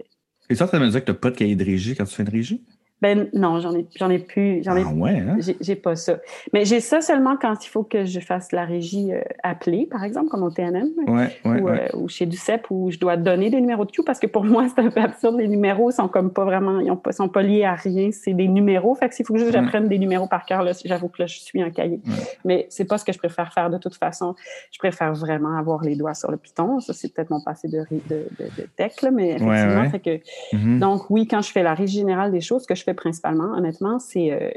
Et 0.50 0.54
ça, 0.54 0.66
ça 0.66 0.78
veut 0.78 0.88
dire 0.88 1.00
que 1.00 1.06
tu 1.06 1.12
n'as 1.12 1.18
pas 1.18 1.30
de 1.30 1.36
cahier 1.36 1.56
de 1.56 1.64
régie 1.64 1.94
quand 1.96 2.04
tu 2.04 2.14
fais 2.14 2.22
une 2.22 2.28
régie? 2.28 2.62
Ben 3.02 3.28
non, 3.34 3.60
j'en 3.60 3.74
ai, 3.74 3.86
j'en 3.96 4.08
ai 4.08 4.18
plus, 4.18 4.62
j'en 4.62 4.76
ai 4.76 4.82
Ah 4.86 4.92
ouais, 4.92 5.18
hein? 5.18 5.36
J'ai 5.60 5.76
pas 5.76 5.94
ça. 5.94 6.18
Mais 6.52 6.64
j'ai 6.64 6.80
ça 6.80 7.00
seulement 7.00 7.36
quand 7.40 7.64
il 7.64 7.68
faut 7.68 7.82
que 7.82 8.04
je 8.04 8.20
fasse 8.20 8.50
la 8.52 8.64
régie 8.64 9.12
euh, 9.12 9.20
appelée, 9.42 9.86
par 9.90 10.04
exemple, 10.04 10.28
comme 10.28 10.42
au 10.42 10.50
TNM 10.50 10.88
Ouais, 11.06 11.28
ouais, 11.44 11.60
ou, 11.60 11.68
euh, 11.68 11.86
ou 11.94 12.08
chez 12.08 12.24
Ducep, 12.24 12.66
où 12.70 12.90
je 12.90 12.98
dois 12.98 13.16
donner 13.16 13.50
des 13.50 13.60
numéros 13.60 13.84
de 13.84 13.90
Q 13.90 14.02
parce 14.06 14.18
que 14.18 14.26
pour 14.26 14.44
moi, 14.44 14.66
c'est 14.68 14.80
un 14.80 14.90
peu 14.90 15.00
absurde. 15.00 15.36
Les 15.38 15.48
numéros 15.48 15.90
sont 15.90 16.08
comme 16.08 16.32
pas 16.32 16.44
vraiment, 16.44 16.80
ils 16.80 16.90
ont 16.90 16.96
pas, 16.96 17.12
sont 17.12 17.28
pas 17.28 17.42
liés 17.42 17.64
à 17.64 17.74
rien. 17.74 18.10
C'est 18.12 18.32
des 18.32 18.48
numéros. 18.48 18.94
Fait 18.94 19.08
que 19.08 19.14
s'il 19.14 19.26
faut 19.26 19.34
que 19.34 19.50
j'apprenne 19.50 19.88
des 19.88 19.98
numéros 19.98 20.26
par 20.26 20.46
cœur, 20.46 20.62
là, 20.62 20.72
j'avoue 20.84 21.08
que 21.08 21.22
là, 21.22 21.26
je 21.26 21.38
suis 21.38 21.60
un 21.60 21.70
cahier. 21.70 22.00
Mais 22.44 22.66
c'est 22.70 22.86
pas 22.86 22.96
ce 22.98 23.04
que 23.04 23.12
je 23.12 23.18
préfère 23.18 23.52
faire 23.52 23.68
de 23.70 23.78
toute 23.78 23.96
façon. 23.96 24.34
Je 24.70 24.78
préfère 24.78 25.12
vraiment 25.14 25.58
avoir 25.58 25.82
les 25.82 25.96
doigts 25.96 26.14
sur 26.14 26.30
le 26.30 26.36
piton. 26.36 26.80
Ça, 26.80 26.92
c'est 26.94 27.12
peut-être 27.12 27.30
mon 27.30 27.42
passé 27.42 27.68
de, 27.68 27.80
de, 27.90 28.00
de, 28.08 28.44
de 28.62 28.66
tech, 28.76 29.02
là, 29.02 29.10
mais 29.10 29.30
effectivement, 29.32 29.90
fait 29.90 30.00
que 30.00 30.14
Mhm. 30.52 30.78
donc, 30.78 31.10
oui, 31.10 31.26
quand 31.26 31.40
je 31.42 31.50
fais 31.50 31.62
la 31.62 31.74
régie 31.74 31.98
générale 31.98 32.30
des 32.30 32.40
choses, 32.40 32.66
que 32.66 32.74
je 32.74 32.83
fais 32.84 32.94
principalement, 32.94 33.56
honnêtement, 33.56 33.98
c'est 33.98 34.32
euh, 34.32 34.50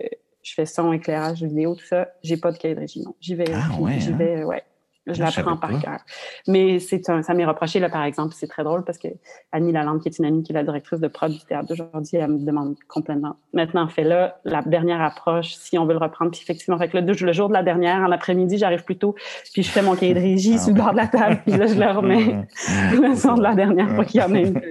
je 0.44 0.54
fais 0.54 0.66
son, 0.66 0.94
éclairage, 0.94 1.44
vidéo, 1.44 1.76
tout 1.76 1.86
ça. 1.86 2.10
J'ai 2.24 2.38
pas 2.38 2.52
de 2.52 2.58
cahier 2.58 2.76
de 2.76 2.80
régie, 2.80 3.02
non. 3.02 3.16
J'y 3.20 3.36
vais. 3.36 3.52
Ah, 3.54 3.80
ouais, 3.80 4.00
J'y 4.00 4.12
hein? 4.12 4.18
vais, 4.18 4.44
ouais. 4.44 4.63
Je 5.08 5.22
l'apprends 5.22 5.58
par 5.58 5.80
cœur. 5.80 6.00
Mais 6.48 6.80
c'est 6.80 7.10
un, 7.10 7.22
ça 7.22 7.34
m'est 7.34 7.46
reproché, 7.46 7.80
là, 7.80 7.89
par 7.89 8.04
exemple, 8.04 8.34
c'est 8.36 8.48
très 8.48 8.63
drôle 8.63 8.84
parce 8.84 8.98
que 8.98 9.08
Annie 9.52 9.72
Lalande, 9.72 10.02
qui 10.02 10.10
est 10.10 10.20
une 10.20 10.26
amie 10.26 10.43
qui 10.43 10.52
est 10.52 10.56
la 10.56 10.63
directrice 10.63 11.00
de 11.00 11.08
prod 11.08 11.32
du 11.32 11.39
théâtre 11.46 11.67
d'aujourd'hui, 11.67 12.17
elle 12.17 12.32
me 12.32 12.46
demande 12.46 12.76
complètement. 12.88 13.38
Maintenant, 13.54 13.88
fais 13.88 14.04
là 14.04 14.39
la 14.43 14.62
dernière 14.62 15.02
approche, 15.02 15.56
si 15.56 15.78
on 15.78 15.86
veut 15.86 15.93
le 15.93 16.00
reprendre. 16.00 16.32
Puis 16.32 16.41
effectivement, 16.41 16.78
fait 16.78 16.89
que 16.89 16.98
le, 16.98 17.13
le 17.13 17.34
jour 17.34 17.48
de 17.48 17.54
la 17.54 17.63
dernière, 17.63 18.02
en 18.02 18.12
après-midi, 18.12 18.58
j'arrive 18.58 18.84
plus 18.84 18.98
tôt, 18.98 19.15
puis 19.54 19.63
je 19.63 19.70
fais 19.70 19.82
mon 19.82 19.96
cahier 19.96 20.13
de 20.13 20.20
régie 20.20 20.56
Ah, 20.56 20.60
sur 20.60 20.74
le 20.74 20.82
bord 20.82 20.91
de 20.91 20.98
la 20.98 21.08
table, 21.08 21.41
puis 21.46 21.58
là, 21.58 21.67
je 21.67 21.76
le 21.76 21.91
remets 21.91 22.48
le 23.02 23.15
son 23.15 23.36
de 23.36 23.43
la 23.43 23.56
dernière 23.56 23.96
pour 23.96 24.06
qu'il 24.06 24.22
y 24.22 24.24
en 24.24 24.34
ait 24.34 24.43
une. 24.43 24.62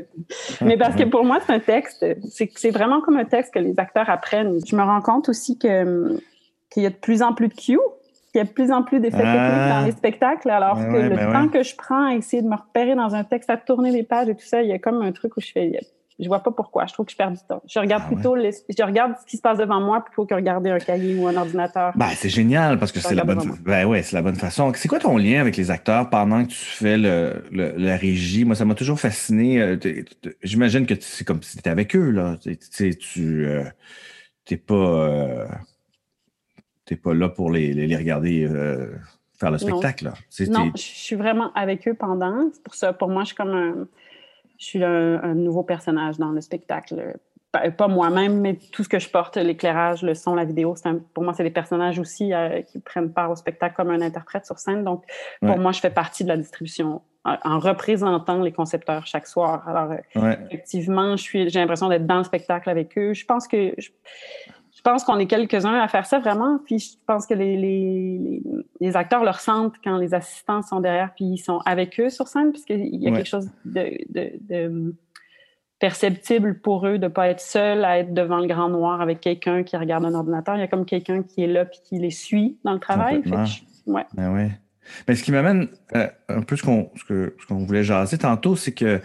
Mais 0.61 0.77
parce 0.77 0.97
que 0.97 1.05
pour 1.05 1.25
moi, 1.25 1.39
c'est 1.45 1.53
un 1.53 1.61
texte, 1.61 2.05
c'est 2.29 2.51
c'est 2.57 2.71
vraiment 2.71 3.01
comme 3.01 3.17
un 3.17 3.25
texte 3.25 3.55
que 3.55 3.59
les 3.59 3.79
acteurs 3.79 4.09
apprennent. 4.09 4.59
Je 4.67 4.77
me 4.77 4.83
rends 4.83 5.01
compte 5.01 5.29
aussi 5.29 5.59
que 5.59 6.19
qu'il 6.71 6.83
y 6.83 6.87
a 6.87 6.91
de 6.91 6.97
plus 6.97 7.23
en 7.23 7.33
plus 7.33 7.49
de 7.49 7.55
cues, 7.55 7.79
qu'il 8.37 8.45
y 8.45 8.49
a 8.49 8.49
de 8.49 8.53
plus 8.55 8.71
en 8.71 8.83
plus 8.83 9.01
d'effets 9.01 9.17
Ah. 9.25 9.33
techniques 9.33 9.69
dans 9.71 9.85
les 9.87 9.93
spectacles, 9.93 10.51
alors 10.51 10.79
Ouais, 10.79 10.85
que 10.87 10.93
ouais, 10.93 11.09
le 11.09 11.17
ben 11.17 11.33
temps 11.33 11.43
ouais. 11.45 11.49
que 11.51 11.63
je 11.63 11.75
prends 11.77 12.09
à 12.11 12.15
essayer 12.15 12.43
de 12.43 12.49
me 12.49 12.57
repérer 12.57 12.95
dans 12.95 13.15
un 13.15 13.25
texte, 13.25 13.49
à 13.51 13.57
tourner 13.57 13.91
les 13.91 14.03
pages 14.03 14.29
et 14.29 14.35
tout 14.35 14.45
ça, 14.45 14.63
il 14.63 14.69
y 14.69 14.73
a 14.73 14.79
comme 14.79 15.01
un 15.03 15.13
truc 15.13 15.37
où 15.37 15.41
je 15.41 15.51
fais, 15.53 15.81
je 16.19 16.29
vois 16.29 16.41
pas 16.41 16.51
pourquoi. 16.51 16.87
Je 16.87 16.93
trouve 16.95 17.05
que 17.07 17.13
je 17.13 17.17
perds 17.17 17.31
du 17.31 17.39
temps. 17.49 17.63
Je 17.69 17.79
regarde 17.79 18.03
Ah 18.07 18.09
ouais. 18.11 18.15
plutôt, 18.15 18.35
les- 18.35 18.51
je 18.53 18.83
regarde 18.83 19.13
ce 19.21 19.27
qui 19.27 19.37
se 19.37 19.43
passe 19.43 19.59
devant 19.59 19.81
moi 19.81 20.03
plutôt 20.05 20.25
que 20.27 20.35
regarder 20.35 20.71
un 20.71 20.79
cahier 20.79 21.15
ou 21.15 21.27
un 21.27 21.37
ordinateur. 21.37 21.93
Ben, 21.95 22.09
c'est 22.15 22.29
génial 22.31 22.79
parce 22.79 22.93
que 22.93 23.01
c'est 23.01 23.15
la 23.15 23.25
bonne, 23.25 23.41
ben 23.65 23.87
ouais, 23.87 24.03
c'est 24.03 24.17
la 24.17 24.23
bonne 24.23 24.37
façon. 24.37 24.73
C'est 24.75 24.89
quoi 24.89 24.99
ton 24.99 25.17
lien 25.19 25.41
avec 25.41 25.57
les 25.57 25.71
acteurs 25.71 26.09
pendant 26.11 26.43
que 26.45 26.49
tu 26.51 26.57
fais 26.57 26.97
le, 26.99 27.43
le- 27.51 27.75
la 27.77 27.97
régie? 27.97 28.45
Moi, 28.45 28.55
ça 28.55 28.65
m'a 28.65 28.75
toujours 28.75 28.99
fasciné. 29.01 29.61
Euh, 29.61 29.77
J'imagine 30.43 30.87
que 30.87 30.95
c'est 31.01 31.25
comme 31.25 31.43
si 31.43 31.53
tu 31.55 31.59
étais 31.61 31.71
avec 31.71 31.95
eux, 31.97 32.11
là. 32.11 32.37
Tu 32.43 32.57
sais, 32.71 32.91
tu 32.95 33.47
euh, 33.47 33.65
t'es 34.47 34.57
pas, 34.57 34.75
euh, 34.75 35.45
t'es 36.87 36.97
pas 36.97 37.13
là 37.13 37.29
pour 37.29 37.51
les, 37.51 37.73
les, 37.75 37.87
les 37.87 37.97
regarder 37.97 38.47
euh, 38.49 38.95
faire 39.39 39.51
le 39.51 39.59
spectacle, 39.59 40.11
Non, 40.49 40.71
je 40.75 40.81
suis 40.81 41.17
vraiment 41.17 41.53
avec 41.55 41.87
eux 41.87 41.95
pendant. 41.95 42.49
C'est 42.53 42.63
pour 42.63 42.75
ça, 42.75 42.93
pour 42.95 43.09
moi, 43.11 43.23
je 43.23 43.27
suis 43.27 43.37
comme 43.37 43.51
un, 43.55 43.87
je 44.59 44.65
suis 44.65 44.83
un, 44.83 45.23
un 45.23 45.35
nouveau 45.35 45.63
personnage 45.63 46.17
dans 46.17 46.31
le 46.31 46.41
spectacle. 46.41 47.19
Pas, 47.53 47.71
pas 47.71 47.89
moi-même, 47.89 48.41
mais 48.41 48.59
tout 48.73 48.83
ce 48.83 48.89
que 48.89 48.99
je 48.99 49.09
porte, 49.09 49.37
l'éclairage, 49.37 50.03
le 50.03 50.15
son, 50.15 50.35
la 50.35 50.45
vidéo, 50.45 50.75
un- 50.85 50.99
pour 51.15 51.23
moi, 51.23 51.33
c'est 51.35 51.45
des 51.45 51.51
personnages 51.51 51.99
aussi 51.99 52.33
euh, 52.33 52.63
qui 52.63 52.81
prennent 52.81 53.13
part 53.13 53.31
au 53.31 53.37
spectacle 53.37 53.75
comme 53.77 53.91
un 53.91 54.01
interprète 54.01 54.47
sur 54.47 54.59
scène. 54.59 54.83
Donc, 54.85 55.05
pour 55.41 55.51
Ouais. 55.51 55.59
moi, 55.59 55.73
je 55.73 55.81
fais 55.81 55.91
partie 55.91 56.25
de 56.25 56.29
la 56.29 56.37
distribution 56.37 57.03
en, 57.25 57.37
en 57.45 57.59
représentant 57.59 58.41
les 58.43 58.53
concepteurs 58.53 59.07
chaque 59.07 59.27
soir. 59.27 59.69
Alors, 59.69 59.93
euh, 59.93 60.21
ouais. 60.21 60.39
effectivement, 60.47 61.17
je 61.17 61.23
suis, 61.23 61.49
j'ai 61.51 61.61
l'impression 61.61 61.89
d'être 61.89 62.07
dans 62.07 62.19
le 62.19 62.25
spectacle 62.25 62.69
avec 62.71 62.97
eux. 62.99 63.13
Je 63.15 63.25
pense 63.25 63.47
que 63.47 63.73
je 63.79 63.91
pense 64.89 65.05
qu'on 65.05 65.19
est 65.19 65.27
quelques-uns 65.27 65.75
à 65.81 65.89
faire 65.89 66.07
ça 66.07 66.19
vraiment. 66.19 66.59
Puis 66.65 66.79
je 66.79 66.91
pense 67.07 67.27
que 67.27 67.35
les, 67.35 67.57
les, 67.57 68.43
les, 68.81 68.97
acteurs 68.97 69.25
le 69.25 69.31
ressentent 69.31 69.75
quand 69.83 69.97
les 69.99 70.15
assistants 70.15 70.63
sont 70.63 70.81
derrière 70.81 71.13
puis 71.15 71.25
ils 71.25 71.39
sont 71.39 71.59
avec 71.67 71.99
eux 72.01 72.09
sur 72.11 72.29
scène, 72.29 72.53
puisqu'il 72.53 72.95
y 73.03 73.07
a 73.07 73.11
Ouais. 73.11 73.17
quelque 73.19 73.29
chose 73.29 73.51
de, 73.65 73.91
de, 74.11 74.31
de 74.49 74.95
perceptible 75.79 76.59
pour 76.61 76.87
eux 76.87 76.99
de 76.99 77.09
pas 77.09 77.29
être 77.29 77.41
seul 77.41 77.85
à 77.85 77.99
être 77.99 78.15
devant 78.15 78.39
le 78.39 78.47
grand 78.47 78.69
noir 78.71 79.01
avec 79.01 79.21
quelqu'un 79.21 79.63
qui 79.63 79.77
regarde 79.77 80.05
un 80.05 80.15
ordinateur. 80.15 80.57
Il 80.57 80.61
y 80.61 80.63
a 80.63 80.69
comme 80.69 80.87
quelqu'un 80.87 81.23
qui 81.23 81.43
est 81.45 81.47
là 81.49 81.65
puis 81.67 81.81
qui 81.85 81.99
les 81.99 82.11
suit 82.11 82.59
dans 82.65 82.73
le 82.73 82.79
travail. 82.81 83.17
Fait 83.17 83.23
que 83.23 83.25
Complètement. 83.31 83.45
je- 83.45 83.91
ouais. 83.93 84.07
Ben 84.15 84.33
ouais. 84.33 84.51
Mais 85.09 85.15
ce 85.17 85.23
qui 85.25 85.33
m'amène 85.33 85.69
euh, 85.95 86.09
un 86.29 86.43
peu 86.43 86.57
ce 86.57 86.63
qu'on 86.63 86.91
ce 86.95 87.05
que- 87.05 87.37
ce 87.41 87.47
qu'on 87.47 87.65
voulait 87.67 87.83
jaser 87.85 88.19
tantôt, 88.19 88.57
c'est 88.57 88.73
que 88.73 89.01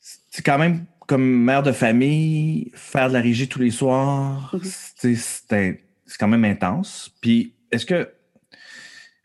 c'est 0.00 0.42
quand 0.44 0.58
même 0.58 0.84
comme 1.08 1.24
mère 1.42 1.64
de 1.64 1.72
famille, 1.72 2.70
faire 2.74 3.08
de 3.08 3.14
la 3.14 3.20
régie 3.20 3.48
tous 3.48 3.58
les 3.58 3.72
soirs, 3.72 4.54
Mhm. 4.54 5.14
c'est 5.16 5.80
quand 6.20 6.28
même 6.28 6.44
intense. 6.44 7.10
Puis 7.20 7.54
est-ce 7.72 7.84
que 7.86 8.08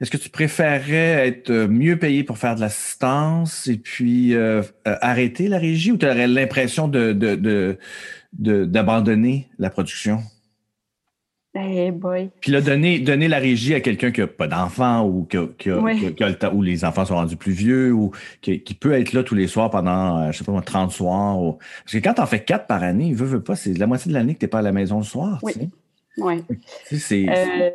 est-ce 0.01 0.09
que 0.11 0.17
tu 0.17 0.29
préférerais 0.29 1.27
être 1.27 1.49
euh, 1.49 1.67
mieux 1.67 1.97
payé 1.97 2.23
pour 2.25 2.37
faire 2.37 2.55
de 2.55 2.61
l'assistance 2.61 3.67
et 3.67 3.77
puis 3.77 4.33
euh, 4.33 4.61
euh, 4.87 4.95
arrêter 5.01 5.47
la 5.47 5.59
régie 5.59 5.91
ou 5.93 5.97
tu 5.97 6.05
aurais 6.05 6.27
l'impression 6.27 6.87
de, 6.89 7.13
de, 7.13 7.35
de, 7.35 7.77
de- 8.33 8.65
d'abandonner 8.65 9.47
la 9.59 9.69
production? 9.69 10.21
Hey 11.55 11.91
boy. 11.91 12.31
Puis 12.41 12.51
là, 12.51 12.61
donner, 12.61 12.99
donner 12.99 13.27
la 13.27 13.37
régie 13.37 13.75
à 13.75 13.79
quelqu'un 13.79 14.11
qui 14.11 14.21
n'a 14.21 14.27
pas 14.27 14.47
d'enfant 14.47 15.05
ou 15.07 15.23
qui 15.25 15.37
a, 15.37 15.45
qui 15.57 15.69
a- 15.69 15.77
Ouais. 15.79 15.95
qui 15.97 16.05
a- 16.07 16.11
qui 16.11 16.23
a 16.23 16.29
le 16.29 16.35
temps, 16.35 16.51
où 16.51 16.63
les 16.63 16.83
enfants 16.83 17.05
sont 17.05 17.13
rendus 17.13 17.37
plus 17.37 17.51
vieux 17.51 17.91
ou 17.91 18.09
qui, 18.41 18.61
qui 18.63 18.73
peut 18.73 18.93
être 18.93 19.13
là 19.13 19.21
tous 19.23 19.35
les 19.35 19.45
soirs 19.47 19.69
pendant, 19.69 20.17
euh, 20.23 20.31
je 20.31 20.39
sais 20.39 20.43
pas 20.43 20.51
moi, 20.51 20.63
30 20.63 20.91
soirs. 20.91 21.39
ou- 21.39 21.59
Parce 21.83 21.93
que 21.93 21.97
quand 21.99 22.15
t'en 22.15 22.25
fais 22.25 22.43
quatre 22.43 22.65
par 22.65 22.81
année, 22.81 23.05
il 23.09 23.15
veut, 23.15 23.27
veut 23.27 23.43
pas, 23.43 23.55
c'est 23.55 23.77
la 23.77 23.85
moitié 23.85 24.09
de 24.09 24.13
l'année 24.15 24.33
que 24.33 24.39
t'es 24.39 24.47
pas 24.47 24.59
à 24.59 24.61
la 24.63 24.71
maison 24.71 24.97
le 24.97 25.03
soir. 25.03 25.39
Oui. 25.43 25.53
tu 25.53 25.59
sais. 25.59 25.69
Ouais. 26.23 26.39
Tu 26.87 26.97
sais, 26.97 27.25
c'est- 27.25 27.29
Euh, 27.29 27.69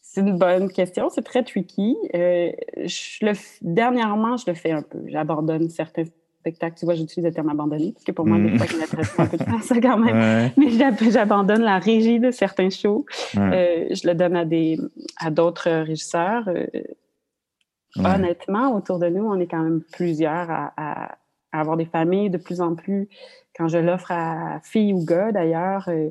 c'est 0.00 0.20
une 0.22 0.38
bonne 0.38 0.70
question, 0.72 1.10
c'est 1.10 1.22
très 1.24 1.42
tricky. 1.42 1.96
Euh, 2.14 2.50
je 2.82 3.26
le, 3.26 3.32
dernièrement, 3.60 4.38
je 4.38 4.44
le 4.46 4.54
fais 4.54 4.70
un 4.72 4.80
peu. 4.82 5.00
J'abandonne 5.08 5.68
certains 5.68 6.04
spectacles. 6.46 6.76
Tu 6.78 6.84
vois, 6.84 6.94
j'utilise 6.94 7.24
le 7.24 7.32
terme 7.32 7.48
abandonner, 7.48 7.92
parce 7.92 8.04
que 8.04 8.12
pour 8.12 8.24
moi, 8.26 8.38
des 8.38 8.56
fois, 8.56 8.66
il 8.72 8.78
m'intéresse 8.78 9.18
un 9.18 9.26
peu 9.26 9.36
de 9.36 9.42
faire 9.42 9.62
ça 9.62 9.80
quand 9.80 9.98
même. 9.98 10.16
Ouais, 10.16 10.52
Mais 10.56 10.70
j'ab- 10.70 11.02
j'abandonne 11.10 11.62
la 11.62 11.78
régie 11.78 12.20
de 12.20 12.30
certains 12.30 12.70
shows. 12.70 13.04
ouais, 13.34 13.88
Euh, 13.90 13.94
je 13.94 14.06
le 14.06 14.14
donne 14.14 14.36
à 14.36 14.44
des 14.44 14.78
à 15.20 15.30
d'autres 15.30 15.70
régisseurs. 15.70 16.44
Euh, 16.48 16.66
ouais. 17.96 18.04
Honnêtement, 18.14 18.74
autour 18.76 18.98
de 18.98 19.08
nous, 19.08 19.24
on 19.26 19.38
est 19.40 19.46
quand 19.46 19.62
même 19.62 19.82
plusieurs 19.92 20.50
à, 20.50 20.72
à- 20.76 21.18
à 21.52 21.60
avoir 21.60 21.76
des 21.76 21.86
familles 21.86 22.30
de 22.30 22.38
plus 22.38 22.60
en 22.60 22.74
plus. 22.74 23.08
Quand 23.56 23.68
je 23.68 23.78
l'offre 23.78 24.12
à 24.12 24.60
fille 24.62 24.92
ou 24.92 25.02
gars, 25.04 25.32
d'ailleurs, 25.32 25.88
euh, 25.88 26.10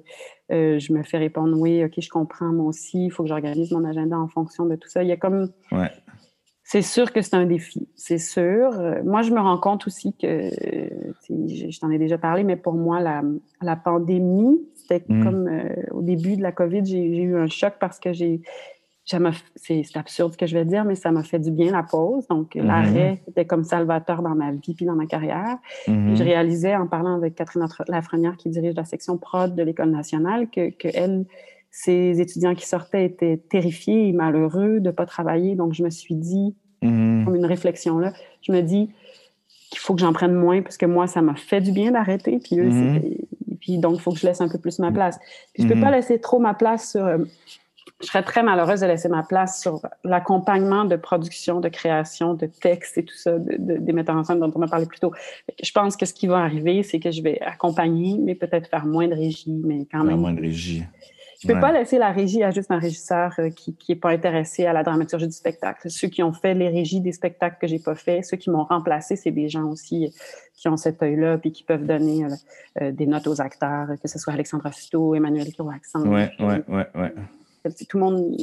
euh, 0.51 0.79
je 0.79 0.91
me 0.93 1.03
fais 1.03 1.17
répondre 1.19 1.55
oui, 1.59 1.83
ok, 1.83 1.93
je 1.99 2.09
comprends, 2.09 2.47
moi 2.51 2.65
aussi, 2.65 3.05
il 3.05 3.09
faut 3.11 3.21
que 3.23 3.29
j'organise 3.29 3.71
mon 3.71 3.85
agenda 3.85 4.17
en 4.17 4.27
fonction 4.27 4.65
de 4.65 4.75
tout 4.75 4.89
ça. 4.89 5.03
Il 5.03 5.09
y 5.09 5.11
a 5.11 5.17
comme 5.17 5.49
Ouais. 5.71 5.91
C'est 6.67 6.81
sûr 6.81 7.13
que 7.13 7.21
c'est 7.21 7.35
un 7.35 7.45
défi, 7.45 7.87
c'est 7.95 8.17
sûr. 8.17 8.71
Euh, 8.79 9.03
Moi, 9.03 9.21
je 9.21 9.29
me 9.31 9.39
rends 9.39 9.59
compte 9.59 9.85
aussi 9.85 10.13
que, 10.13 10.25
euh, 10.25 10.89
je, 11.29 11.79
t'en 11.79 11.91
ai 11.91 11.99
déjà 11.99 12.17
parlé, 12.17 12.43
mais 12.43 12.55
pour 12.55 12.73
moi, 12.73 12.99
la, 12.99 13.21
la 13.61 13.75
pandémie, 13.75 14.59
c'était 14.73 15.05
Mm. 15.07 15.23
comme 15.23 15.47
euh, 15.47 15.69
au 15.91 16.01
début 16.01 16.35
de 16.37 16.41
la 16.41 16.51
COVID, 16.51 16.83
j'ai 16.83 17.05
eu 17.21 17.37
un 17.37 17.45
choc 17.47 17.75
parce 17.79 17.99
que 17.99 18.13
j'ai, 18.13 18.41
c'est 19.55 19.83
absurde 19.95 20.31
ce 20.33 20.37
que 20.37 20.47
je 20.47 20.57
vais 20.57 20.65
dire, 20.65 20.85
mais 20.85 20.95
ça 20.95 21.11
m'a 21.11 21.21
fait 21.21 21.37
du 21.37 21.51
bien 21.51 21.71
la 21.71 21.83
pause. 21.83 22.25
Donc, 22.27 22.55
Mhm. 22.55 22.65
l'arrêt 22.65 23.21
était 23.27 23.45
comme 23.45 23.63
salvateur 23.63 24.23
dans 24.23 24.33
ma 24.33 24.51
vie 24.51 24.73
puis 24.73 24.85
dans 24.85 24.95
ma 24.95 25.05
carrière. 25.05 25.57
Mhm. 25.87 26.15
Je 26.15 26.23
réalisais 26.23 26.75
en 26.75 26.87
parlant 26.87 27.15
avec 27.15 27.35
Catherine 27.35 27.67
Lafrenière, 27.87 28.37
qui 28.37 28.49
dirige 28.49 28.73
la 28.75 28.85
section 28.85 29.17
prod 29.19 29.53
de 29.53 29.61
l'École 29.61 29.91
nationale, 29.91 30.49
que, 30.49 30.71
que 30.71 30.87
elle, 30.95 31.25
ses 31.77 32.21
étudiants 32.21 32.55
qui 32.55 32.65
sortaient 32.65 33.03
étaient 33.05 33.35
terrifiés 33.49 34.07
et 34.07 34.13
malheureux 34.13 34.79
de 34.79 34.87
ne 34.87 34.91
pas 34.91 35.05
travailler. 35.05 35.55
Donc, 35.55 35.73
je 35.73 35.83
me 35.83 35.89
suis 35.89 36.15
dit, 36.15 36.55
Mhm. 36.81 37.23
comme 37.25 37.35
une 37.35 37.45
réflexion 37.45 37.99
là, 37.99 38.13
je 38.41 38.53
me 38.53 38.61
dis 38.61 38.89
qu'il 39.69 39.79
faut 39.79 39.93
que 39.93 39.99
j'en 39.99 40.13
prenne 40.13 40.33
moins 40.33 40.61
parce 40.61 40.77
que 40.77 40.85
moi, 40.85 41.05
ça 41.07 41.21
m'a 41.21 41.35
fait 41.35 41.59
du 41.59 41.73
bien 41.73 41.91
d'arrêter. 41.91 42.39
Puis 42.41 42.59
eux, 42.59 42.69
c'était- 42.71 43.17
puis 43.59 43.77
donc, 43.77 43.95
il 43.95 43.99
faut 44.01 44.11
que 44.13 44.19
je 44.19 44.25
laisse 44.25 44.39
un 44.39 44.47
peu 44.47 44.57
plus 44.57 44.79
ma 44.79 44.91
place. 44.93 45.19
Puis 45.53 45.63
je 45.63 45.67
peux 45.67 45.75
Mhm. 45.75 45.81
pas 45.81 45.91
laisser 45.91 46.19
trop 46.21 46.39
ma 46.39 46.53
place 46.53 46.91
sur, 46.91 47.03
euh, 47.05 47.17
je 47.99 48.05
serais 48.07 48.23
très 48.23 48.41
malheureuse 48.41 48.79
de 48.79 48.85
laisser 48.87 49.09
ma 49.09 49.23
place 49.23 49.61
sur 49.61 49.81
l'accompagnement 50.05 50.85
de 50.85 50.95
production, 50.95 51.59
de 51.59 51.67
création, 51.67 52.35
de 52.35 52.45
textes 52.45 52.97
et 52.97 53.03
tout 53.03 53.15
ça, 53.17 53.37
des 53.37 53.91
metteurs 53.93 54.15
en 54.15 54.23
scène 54.23 54.39
dont 54.39 54.51
on 54.55 54.61
a 54.61 54.67
parlé 54.67 54.85
plus 54.85 54.99
tôt. 54.99 55.11
Je 55.61 55.71
pense 55.73 55.97
que 55.97 56.05
ce 56.05 56.13
qui 56.13 56.27
va 56.27 56.37
arriver, 56.37 56.83
c'est 56.83 56.99
que 56.99 57.11
je 57.11 57.21
vais 57.21 57.39
accompagner, 57.41 58.17
mais 58.17 58.33
peut-être 58.35 58.69
faire 58.69 58.85
moins 58.85 59.07
de 59.09 59.13
régie, 59.15 59.51
mais 59.65 59.85
quand 59.91 60.03
même. 60.05 60.17
moins 60.21 60.33
de 60.33 60.41
régie. 60.41 60.83
Je 61.45 61.51
ne 61.51 61.55
peux 61.55 61.61
pas 61.61 61.71
laisser 61.71 61.97
la 61.97 62.11
régie 62.11 62.43
à 62.43 62.51
juste 62.51 62.71
un 62.71 62.79
régisseur 62.79 63.33
euh, 63.39 63.49
qui 63.49 63.75
n'est 63.87 63.95
pas 63.95 64.09
intéressé 64.09 64.65
à 64.65 64.73
la 64.73 64.83
dramaturgie 64.83 65.27
du 65.27 65.33
spectacle. 65.33 65.89
Ceux 65.89 66.07
qui 66.07 66.23
ont 66.23 66.33
fait 66.33 66.53
les 66.53 66.69
régies 66.69 67.01
des 67.01 67.11
spectacles 67.11 67.57
que 67.61 67.67
j'ai 67.67 67.79
pas 67.79 67.95
fait, 67.95 68.21
ceux 68.23 68.37
qui 68.37 68.49
m'ont 68.49 68.63
remplacé, 68.63 69.15
c'est 69.15 69.31
des 69.31 69.47
gens 69.47 69.65
aussi 69.65 70.13
qui 70.55 70.67
ont 70.67 70.77
cet 70.77 71.03
œil-là 71.03 71.37
puis 71.37 71.51
qui 71.51 71.63
peuvent 71.63 71.85
donner 71.85 72.25
euh, 72.25 72.29
euh, 72.81 72.91
des 72.91 73.05
notes 73.05 73.27
aux 73.27 73.41
acteurs, 73.41 73.87
que 74.01 74.07
ce 74.07 74.17
soit 74.17 74.33
Alexandra 74.33 74.71
Futo, 74.71 75.15
Emmanuel 75.15 75.51
Kiroaxan. 75.51 76.07
Oui, 76.07 76.23
oui, 76.39 76.55
oui, 76.67 76.81
ouais. 76.95 77.13
Tout 77.89 77.97
le 77.97 78.03
monde, 78.03 78.37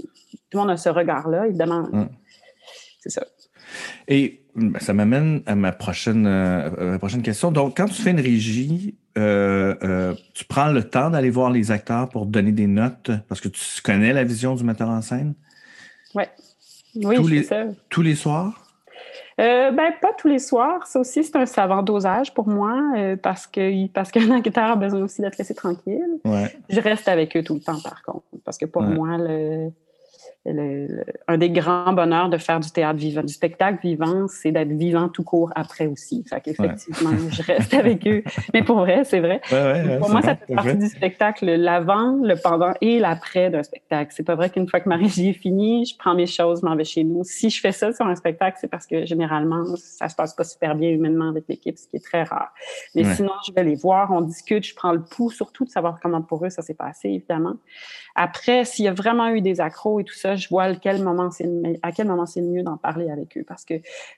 tout 0.50 0.58
le 0.58 0.58
monde 0.58 0.70
a 0.70 0.76
ce 0.76 0.88
regard-là, 0.88 1.46
évidemment. 1.46 1.88
Hum. 1.92 2.08
C'est 3.00 3.10
ça. 3.10 3.26
Et 4.06 4.41
ça 4.80 4.92
m'amène 4.92 5.42
à 5.46 5.54
ma 5.54 5.72
prochaine, 5.72 6.22
ma 6.22 6.98
prochaine 6.98 7.22
question. 7.22 7.50
Donc, 7.52 7.76
quand 7.76 7.86
tu 7.86 8.00
fais 8.02 8.10
une 8.10 8.20
régie, 8.20 8.94
euh, 9.18 9.74
euh, 9.82 10.14
tu 10.32 10.46
prends 10.46 10.68
le 10.68 10.84
temps 10.84 11.10
d'aller 11.10 11.28
voir 11.28 11.50
les 11.50 11.70
acteurs 11.70 12.08
pour 12.08 12.24
donner 12.24 12.52
des 12.52 12.66
notes 12.66 13.10
parce 13.28 13.42
que 13.42 13.48
tu 13.48 13.60
connais 13.82 14.12
la 14.12 14.24
vision 14.24 14.54
du 14.54 14.64
metteur 14.64 14.88
en 14.88 15.02
scène? 15.02 15.34
Ouais. 16.14 16.30
Oui, 16.94 17.16
tous 17.16 17.28
les, 17.28 17.42
ça. 17.42 17.64
Tous 17.90 18.02
les 18.02 18.14
soirs? 18.14 18.58
Euh, 19.40 19.70
ben, 19.70 19.92
pas 20.00 20.12
tous 20.16 20.28
les 20.28 20.38
soirs. 20.38 20.86
Ça 20.86 21.00
aussi, 21.00 21.24
c'est 21.24 21.36
un 21.36 21.46
savant 21.46 21.82
dosage 21.82 22.32
pour 22.32 22.48
moi 22.48 22.74
parce 23.22 23.46
que 23.46 23.86
parce 23.88 24.10
qu'un 24.10 24.30
acteur 24.36 24.72
a 24.72 24.76
besoin 24.76 25.02
aussi 25.02 25.20
d'être 25.20 25.36
laissé 25.36 25.54
tranquille. 25.54 26.20
Ouais. 26.24 26.54
Je 26.70 26.80
reste 26.80 27.08
avec 27.08 27.36
eux 27.36 27.42
tout 27.42 27.54
le 27.54 27.60
temps, 27.60 27.80
par 27.82 28.02
contre. 28.02 28.24
Parce 28.44 28.56
que 28.56 28.66
pour 28.66 28.82
moi, 28.82 29.18
le, 29.18 29.70
un 30.44 31.38
des 31.38 31.50
grands 31.50 31.92
bonheurs 31.92 32.28
de 32.28 32.36
faire 32.36 32.58
du 32.58 32.70
théâtre 32.70 32.98
vivant, 32.98 33.22
du 33.22 33.32
spectacle 33.32 33.78
vivant, 33.82 34.26
c'est 34.28 34.50
d'être 34.50 34.72
vivant 34.72 35.08
tout 35.08 35.22
court 35.22 35.52
après 35.54 35.86
aussi. 35.86 36.24
Fait 36.28 36.40
qu'effectivement, 36.40 37.10
je 37.30 37.42
reste 37.42 37.72
avec 37.74 38.06
eux. 38.08 38.24
Mais 38.52 38.62
pour 38.62 38.78
vrai, 38.78 39.04
c'est 39.04 39.20
vrai. 39.20 39.40
pour 40.00 40.10
moi, 40.10 40.20
ça 40.22 40.34
fait 40.34 40.54
partie 40.54 40.76
du 40.76 40.88
spectacle, 40.88 41.46
l'avant, 41.46 42.16
le 42.22 42.34
pendant 42.34 42.72
et 42.80 42.98
l'après 42.98 43.50
d'un 43.50 43.62
spectacle. 43.62 44.12
C'est 44.16 44.24
pas 44.24 44.34
vrai 44.34 44.50
qu'une 44.50 44.68
fois 44.68 44.80
que 44.80 44.88
ma 44.88 44.96
régie 44.96 45.28
est 45.28 45.34
finie, 45.34 45.86
je 45.86 45.96
prends 45.96 46.14
mes 46.14 46.26
choses, 46.26 46.60
je 46.62 46.66
m'en 46.66 46.74
vais 46.74 46.84
chez 46.84 47.04
nous. 47.04 47.22
Si 47.22 47.48
je 47.48 47.60
fais 47.60 47.72
ça 47.72 47.92
sur 47.92 48.06
un 48.06 48.16
spectacle, 48.16 48.58
c'est 48.60 48.68
parce 48.68 48.86
que 48.86 49.06
généralement, 49.06 49.64
ça 49.76 50.08
se 50.08 50.16
passe 50.16 50.34
pas 50.34 50.44
super 50.44 50.74
bien 50.74 50.90
humainement 50.90 51.28
avec 51.28 51.44
l'équipe, 51.48 51.78
ce 51.78 51.86
qui 51.86 51.96
est 51.96 52.04
très 52.04 52.24
rare. 52.24 52.52
Mais 52.96 53.04
sinon, 53.04 53.32
je 53.46 53.52
vais 53.52 53.62
les 53.62 53.76
voir, 53.76 54.10
on 54.10 54.20
discute, 54.22 54.66
je 54.66 54.74
prends 54.74 54.92
le 54.92 55.02
pouls, 55.02 55.30
surtout 55.30 55.64
de 55.64 55.70
savoir 55.70 56.00
comment 56.02 56.20
pour 56.20 56.44
eux 56.44 56.50
ça 56.50 56.62
s'est 56.62 56.74
passé, 56.74 57.10
évidemment. 57.10 57.54
Après, 58.14 58.64
s'il 58.64 58.84
y 58.84 58.88
a 58.88 58.92
vraiment 58.92 59.28
eu 59.28 59.40
des 59.40 59.60
accros 59.60 60.00
et 60.00 60.04
tout 60.04 60.14
ça, 60.14 60.31
je 60.36 60.48
vois 60.48 60.64
à 60.64 60.74
quel 60.74 61.02
moment 61.02 61.30
c'est 61.30 61.44
le 61.44 62.46
mieux 62.46 62.62
d'en 62.62 62.76
parler 62.76 63.10
avec 63.10 63.36
eux 63.36 63.44
parce 63.46 63.64
que 63.64 63.74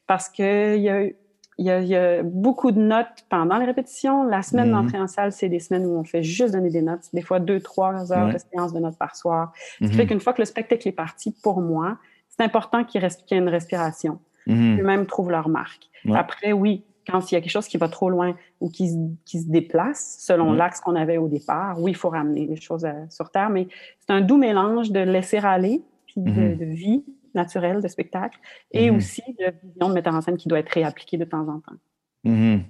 parce 0.07 0.29
que 0.29 0.77
il 0.77 1.66
y 1.66 1.94
a 1.94 2.22
beaucoup 2.22 2.72
de 2.72 2.81
notes 2.81 3.27
pendant 3.29 3.59
les 3.59 3.66
répétitions. 3.66 4.24
La 4.24 4.42
semaine 4.42 4.68
mhm. 4.68 4.83
d'entrée 4.83 4.98
en 4.98 5.07
salle, 5.07 5.33
c'est 5.33 5.48
des 5.48 5.61
semaines 5.61 5.87
où 5.87 5.96
on 5.96 6.05
fait 6.05 6.22
juste 6.22 6.53
donner 6.53 6.70
des 6.70 6.83
notes, 6.83 7.09
des 7.12 7.22
fois 7.22 7.38
deux, 7.38 7.61
trois 7.61 8.12
heures 8.12 8.33
de 8.33 8.38
séance 8.38 8.72
de 8.72 8.81
notes 8.81 8.98
par 8.98 9.14
soir. 9.14 9.53
Ce 9.81 9.87
qui 9.87 9.94
fait 9.94 10.07
qu'une 10.07 10.20
fois 10.20 10.33
que 10.33 10.42
le 10.42 10.46
spectacle 10.46 10.88
est 10.88 10.92
parti, 10.92 11.35
pour 11.42 11.61
moi, 11.61 11.98
c'est 12.29 12.44
important 12.44 12.85
qu'il 12.85 13.00
y 13.00 13.05
ait 13.05 13.38
une 13.38 13.48
respiration. 13.48 14.18
Mhm. 14.46 14.81
Eux-mêmes 14.81 15.07
trouvent 15.07 15.31
leur 15.31 15.48
marque. 15.48 15.88
Après, 16.12 16.53
oui, 16.53 16.85
quand 17.07 17.31
il 17.31 17.35
y 17.35 17.38
a 17.38 17.40
quelque 17.40 17.50
chose 17.50 17.68
qui 17.68 17.77
va 17.77 17.88
trop 17.88 18.11
loin 18.11 18.35
ou 18.61 18.70
qui, 18.70 18.88
se 18.88 19.48
déplace 19.48 20.16
selon 20.20 20.53
l'axe 20.53 20.81
qu'on 20.81 20.96
avait 20.96 21.18
au 21.18 21.29
départ, 21.29 21.81
oui, 21.81 21.92
il 21.92 21.96
faut 21.96 22.11
ramener 22.11 22.46
les 22.46 22.57
choses 22.57 22.85
euh, 22.85 23.05
sur 23.11 23.31
Terre, 23.31 23.50
mais 23.50 23.68
c'est 24.00 24.12
un 24.12 24.20
doux 24.20 24.38
mélange 24.38 24.90
de 24.90 25.00
laisser 25.00 25.38
aller, 25.38 25.83
puis 26.14 26.33
de, 26.33 26.64
vie 26.64 27.05
naturelle 27.35 27.83
de 27.83 27.88
spectacle, 27.88 28.38
et 28.72 28.90
mm-hmm. 28.90 28.96
aussi 28.96 29.22
de 29.38 29.53
vision 29.62 29.88
de 29.88 29.94
metteur 29.94 30.14
en 30.14 30.20
scène 30.20 30.37
qui 30.37 30.48
doit 30.48 30.61
être 30.61 30.70
réappliquée 30.70 31.16
de 31.16 31.24
temps 31.24 31.48
en 31.48 31.61
temps. 31.61 31.77
Mm-hmm. 32.24 32.61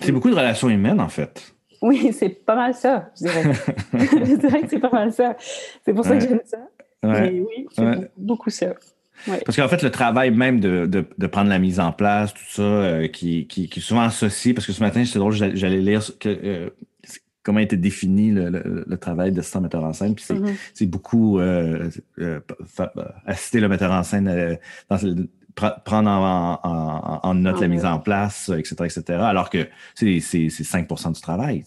C'est 0.00 0.12
beaucoup 0.12 0.30
de 0.30 0.34
relations 0.34 0.68
humaines, 0.68 1.00
en 1.00 1.08
fait. 1.08 1.54
Oui, 1.82 2.12
c'est 2.18 2.44
pas 2.44 2.56
mal 2.56 2.74
ça, 2.74 3.10
je 3.16 3.24
dirais. 3.24 3.42
je 3.92 4.36
dirais 4.36 4.62
que 4.62 4.68
c'est 4.68 4.78
pas 4.78 4.90
mal 4.90 5.12
ça. 5.12 5.36
C'est 5.84 5.94
pour 5.94 6.04
ça 6.04 6.16
que 6.16 6.20
j'aime 6.20 6.40
ça. 6.44 6.58
Mais 7.02 7.40
oui, 7.40 7.66
c'est 7.70 8.10
beaucoup 8.16 8.50
ça. 8.50 8.74
Parce 9.26 9.56
qu'en 9.56 9.68
fait, 9.68 9.82
le 9.82 9.90
travail 9.90 10.30
même 10.30 10.60
de, 10.60 10.86
de, 10.86 11.26
prendre 11.26 11.48
la 11.48 11.58
mise 11.58 11.80
en 11.80 11.92
place, 11.92 12.34
tout 12.34 12.44
ça, 12.48 12.62
euh, 12.62 13.08
qui, 13.08 13.46
qui, 13.46 13.68
qui, 13.68 13.80
est 13.80 13.82
souvent 13.82 14.02
associé, 14.02 14.54
parce 14.54 14.66
que 14.66 14.72
ce 14.72 14.82
matin, 14.82 15.04
c'est 15.04 15.18
drôle, 15.18 15.32
j'allais 15.32 15.80
lire 15.80 16.02
que, 16.18 16.28
euh, 16.28 16.70
comment 17.44 17.60
était 17.60 17.76
défini 17.76 18.32
le, 18.32 18.48
le, 18.48 18.84
le 18.86 18.96
travail 18.96 19.30
d'assistant 19.30 19.60
metteur 19.60 19.84
en 19.84 19.92
scène. 19.92 20.14
Puis 20.14 20.24
c'est 20.24 20.34
mm-hmm. 20.34 20.88
beaucoup 20.88 21.38
euh, 21.38 21.90
euh, 22.18 22.40
assister 23.26 23.60
le 23.60 23.68
metteur 23.68 23.92
en 23.92 24.02
scène 24.02 24.58
dans, 24.90 24.98
prendre 25.84 26.10
en, 26.10 27.34
note 27.34 27.60
la 27.60 27.68
mise 27.68 27.84
en 27.84 27.98
place, 27.98 28.48
etc., 28.48 28.74
etc., 28.80 29.02
alors 29.20 29.50
que 29.50 29.68
c'est 29.94 30.20
5 30.20 30.88
du 30.88 31.20
travail. 31.20 31.64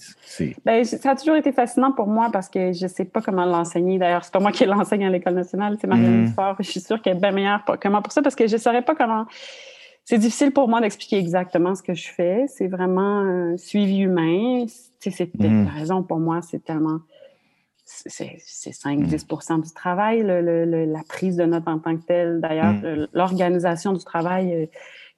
Ben, 0.65 0.83
ça 0.83 1.11
a 1.11 1.15
toujours 1.15 1.35
été 1.35 1.51
fascinant 1.51 1.91
pour 1.91 2.07
moi 2.07 2.29
parce 2.31 2.49
que 2.49 2.73
je 2.73 2.83
ne 2.83 2.89
sais 2.89 3.05
pas 3.05 3.21
comment 3.21 3.45
l'enseigner. 3.45 3.97
D'ailleurs, 3.97 4.23
c'est 4.23 4.33
pas 4.33 4.39
moi 4.39 4.51
qui 4.51 4.65
l'enseigne 4.65 5.05
à 5.05 5.09
l'École 5.09 5.35
nationale, 5.35 5.77
c'est 5.79 5.87
Marianne 5.87 6.25
mmh. 6.25 6.55
Je 6.59 6.69
suis 6.69 6.81
sûre 6.81 7.01
qu'elle 7.01 7.17
est 7.17 7.19
bien 7.19 7.31
meilleure 7.31 7.63
pour, 7.63 7.79
comment 7.79 8.01
pour 8.01 8.11
ça 8.11 8.21
parce 8.21 8.35
que 8.35 8.47
je 8.47 8.55
ne 8.55 8.61
saurais 8.61 8.81
pas 8.81 8.95
comment... 8.95 9.25
C'est 10.03 10.17
difficile 10.17 10.51
pour 10.51 10.69
moi 10.69 10.79
d'expliquer 10.79 11.17
exactement 11.17 11.75
ce 11.75 11.83
que 11.83 11.93
je 11.93 12.07
fais. 12.07 12.45
C'est 12.47 12.67
vraiment 12.67 13.19
un 13.19 13.57
suivi 13.57 13.99
humain. 13.99 14.65
C'est 14.99 15.33
mmh. 15.36 15.67
raison 15.67 16.03
pour 16.03 16.19
moi, 16.19 16.41
c'est 16.41 16.63
tellement 16.63 16.99
c'est 17.88 18.71
5-10% 18.71 19.63
du 19.63 19.71
travail, 19.73 20.21
la 20.23 21.03
prise 21.07 21.38
de 21.38 21.45
notes 21.45 21.67
en 21.67 21.79
tant 21.79 21.95
que 21.95 22.05
telle. 22.05 22.41
D'ailleurs, 22.41 22.73
mm. 22.73 23.07
l'organisation 23.13 23.93
du 23.93 24.03
travail, 24.03 24.53
euh, 24.53 24.65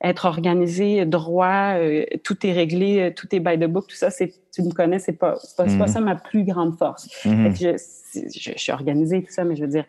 être 0.03 0.25
organisé, 0.25 1.05
droit, 1.05 1.73
euh, 1.77 2.05
tout 2.23 2.45
est 2.45 2.51
réglé, 2.51 2.99
euh, 2.99 3.13
tout 3.13 3.27
est 3.35 3.39
by 3.39 3.57
the 3.57 3.65
book, 3.65 3.87
tout 3.87 3.95
ça, 3.95 4.09
tu 4.11 4.61
me 4.61 4.71
connais, 4.71 4.99
c'est 4.99 5.13
pas, 5.13 5.35
pas, 5.57 5.65
pas, 5.65 5.85
mm. 5.85 5.87
ça 5.87 5.99
ma 5.99 6.15
plus 6.15 6.43
grande 6.43 6.77
force. 6.77 7.07
Mm-hmm. 7.25 7.77
Je, 8.13 8.51
suis 8.55 8.71
organisée, 8.71 9.23
tout 9.23 9.33
ça, 9.33 9.43
mais 9.43 9.55
je 9.55 9.61
veux 9.61 9.71
dire, 9.71 9.85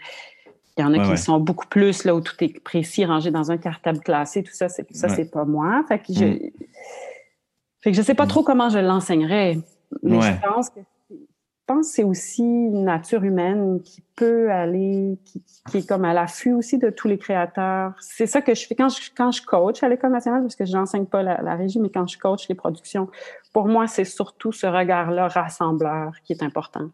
il 0.79 0.81
y 0.81 0.85
en 0.85 0.94
a 0.94 1.11
qui 1.11 1.18
sont 1.18 1.38
beaucoup 1.38 1.66
plus, 1.66 2.05
là, 2.05 2.14
où 2.14 2.22
tout 2.22 2.42
est 2.42 2.61
précis, 2.61 3.05
rangé 3.05 3.31
dans 3.31 3.50
un 3.50 3.59
cartable 3.59 4.00
classé, 4.00 4.42
tout 4.42 4.55
ça, 4.55 4.70
c'est, 4.70 4.87
ça, 4.96 5.11
c'est 5.11 5.31
pas 5.31 5.44
moi. 5.44 5.85
Fait 5.87 5.98
que 5.98 6.14
je, 6.14 6.24
mm. 6.24 6.38
fait 7.83 7.90
que 7.90 7.96
je 7.96 8.03
sais 8.03 8.14
pas 8.14 8.26
trop 8.26 8.42
comment 8.42 8.70
je 8.70 8.79
l'enseignerais, 8.79 9.59
mais 10.03 10.20
je 10.20 10.40
pense 10.46 10.70
que 10.70 10.81
pense 11.70 11.88
que 11.88 11.94
c'est 11.94 12.05
aussi 12.05 12.42
une 12.42 12.85
nature 12.85 13.22
humaine 13.22 13.81
qui 13.83 14.03
peut 14.16 14.50
aller, 14.50 15.18
qui, 15.24 15.42
est 15.79 15.88
comme 15.88 16.05
à 16.05 16.12
l'affût 16.12 16.53
aussi 16.53 16.79
de 16.79 16.90
tous 16.90 17.07
les 17.07 17.16
créateurs. 17.16 17.92
C'est 18.00 18.26
ça 18.26 18.42
que 18.42 18.55
je 18.55 18.66
fais 18.66 18.74
quand 18.74 18.88
je, 18.88 19.11
quand 19.16 19.31
je 19.31 19.42
coach 19.42 19.83
à 19.83 19.88
l'École 19.88 20.11
nationale, 20.11 20.42
parce 20.42 20.57
que 20.57 20.64
je 20.64 20.72
n'enseigne 20.72 21.07
pas 21.07 21.22
la, 21.22 21.55
régie, 21.55 21.79
mais 21.79 21.90
quand 21.90 22.09
je 22.09 22.18
coach 22.18 22.48
les 22.48 22.57
productions, 22.57 23.09
pour 23.53 23.68
moi, 23.68 23.87
c'est 23.87 24.05
surtout 24.05 24.50
ce 24.50 24.66
regard-là 24.66 25.29
rassembleur 25.29 26.12
qui 26.24 26.33
est 26.33 26.42
important. 26.42 26.90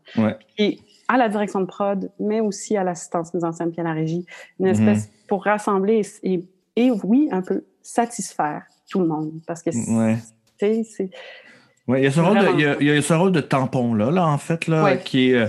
Et 0.59 0.78
à 1.09 1.16
la 1.16 1.28
direction 1.30 1.61
de 1.61 1.66
prod, 1.66 2.11
mais 2.20 2.40
aussi 2.40 2.76
à 2.76 2.85
l'assistance 2.85 3.32
mise 3.32 3.44
en 3.44 3.52
scène 3.52 3.70
puis 3.70 3.80
à 3.80 3.85
la 3.85 3.92
régie, 3.92 4.26
une 4.61 4.66
mm-hmm. 4.66 4.70
espèce 4.70 5.11
pour 5.26 5.44
rassembler 5.44 6.02
et, 6.22 6.46
et, 6.76 6.90
oui, 6.90 7.28
un 7.32 7.40
peu 7.40 7.64
satisfaire 7.80 8.64
tout 8.90 9.00
le 9.00 9.06
monde. 9.06 9.32
Parce 9.46 9.62
que 9.62 9.70
c'est 9.72 11.11
oui, 11.88 11.99
il 12.01 12.05
y 12.05 12.07
a 12.07 12.11
ce 12.11 12.20
rôle 12.20 12.38
de, 12.38 12.81
il 12.81 12.87
y 12.87 12.90
a, 12.90 13.03
ce 13.03 13.14
rôle 13.14 13.33
de 13.33 13.40
tampon-là, 13.40 14.11
là, 14.11 14.27
en 14.27 14.38
fait, 14.38 14.66
là, 14.66 14.96
qui 14.96 15.31
est. 15.31 15.35
Euh, 15.35 15.46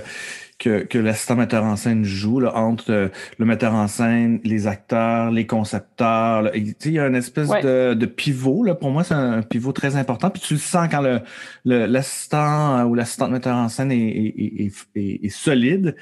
que, 0.59 0.83
que 0.83 0.97
l'assistant 0.97 1.35
metteur 1.35 1.63
en 1.63 1.75
scène 1.75 2.03
joue 2.03 2.39
là, 2.39 2.55
entre 2.55 2.91
euh, 2.91 3.09
le 3.37 3.45
metteur 3.45 3.73
en 3.73 3.87
scène, 3.87 4.39
les 4.43 4.67
acteurs, 4.67 5.29
les 5.29 5.45
concepteurs. 5.45 6.49
il 6.55 6.75
y 6.85 6.99
a 6.99 7.05
une 7.05 7.15
espèce 7.15 7.49
de, 7.49 7.93
de, 7.93 8.05
pivot. 8.05 8.63
Là. 8.63 8.73
Pour 8.73 8.89
moi, 8.89 9.03
c'est 9.03 9.13
un 9.13 9.43
pivot 9.43 9.71
très 9.71 9.97
important. 9.97 10.29
Puis 10.29 10.41
tu 10.41 10.53
le 10.55 10.59
sens 10.59 10.87
quand 10.89 11.01
le, 11.01 11.21
l'assistant 11.85 12.83
ou 12.85 12.95
l'assistante 12.95 13.31
metteur 13.31 13.55
en 13.55 13.69
scène 13.69 13.91
est, 13.91 13.97
est, 13.97 14.71
est, 14.95 15.25
est, 15.25 15.29
solide, 15.29 15.95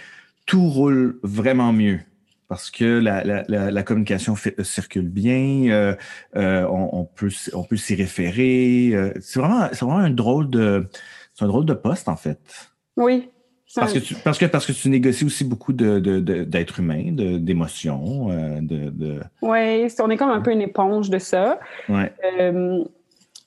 tout 0.45 0.69
roule 0.69 1.19
vraiment 1.21 1.73
mieux 1.73 1.99
parce 2.47 2.69
que 2.69 2.99
la, 2.99 3.23
la, 3.23 3.71
la, 3.71 3.83
communication 3.83 4.35
fait, 4.35 4.61
circule 4.63 5.09
bien, 5.09 5.71
euh, 5.71 5.95
euh, 6.35 6.65
on, 6.69 6.89
on, 6.99 7.03
peut, 7.05 7.29
on 7.53 7.63
peut 7.63 7.77
s'y 7.77 7.95
référer. 7.95 8.91
Euh, 8.93 9.13
c'est 9.19 9.39
vraiment, 9.39 9.67
c'est 9.71 9.83
vraiment 9.83 9.99
un 9.99 10.11
drôle 10.11 10.49
de, 10.49 10.87
c'est 11.33 11.45
un 11.45 11.47
drôle 11.47 11.65
de 11.65 11.73
poste 11.73 12.07
en 12.07 12.15
fait. 12.15 12.39
Oui. 12.97 13.29
Parce 13.75 13.91
que, 13.91 13.99
tu, 13.99 14.15
parce 14.15 14.37
que 14.37 14.45
parce 14.45 14.65
que 14.65 14.71
tu 14.71 14.87
négocies 14.87 15.25
aussi 15.25 15.43
beaucoup 15.43 15.73
de, 15.73 15.99
de, 15.99 16.19
d'êtres 16.45 16.79
humains, 16.79 17.11
de, 17.11 17.37
d'émotions, 17.37 18.29
de, 18.61 18.89
de, 18.89 19.19
Oui, 19.41 19.87
on 19.99 20.09
est 20.09 20.15
comme 20.15 20.29
un 20.29 20.39
peu 20.39 20.51
une 20.53 20.61
éponge 20.61 21.09
de 21.09 21.19
ça. 21.19 21.59
Ouais. 21.89 22.13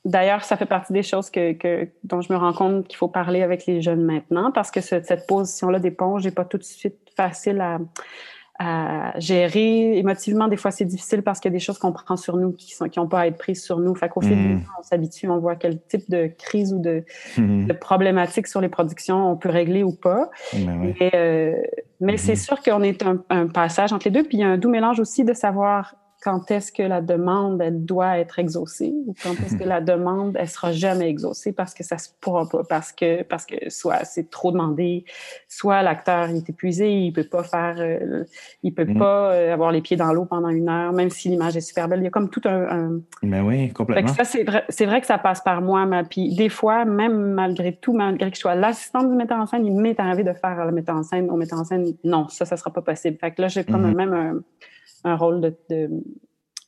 D'ailleurs, 0.04 0.44
ça 0.44 0.56
fait 0.56 0.66
partie 0.66 0.92
des 0.92 1.02
choses 1.02 1.30
que, 1.30 1.52
que, 1.52 1.88
dont 2.04 2.20
je 2.20 2.32
me 2.32 2.38
rends 2.38 2.52
compte 2.52 2.88
qu'il 2.88 2.96
faut 2.96 3.08
parler 3.08 3.42
avec 3.42 3.66
les 3.66 3.80
jeunes 3.82 4.04
maintenant, 4.04 4.52
parce 4.52 4.70
que 4.70 4.80
cette 4.80 5.26
position-là 5.26 5.78
d'éponge 5.80 6.24
n'est 6.24 6.30
pas 6.30 6.44
tout 6.44 6.58
de 6.58 6.62
suite 6.62 6.98
facile 7.16 7.60
à, 7.60 7.78
à 8.58 9.18
gérer. 9.18 9.98
Émotivement, 9.98 10.48
des 10.48 10.56
fois, 10.56 10.70
c'est 10.70 10.84
difficile 10.84 11.22
parce 11.22 11.38
qu'il 11.38 11.50
y 11.50 11.54
a 11.54 11.56
des 11.56 11.62
choses 11.64 11.78
qu'on 11.78 11.92
prend 11.92 12.16
sur 12.16 12.36
nous 12.36 12.52
qui 12.52 12.74
sont 12.74 12.88
qui 12.88 12.98
n'ont 12.98 13.06
pas 13.06 13.20
à 13.20 13.26
être 13.26 13.38
prises 13.38 13.62
sur 13.62 13.78
nous. 13.78 13.94
Fait 13.94 14.08
qu'au 14.08 14.20
fil 14.20 14.36
du 14.36 14.54
mm. 14.54 14.60
temps, 14.62 14.72
on 14.78 14.82
s'habitue, 14.82 15.28
on 15.28 15.38
voit 15.38 15.56
quel 15.56 15.80
type 15.82 16.10
de 16.10 16.26
crise 16.26 16.72
ou 16.72 16.80
de, 16.80 17.04
de, 17.36 17.72
problématique 17.72 18.48
sur 18.48 18.60
les 18.60 18.68
productions 18.68 19.30
on 19.30 19.36
peut 19.36 19.48
régler 19.48 19.84
ou 19.84 19.92
pas. 19.92 20.30
Ben 20.54 20.92
euh, 21.14 21.54
Mais 22.00 22.16
c'est 22.16 22.32
mm-hmm. 22.32 22.44
sûr 22.44 22.62
qu'on 22.62 22.82
est 22.82 23.02
un, 23.04 23.22
un, 23.30 23.46
passage 23.46 23.92
entre 23.92 24.08
les 24.08 24.12
deux. 24.12 24.22
Puis 24.24 24.38
il 24.38 24.40
y 24.40 24.44
a 24.44 24.48
un 24.48 24.58
doux 24.58 24.70
mélange 24.70 24.98
aussi 24.98 25.24
de 25.24 25.32
savoir 25.32 25.94
quand 26.22 26.50
est-ce 26.50 26.72
que 26.72 26.82
la 26.82 27.00
demande, 27.00 27.62
elle 27.62 27.84
doit 27.84 28.18
être 28.18 28.38
exaucée 28.38 28.92
ou 29.06 29.14
quand 29.22 29.34
est-ce 29.44 29.56
que 29.56 29.64
la 29.68 29.80
demande, 29.80 30.36
elle 30.38 30.48
sera 30.48 30.72
jamais 30.72 31.08
exaucée 31.08 31.52
parce 31.52 31.74
que 31.74 31.84
ça 31.84 31.98
se 31.98 32.08
pourra 32.20 32.48
pas, 32.48 32.62
parce 32.68 32.92
que, 32.92 33.22
parce 33.22 33.46
que 33.46 33.70
soit 33.70 34.04
c'est 34.04 34.30
trop 34.30 34.50
demandé, 34.50 35.04
soit 35.48 35.82
l'acteur 35.82 36.28
est 36.30 36.48
épuisé, 36.48 36.92
il 36.92 37.12
peut 37.12 37.28
pas 37.28 37.44
faire, 37.44 37.76
euh, 37.78 38.24
il 38.62 38.74
peut 38.74 38.84
mm. 38.84 38.98
pas 38.98 39.32
euh, 39.32 39.52
avoir 39.52 39.70
les 39.70 39.80
pieds 39.80 39.96
dans 39.96 40.12
l'eau 40.12 40.24
pendant 40.24 40.48
une 40.48 40.68
heure, 40.68 40.92
même 40.92 41.10
si 41.10 41.28
l'image 41.28 41.56
est 41.56 41.60
super 41.60 41.88
belle. 41.88 42.00
Il 42.00 42.04
y 42.04 42.08
a 42.08 42.10
comme 42.10 42.30
tout 42.30 42.42
un... 42.46 43.00
Mais 43.22 43.40
oui, 43.40 43.72
complètement. 43.72 44.12
ça, 44.12 44.24
c'est 44.24 44.42
vrai, 44.42 44.64
c'est 44.68 44.86
vrai 44.86 45.00
que 45.00 45.06
ça 45.06 45.18
passe 45.18 45.40
par 45.40 45.60
moi, 45.60 45.86
mais 45.86 46.02
puis 46.02 46.34
des 46.34 46.48
fois, 46.48 46.84
même 46.84 47.32
malgré 47.34 47.76
tout, 47.76 47.92
malgré 47.92 48.30
que 48.30 48.36
je 48.36 48.40
sois 48.40 48.56
l'assistante 48.56 49.08
du 49.08 49.16
metteur 49.16 49.38
en 49.38 49.46
scène, 49.46 49.66
il 49.66 49.74
m'est 49.74 49.98
arrivé 50.00 50.24
de 50.24 50.32
faire 50.32 50.64
le 50.66 50.72
metteur 50.72 50.96
en 50.96 51.02
scène 51.04 51.30
au 51.30 51.36
metteur 51.36 51.60
en 51.60 51.64
scène, 51.64 51.86
non, 52.02 52.28
ça, 52.28 52.44
ça 52.44 52.56
sera 52.56 52.72
pas 52.72 52.82
possible. 52.82 53.16
Fait 53.20 53.30
que 53.30 53.42
là, 53.42 53.48
j'ai 53.48 53.64
comme 53.64 53.88
mm-hmm. 53.88 53.96
même 53.96 54.12
un 54.12 54.40
un 55.04 55.16
rôle 55.16 55.40
de, 55.40 55.56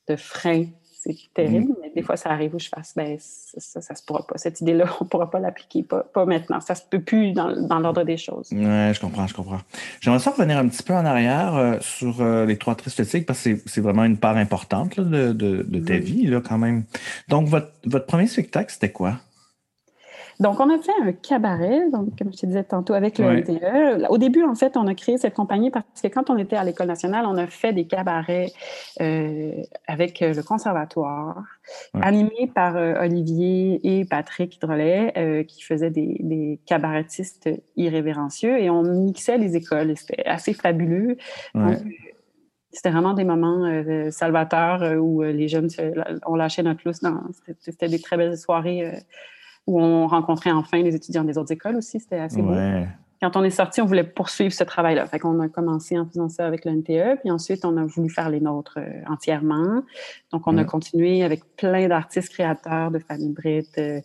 de, 0.07 0.15
frein. 0.15 0.65
C'est 1.03 1.15
terrible, 1.33 1.71
mm. 1.71 1.75
mais 1.81 1.91
des 1.95 2.03
fois, 2.03 2.15
ça 2.15 2.29
arrive 2.29 2.53
où 2.53 2.59
je 2.59 2.69
fasse, 2.69 2.93
ben, 2.95 3.17
ça, 3.19 3.81
ça, 3.81 3.95
se 3.95 4.03
pourra 4.03 4.27
pas. 4.27 4.37
Cette 4.37 4.61
idée-là, 4.61 4.85
on 5.01 5.05
pourra 5.05 5.31
pas 5.31 5.39
l'appliquer, 5.39 5.81
pas, 5.81 6.03
pas, 6.03 6.25
maintenant. 6.25 6.59
Ça 6.59 6.75
se 6.75 6.83
peut 6.87 7.01
plus 7.01 7.31
dans, 7.31 7.59
dans 7.59 7.79
l'ordre 7.79 8.03
des 8.03 8.17
choses. 8.17 8.51
Ouais, 8.51 8.91
je 8.93 8.99
comprends, 8.99 9.25
je 9.25 9.33
comprends. 9.33 9.61
J'aimerais 9.99 10.19
ça 10.19 10.29
revenir 10.29 10.59
un 10.59 10.67
petit 10.67 10.83
peu 10.83 10.93
en 10.93 11.05
arrière 11.05 11.55
euh, 11.55 11.77
sur 11.79 12.21
euh, 12.21 12.45
les 12.45 12.57
trois 12.57 12.75
tristes 12.75 13.25
parce 13.25 13.43
que 13.43 13.57
c'est 13.65 13.81
vraiment 13.81 14.03
une 14.03 14.17
part 14.17 14.37
importante 14.37 14.99
de, 14.99 15.33
de, 15.33 15.65
de, 15.67 15.79
ta 15.79 15.95
mm. 15.95 15.99
vie, 16.01 16.27
là, 16.27 16.39
quand 16.39 16.59
même. 16.59 16.83
Donc, 17.29 17.47
votre, 17.47 17.71
votre 17.85 18.05
premier 18.05 18.27
spectacle, 18.27 18.71
c'était 18.71 18.91
quoi? 18.91 19.17
Donc, 20.39 20.59
on 20.59 20.69
a 20.69 20.79
fait 20.79 20.91
un 21.01 21.11
cabaret, 21.11 21.89
donc, 21.91 22.17
comme 22.17 22.31
je 22.31 22.37
te 22.37 22.45
disais 22.45 22.63
tantôt, 22.63 22.93
avec 22.93 23.17
le 23.17 23.41
NTE. 23.41 24.07
Au 24.09 24.17
début, 24.17 24.43
en 24.43 24.55
fait, 24.55 24.77
on 24.77 24.87
a 24.87 24.95
créé 24.95 25.17
cette 25.17 25.33
compagnie 25.33 25.69
parce 25.69 25.85
que 26.01 26.07
quand 26.07 26.29
on 26.29 26.37
était 26.37 26.55
à 26.55 26.63
l'École 26.63 26.87
nationale, 26.87 27.25
on 27.27 27.37
a 27.37 27.47
fait 27.47 27.73
des 27.73 27.85
cabarets 27.85 28.51
euh, 29.01 29.61
avec 29.87 30.21
euh, 30.21 30.33
le 30.33 30.43
conservatoire, 30.43 31.43
animés 31.93 32.49
par 32.53 32.75
euh, 32.75 33.01
Olivier 33.01 33.79
et 33.83 34.05
Patrick 34.05 34.59
Drolet, 34.61 35.45
qui 35.47 35.61
faisaient 35.61 35.89
des, 35.89 36.17
des, 36.19 36.59
cabarettistes 36.65 37.49
irrévérencieux 37.75 38.59
et 38.59 38.69
on 38.69 38.83
mixait 38.83 39.37
les 39.37 39.55
écoles. 39.55 39.95
C'était 39.97 40.25
assez 40.25 40.53
fabuleux. 40.53 41.17
c'était 42.71 42.89
vraiment 42.89 43.13
des 43.13 43.23
moments 43.23 43.83
salvateurs 44.11 45.01
où 45.01 45.21
les 45.21 45.47
jeunes, 45.47 45.69
on 46.25 46.35
lâchait 46.35 46.63
notre 46.63 46.81
lousse. 46.85 47.01
C'était 47.59 47.87
des 47.87 47.99
très 47.99 48.17
belles 48.17 48.37
soirées 48.37 48.91
où 49.67 49.79
on 49.79 50.07
rencontrait 50.07 50.51
enfin 50.51 50.81
les 50.81 50.95
étudiants 50.95 51.23
des 51.23 51.37
autres 51.37 51.51
écoles 51.51 51.75
aussi. 51.75 51.99
C'était 51.99 52.19
assez 52.19 52.41
beau. 52.41 52.53
Quand 53.21 53.37
on 53.37 53.43
est 53.43 53.51
sorti, 53.51 53.81
on 53.81 53.85
voulait 53.85 54.03
poursuivre 54.03 54.51
ce 54.51 54.63
travail-là. 54.63 55.05
Fait 55.05 55.19
qu'on 55.19 55.39
a 55.41 55.47
commencé 55.47 55.97
en 55.99 56.07
faisant 56.07 56.27
ça 56.27 56.47
avec 56.47 56.65
l'NTE, 56.65 57.19
puis 57.19 57.29
ensuite, 57.29 57.65
on 57.65 57.77
a 57.77 57.85
voulu 57.85 58.09
faire 58.09 58.31
les 58.31 58.39
nôtres 58.39 58.79
euh, 58.79 59.03
entièrement. 59.07 59.83
Donc, 60.31 60.47
on 60.47 60.57
a 60.57 60.63
continué 60.63 61.23
avec 61.23 61.43
plein 61.55 61.87
d'artistes 61.87 62.29
créateurs 62.29 62.89
de 62.89 62.97
Fanny 62.97 63.29
Britt, 63.29 63.77
euh, 63.77 64.01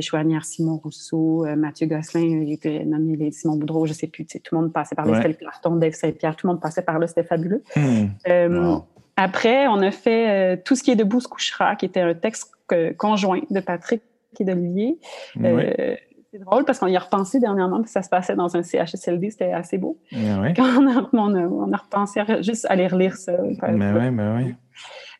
Chouanière, 0.00 0.44
Simon 0.44 0.76
Rousseau, 0.76 1.44
euh, 1.44 1.56
Mathieu 1.56 1.88
Gosselin, 1.88 2.22
il 2.22 2.52
était 2.52 2.84
nommé 2.84 3.32
Simon 3.32 3.56
Boudreau, 3.56 3.86
je 3.86 3.94
sais 3.94 4.06
plus, 4.06 4.24
tout 4.26 4.54
le 4.54 4.60
monde 4.60 4.72
passait 4.72 4.94
par 4.94 5.06
là. 5.06 5.20
C'était 5.20 5.36
le 5.68 5.78
Dave 5.80 5.94
Saint-Pierre, 5.94 6.36
tout 6.36 6.46
le 6.46 6.52
monde 6.52 6.62
passait 6.62 6.82
par 6.82 7.00
là, 7.00 7.08
c'était 7.08 7.24
fabuleux. 7.24 7.64
Hmm. 7.74 8.78
Après, 9.16 9.66
on 9.66 9.82
a 9.82 9.90
fait 9.90 10.62
Tout 10.62 10.76
ce 10.76 10.84
qui 10.84 10.92
est 10.92 10.96
debout 10.96 11.18
se 11.18 11.26
couchera, 11.26 11.74
qui 11.74 11.86
était 11.86 12.00
un 12.00 12.14
texte 12.14 12.52
conjoint 12.96 13.40
de 13.50 13.58
Patrick 13.58 14.02
qui 14.34 14.42
est 14.42 14.46
d'Olivier. 14.46 14.98
Euh, 15.42 15.96
c'est 16.32 16.38
drôle 16.38 16.64
parce 16.64 16.78
qu'on 16.78 16.86
y 16.86 16.96
a 16.96 17.00
repensé 17.00 17.40
dernièrement, 17.40 17.82
que 17.82 17.90
ça 17.90 18.02
se 18.02 18.08
passait 18.08 18.34
dans 18.34 18.56
un 18.56 18.62
CHSLD, 18.62 19.30
c'était 19.30 19.52
assez 19.52 19.76
beau. 19.76 19.98
Quand 20.12 20.78
on 20.78 20.88
a, 20.88 21.10
on, 21.12 21.72
a, 21.72 21.76
repensé 21.76 22.20
à 22.20 22.40
juste 22.40 22.66
aller 22.70 22.86
relire 22.86 23.16
ça. 23.16 23.36
Mais 23.70 23.92
oui, 23.92 24.10
mais 24.10 24.34
oui. 24.36 24.54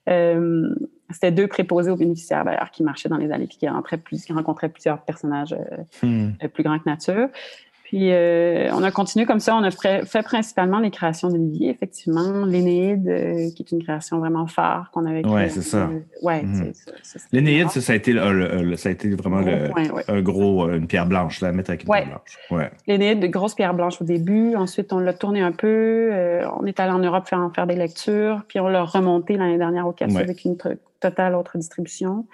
Euh, 0.09 0.75
c'était 1.11 1.31
deux 1.31 1.47
préposés 1.47 1.91
aux 1.91 1.97
bénéficiaires 1.97 2.45
d'ailleurs 2.45 2.71
qui 2.71 2.83
marchaient 2.83 3.09
dans 3.09 3.19
les 3.19 3.31
allées 3.31 3.47
qui, 3.47 3.67
plus, 4.03 4.25
qui 4.25 4.33
rencontraient 4.33 4.71
plusieurs 4.71 5.03
personnages 5.03 5.55
euh, 6.03 6.07
hmm. 6.07 6.49
plus 6.49 6.63
grands 6.65 6.79
que 6.79 6.89
nature. 6.89 7.29
Puis 7.93 8.11
euh, 8.11 8.71
on 8.73 8.83
a 8.83 8.91
continué 8.91 9.27
comme 9.27 9.39
ça. 9.39 9.55
On 9.55 9.63
a 9.63 9.71
fait, 9.71 10.23
principalement 10.25 10.79
les 10.79 10.91
créations 10.91 11.29
d'Olivier, 11.29 11.69
effectivement. 11.69 12.47
L'Énéide, 12.47 13.07
euh, 13.07 13.51
qui 13.55 13.63
est 13.63 13.71
une 13.71 13.83
création 13.83 14.19
vraiment 14.19 14.47
phare 14.47 14.91
qu'on 14.93 15.05
avait 15.05 15.21
créée. 15.21 15.35
Oui, 15.35 15.51
c'est 15.51 15.61
ça. 15.61 15.91
ouais, 16.23 16.43
mhm. 16.43 16.73
L'Énéide, 17.33 17.69
ça, 17.69 17.83
ça, 17.83 17.93
a 17.93 17.97
été, 17.97 18.15
ça 18.15 18.89
a 18.89 18.93
été 18.93 19.11
vraiment 19.11 19.41
le, 19.41 19.69
un 20.09 20.23
gros, 20.23 20.65
euh, 20.65 20.79
une 20.79 20.87
pierre 20.87 21.05
blanche, 21.05 21.43
la 21.43 21.53
mettre 21.53 21.69
avec 21.69 21.83
une 21.83 21.93
pierre 21.93 22.07
blanche. 22.07 22.39
Ouais. 22.51 22.71
L'Énéide, 22.87 23.21
de 23.21 23.27
grosses 23.27 23.55
pierres 23.55 23.75
blanches 23.75 24.01
au 24.01 24.07
début. 24.07 24.57
Ensuite, 24.57 24.95
on 24.95 24.99
l'a 24.99 25.13
tourné 25.13 25.43
un 25.43 25.53
peu. 25.53 26.13
on 26.59 26.65
est 26.65 26.81
allé 26.81 26.93
en 26.93 26.99
Europe 26.99 27.29
faire, 27.29 27.47
faire 27.55 27.67
des 27.67 27.77
lectures. 27.77 28.43
Puis 28.49 28.59
on 28.59 28.69
l'a 28.69 28.85
remonté 28.85 29.37
l'année 29.37 29.59
dernière 29.59 29.87
au 29.87 29.93
Café 29.93 30.17
avec 30.17 30.47
une 30.47 30.57
totale 31.03 31.35
autre 31.35 31.59
distribution. 31.59 32.27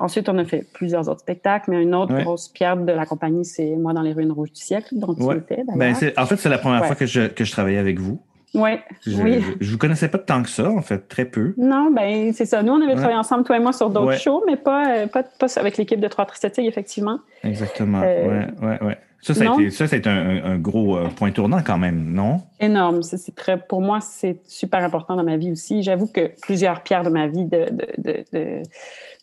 Ensuite, 0.00 0.28
on 0.28 0.38
a 0.38 0.44
fait 0.44 0.66
plusieurs 0.72 1.08
autres 1.08 1.20
spectacles, 1.20 1.70
mais 1.70 1.82
une 1.82 1.94
autre 1.94 2.16
grosse 2.22 2.48
pierre 2.48 2.76
de 2.76 2.92
la 2.92 3.06
compagnie, 3.06 3.44
c'est 3.44 3.76
Moi 3.76 3.92
dans 3.92 4.02
les 4.02 4.12
ruines 4.12 4.32
rouges 4.32 4.52
du 4.52 4.60
siècle, 4.60 4.88
dont 4.92 5.14
tu 5.14 5.36
étais 5.36 5.62
ben, 5.76 5.94
En 6.16 6.26
fait, 6.26 6.36
c'est 6.36 6.48
la 6.48 6.58
première 6.58 6.84
fois 6.86 6.96
que 6.96 7.06
je, 7.06 7.28
que 7.28 7.44
je 7.44 7.52
travaillais 7.52 7.78
avec 7.78 7.98
vous. 7.98 8.20
Ouais, 8.54 8.80
je, 9.04 9.20
oui. 9.20 9.44
Je, 9.60 9.72
vous 9.72 9.78
connaissais 9.78 10.08
pas 10.08 10.18
tant 10.18 10.42
que 10.42 10.48
ça, 10.48 10.70
en 10.70 10.80
fait, 10.80 11.08
très 11.08 11.24
peu. 11.24 11.54
Non, 11.56 11.90
ben 11.90 12.32
c'est 12.32 12.46
ça. 12.46 12.62
Nous, 12.62 12.72
on 12.72 12.80
avait 12.80 12.94
travaillé 12.94 13.18
ensemble, 13.18 13.44
toi 13.44 13.56
et 13.56 13.60
moi, 13.60 13.72
sur 13.72 13.90
d'autres 13.90 14.18
shows, 14.18 14.44
mais 14.46 14.56
pas, 14.56 14.98
euh, 14.98 15.06
pas, 15.06 15.24
pas, 15.24 15.46
avec 15.56 15.76
l'équipe 15.76 16.00
de 16.00 16.08
Trois 16.08 16.24
Tristettiques, 16.26 16.66
effectivement. 16.66 17.18
Exactement. 17.42 18.00
Euh, 18.04 18.28
ouais, 18.28 18.46
ouais, 18.62 18.82
ouais. 18.82 18.98
Ça, 19.24 19.32
ça 19.32 19.50
a, 19.50 19.54
été, 19.54 19.70
ça, 19.70 19.86
c'est 19.86 20.06
un, 20.06 20.44
un, 20.44 20.58
gros 20.58 20.98
euh, 20.98 21.08
point 21.08 21.30
tournant 21.30 21.62
quand 21.64 21.78
même, 21.78 22.12
non? 22.12 22.42
Énorme. 22.60 23.02
C'est 23.02 23.34
très, 23.34 23.56
pour 23.56 23.80
moi, 23.80 24.00
c'est 24.02 24.38
super 24.46 24.84
important 24.84 25.16
dans 25.16 25.24
ma 25.24 25.38
vie 25.38 25.50
aussi. 25.50 25.82
J'avoue 25.82 26.06
que 26.06 26.30
plusieurs 26.42 26.82
pierres 26.82 27.04
de 27.04 27.08
ma 27.08 27.26
vie 27.26 27.46
de, 27.46 27.66
de, 27.70 28.24
de, 28.34 28.62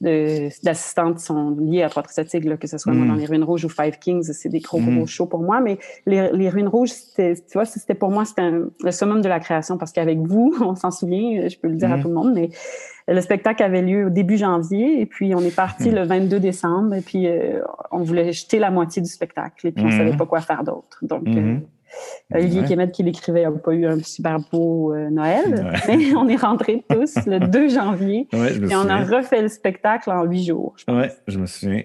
d'assistantes 0.02 1.20
sont 1.20 1.52
liées 1.60 1.84
à 1.84 1.90
Trois 1.90 2.04
Trisatiques, 2.04 2.60
que 2.60 2.68
ce 2.68 2.78
soit 2.78 2.94
mm. 2.94 3.08
dans 3.08 3.16
les 3.16 3.26
Ruines 3.26 3.44
Rouges 3.44 3.66
ou 3.66 3.70
Five 3.70 4.00
Kings. 4.00 4.24
C'est 4.24 4.50
des 4.50 4.60
gros, 4.60 4.80
gros 4.80 5.04
mm. 5.04 5.08
shows 5.08 5.28
pour 5.28 5.42
moi. 5.42 5.62
Mais 5.62 5.78
les, 6.06 6.32
les 6.34 6.50
Ruines 6.50 6.68
Rouges, 6.68 6.92
tu 7.16 7.34
vois, 7.54 7.66
c'était 7.66 7.94
pour 7.94 8.10
moi, 8.10 8.26
c'était 8.26 8.52
le 8.52 8.92
summum 8.92 9.22
de 9.22 9.30
la 9.30 9.40
création 9.40 9.78
parce 9.78 9.92
qu'avec 9.92 10.20
vous, 10.20 10.56
on 10.62 10.76
s'en 10.76 10.92
souvient, 10.92 11.48
je 11.48 11.58
peux 11.58 11.68
le 11.68 11.76
dire 11.76 11.92
à 11.92 11.98
mm. 11.98 12.02
tout 12.02 12.08
le 12.08 12.14
monde, 12.14 12.34
mais 12.34 12.50
le 13.08 13.22
spectacle 13.22 13.64
avait 13.64 13.82
lieu 13.82 14.08
au 14.08 14.10
début 14.10 14.38
janvier 14.38 15.02
et 15.02 15.06
puis 15.06 15.34
on 15.36 15.40
est 15.40 15.56
parti 15.56 15.90
hmm. 15.90 15.96
le 15.96 16.04
22 16.04 16.40
décembre 16.40 16.94
et 16.96 17.02
puis 17.02 17.28
euh, 17.28 17.62
on 17.92 18.04
voulait 18.04 18.32
jeter 18.32 18.60
la 18.60 18.72
moitié 18.72 19.02
du 19.02 19.10
spectacle 19.10 19.68
et 19.68 19.72
puis 19.72 19.84
on 19.84 19.88
ne 19.88 19.92
savait 19.92 20.14
hmm. 20.14 20.18
pas 20.18 20.26
quoi 20.26 20.42
faire 20.42 20.64
d'autre. 20.64 21.00
Donc, 21.02 21.24
hmm. 21.24 21.38
euh, 21.38 21.58
Olivier 22.34 22.64
Kemet 22.64 22.92
qui 22.92 23.04
l'écrivait 23.04 23.44
n'a 23.44 23.52
pas 23.52 23.74
eu 23.74 23.86
un 23.86 24.00
super 24.00 24.40
beau 24.52 24.94
euh, 24.94 25.10
Noël, 25.10 25.74
mais 25.88 26.16
on 26.16 26.28
est 26.28 26.36
rentrés 26.36 26.84
tous 26.90 27.16
le 27.26 27.40
2 27.48 27.70
janvier 27.70 28.28
et 28.32 28.76
on 28.76 28.90
a 28.90 29.04
refait 29.04 29.42
le 29.42 29.50
spectacle 29.50 30.10
en 30.10 30.24
huit 30.24 30.46
jours. 30.46 30.76
Oui, 30.88 31.06
je 31.28 31.40
me 31.40 31.46
souviens. 31.46 31.84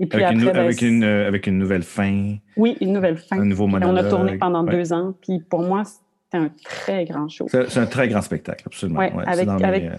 Et 0.00 0.06
puis 0.06 0.22
avec, 0.22 0.24
après, 0.24 0.32
une, 0.32 1.00
ben, 1.00 1.26
avec, 1.26 1.46
une, 1.46 1.58
nouvelle 1.58 1.82
fin. 1.82 2.36
Oui, 2.56 2.76
une 2.80 2.92
nouvelle 2.92 3.16
fin. 3.16 3.38
Un 3.38 3.44
nouveau 3.44 3.66
monologue. 3.66 3.94
on 3.94 4.06
a 4.06 4.10
tourné 4.10 4.38
pendant 4.38 4.64
deux 4.64 4.92
ans. 4.92 5.14
Puis 5.20 5.40
pour 5.40 5.62
moi, 5.62 5.82
c'était 5.84 6.44
un 6.44 6.50
très 6.64 7.04
grand 7.04 7.28
show. 7.28 7.46
C'est 7.48 7.78
un 7.78 7.86
très 7.86 8.08
grand 8.08 8.22
spectacle, 8.22 8.64
absolument. 8.66 9.00
avec, 9.00 9.48
avec 9.48 9.90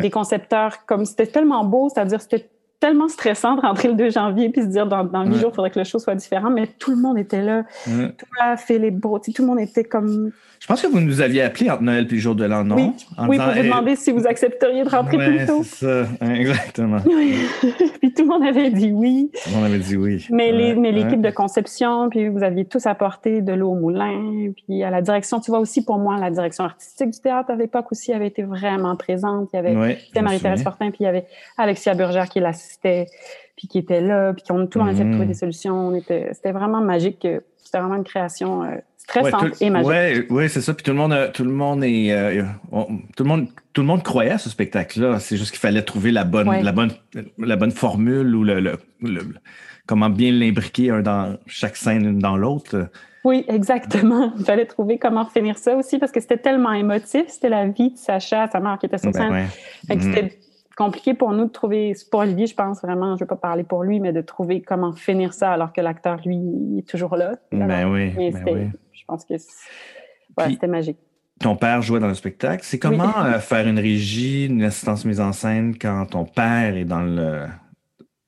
des 0.00 0.10
concepteurs 0.10 0.84
comme 0.86 1.04
c'était 1.04 1.26
tellement 1.26 1.64
beau, 1.64 1.88
c'est-à-dire 1.88 2.20
c'était 2.20 2.48
tellement 2.80 3.08
stressant 3.08 3.56
de 3.56 3.60
rentrer 3.60 3.88
le 3.88 3.94
2 3.94 4.10
janvier 4.10 4.48
puis 4.48 4.62
se 4.62 4.66
dire 4.68 4.86
dans, 4.86 5.04
dans 5.04 5.24
8 5.24 5.34
jours, 5.36 5.50
il 5.52 5.54
faudrait 5.54 5.70
que 5.70 5.78
le 5.78 5.84
show 5.84 5.98
soit 5.98 6.14
différent, 6.14 6.50
mais 6.50 6.66
tout 6.66 6.90
le 6.90 6.96
monde 6.96 7.18
était 7.18 7.42
là. 7.42 7.64
Toi, 7.84 8.56
Philippe 8.56 8.96
Beau, 8.96 9.18
tout 9.18 9.42
le 9.42 9.46
monde 9.46 9.60
était 9.60 9.84
comme 9.84 10.32
je 10.60 10.66
pense 10.66 10.82
que 10.82 10.88
vous 10.88 11.00
nous 11.00 11.22
aviez 11.22 11.40
appelé 11.40 11.70
entre 11.70 11.82
Noël 11.82 12.06
et 12.06 12.14
le 12.14 12.18
jour 12.18 12.34
de 12.34 12.44
l'an, 12.44 12.64
non? 12.64 12.76
Oui, 12.76 12.92
oui 13.28 13.38
pour 13.38 13.46
vous 13.46 13.62
demander 13.62 13.96
si 13.96 14.12
vous 14.12 14.26
accepteriez 14.26 14.84
de 14.84 14.90
rentrer 14.90 15.16
plus 15.16 15.46
tôt. 15.46 15.62
c'est 15.64 15.86
ça, 15.86 16.26
exactement. 16.34 16.98
puis 18.00 18.12
tout 18.12 18.24
le 18.24 18.28
monde 18.28 18.46
avait 18.46 18.68
dit 18.68 18.92
oui. 18.92 19.30
Tout 19.32 19.48
le 19.48 19.56
monde 19.56 19.64
avait 19.64 19.78
dit 19.78 19.96
oui. 19.96 20.26
Mais, 20.28 20.52
l'équipe 20.52 21.22
de 21.22 21.30
conception, 21.30 22.10
puis 22.10 22.28
vous 22.28 22.42
aviez 22.42 22.66
tous 22.66 22.84
apporté 22.84 23.40
de 23.40 23.54
l'eau 23.54 23.70
au 23.70 23.74
moulin, 23.74 24.52
puis 24.54 24.84
à 24.84 24.90
la 24.90 25.00
direction, 25.00 25.40
tu 25.40 25.50
vois 25.50 25.60
aussi 25.60 25.82
pour 25.82 25.96
moi, 25.96 26.18
la 26.18 26.30
direction 26.30 26.64
artistique 26.64 27.08
du 27.08 27.20
théâtre 27.20 27.50
à 27.50 27.56
l'époque 27.56 27.90
aussi 27.90 28.12
avait 28.12 28.28
été 28.28 28.42
vraiment 28.42 28.96
présente. 28.96 29.48
Il 29.54 29.56
y 29.56 29.58
avait 29.60 29.96
Marie-Thérèse 30.20 30.62
Fortin, 30.62 30.90
puis 30.90 30.98
il 31.00 31.04
y 31.04 31.08
avait 31.08 31.24
Alexia 31.56 31.94
Burgère 31.94 32.28
qui 32.28 32.40
l'assistait, 32.40 33.06
puis 33.56 33.66
qui 33.66 33.78
était 33.78 34.02
là, 34.02 34.34
puis 34.34 34.44
on, 34.50 34.66
tout 34.66 34.78
le 34.78 34.84
monde 34.84 34.92
essayait 34.92 35.06
de 35.06 35.12
trouver 35.12 35.24
mm. 35.24 35.28
des 35.28 35.34
solutions. 35.34 35.92
C'était 36.06 36.52
vraiment 36.52 36.82
magique. 36.82 37.26
C'était 37.56 37.78
vraiment 37.78 37.96
une 37.96 38.04
création... 38.04 38.64
Euh, 38.64 38.76
très 39.10 39.22
ouais, 39.22 39.30
simple 39.30 39.52
et 39.60 39.70
magique. 39.70 40.30
Oui, 40.30 40.48
c'est 40.48 40.60
ça. 40.60 40.72
Puis 40.72 40.84
tout 40.84 40.92
le 40.92 40.96
monde, 40.96 41.30
tout 41.34 41.44
le 41.44 41.50
monde 41.50 41.84
est, 41.84 42.12
euh, 42.12 42.42
tout 43.16 43.24
le 43.24 43.28
monde, 43.28 43.48
tout 43.72 43.80
le 43.80 43.86
monde 43.86 44.02
croyait 44.02 44.30
à 44.30 44.38
ce 44.38 44.48
spectacle-là. 44.48 45.18
C'est 45.18 45.36
juste 45.36 45.50
qu'il 45.50 45.60
fallait 45.60 45.82
trouver 45.82 46.12
la 46.12 46.24
bonne, 46.24 46.50
la 46.62 46.72
bonne, 46.72 46.92
la 47.38 47.56
bonne 47.56 47.72
formule 47.72 48.34
ou 48.34 48.44
le, 48.44 48.78
comment 49.86 50.10
bien 50.10 50.32
l'imbriquer 50.32 50.90
un 50.90 51.02
dans 51.02 51.36
chaque 51.46 51.76
scène 51.76 52.18
dans 52.18 52.36
l'autre. 52.36 52.88
Oui, 53.24 53.44
exactement. 53.48 54.32
Il 54.38 54.44
fallait 54.44 54.64
trouver 54.64 54.98
comment 54.98 55.26
finir 55.26 55.58
ça 55.58 55.76
aussi 55.76 55.98
parce 55.98 56.12
que 56.12 56.20
c'était 56.20 56.38
tellement 56.38 56.72
émotif. 56.72 57.24
C'était 57.28 57.50
la 57.50 57.66
vie 57.66 57.90
de 57.90 57.98
Sacha, 57.98 58.48
sa 58.48 58.60
mère 58.60 58.78
qui 58.78 58.86
était 58.86 58.98
sur 58.98 59.10
ben 59.10 59.48
scène. 59.88 60.00
C'était 60.00 60.38
compliqué 60.80 61.12
pour 61.12 61.32
nous 61.32 61.44
de 61.44 61.50
trouver, 61.50 61.94
pour 62.10 62.20
Olivier, 62.20 62.46
je 62.46 62.54
pense 62.54 62.80
vraiment, 62.80 63.08
je 63.08 63.12
ne 63.12 63.18
vais 63.20 63.26
pas 63.26 63.36
parler 63.36 63.64
pour 63.64 63.84
lui, 63.84 64.00
mais 64.00 64.14
de 64.14 64.22
trouver 64.22 64.62
comment 64.62 64.94
finir 64.94 65.34
ça 65.34 65.52
alors 65.52 65.74
que 65.74 65.82
l'acteur, 65.82 66.20
lui, 66.24 66.40
est 66.78 66.88
toujours 66.88 67.16
là. 67.16 67.36
Ben 67.52 67.86
oui, 67.90 68.14
ben 68.16 68.44
oui 68.46 68.70
je 68.92 69.04
pense 69.06 69.26
que 69.26 69.34
c'était 69.36 70.66
magique. 70.66 70.96
Ton 71.38 71.54
père 71.56 71.82
jouait 71.82 72.00
dans 72.00 72.08
le 72.08 72.14
spectacle. 72.14 72.62
C'est 72.64 72.78
comment 72.78 73.12
faire 73.40 73.66
une 73.66 73.78
régie, 73.78 74.46
une 74.46 74.62
assistance 74.62 75.04
mise 75.04 75.20
en 75.20 75.32
scène 75.32 75.76
quand 75.76 76.06
ton 76.06 76.24
père 76.24 76.74
est 76.76 76.84
dans 76.84 77.02
le 77.02 77.46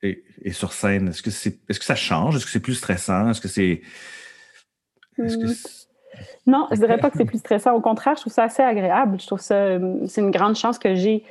est, 0.02 0.52
sur 0.52 0.72
scène? 0.72 1.08
Est-ce 1.08 1.22
que 1.22 1.30
c'est 1.30 1.58
est-ce 1.70 1.78
que 1.78 1.84
ça 1.86 1.94
change? 1.94 2.36
Est-ce 2.36 2.44
que 2.44 2.50
c'est 2.50 2.60
plus 2.60 2.74
stressant? 2.74 3.30
Est-ce 3.30 3.40
que 3.40 3.48
c'est. 3.48 3.80
Est-ce 5.18 5.38
que 5.38 5.46
non, 6.46 6.68
je 6.70 6.76
dirais 6.76 6.98
pas 6.98 7.10
que 7.10 7.16
c'est 7.16 7.24
plus 7.24 7.38
stressant. 7.38 7.72
Au 7.74 7.80
contraire, 7.80 8.14
je 8.16 8.22
trouve 8.22 8.32
ça 8.32 8.44
assez 8.44 8.62
agréable. 8.62 9.18
Je 9.20 9.26
trouve 9.26 9.40
ça, 9.40 9.78
c'est 10.06 10.20
une 10.20 10.30
grande 10.30 10.56
chance 10.56 10.78
que 10.78 10.94
j'ai 10.94 11.24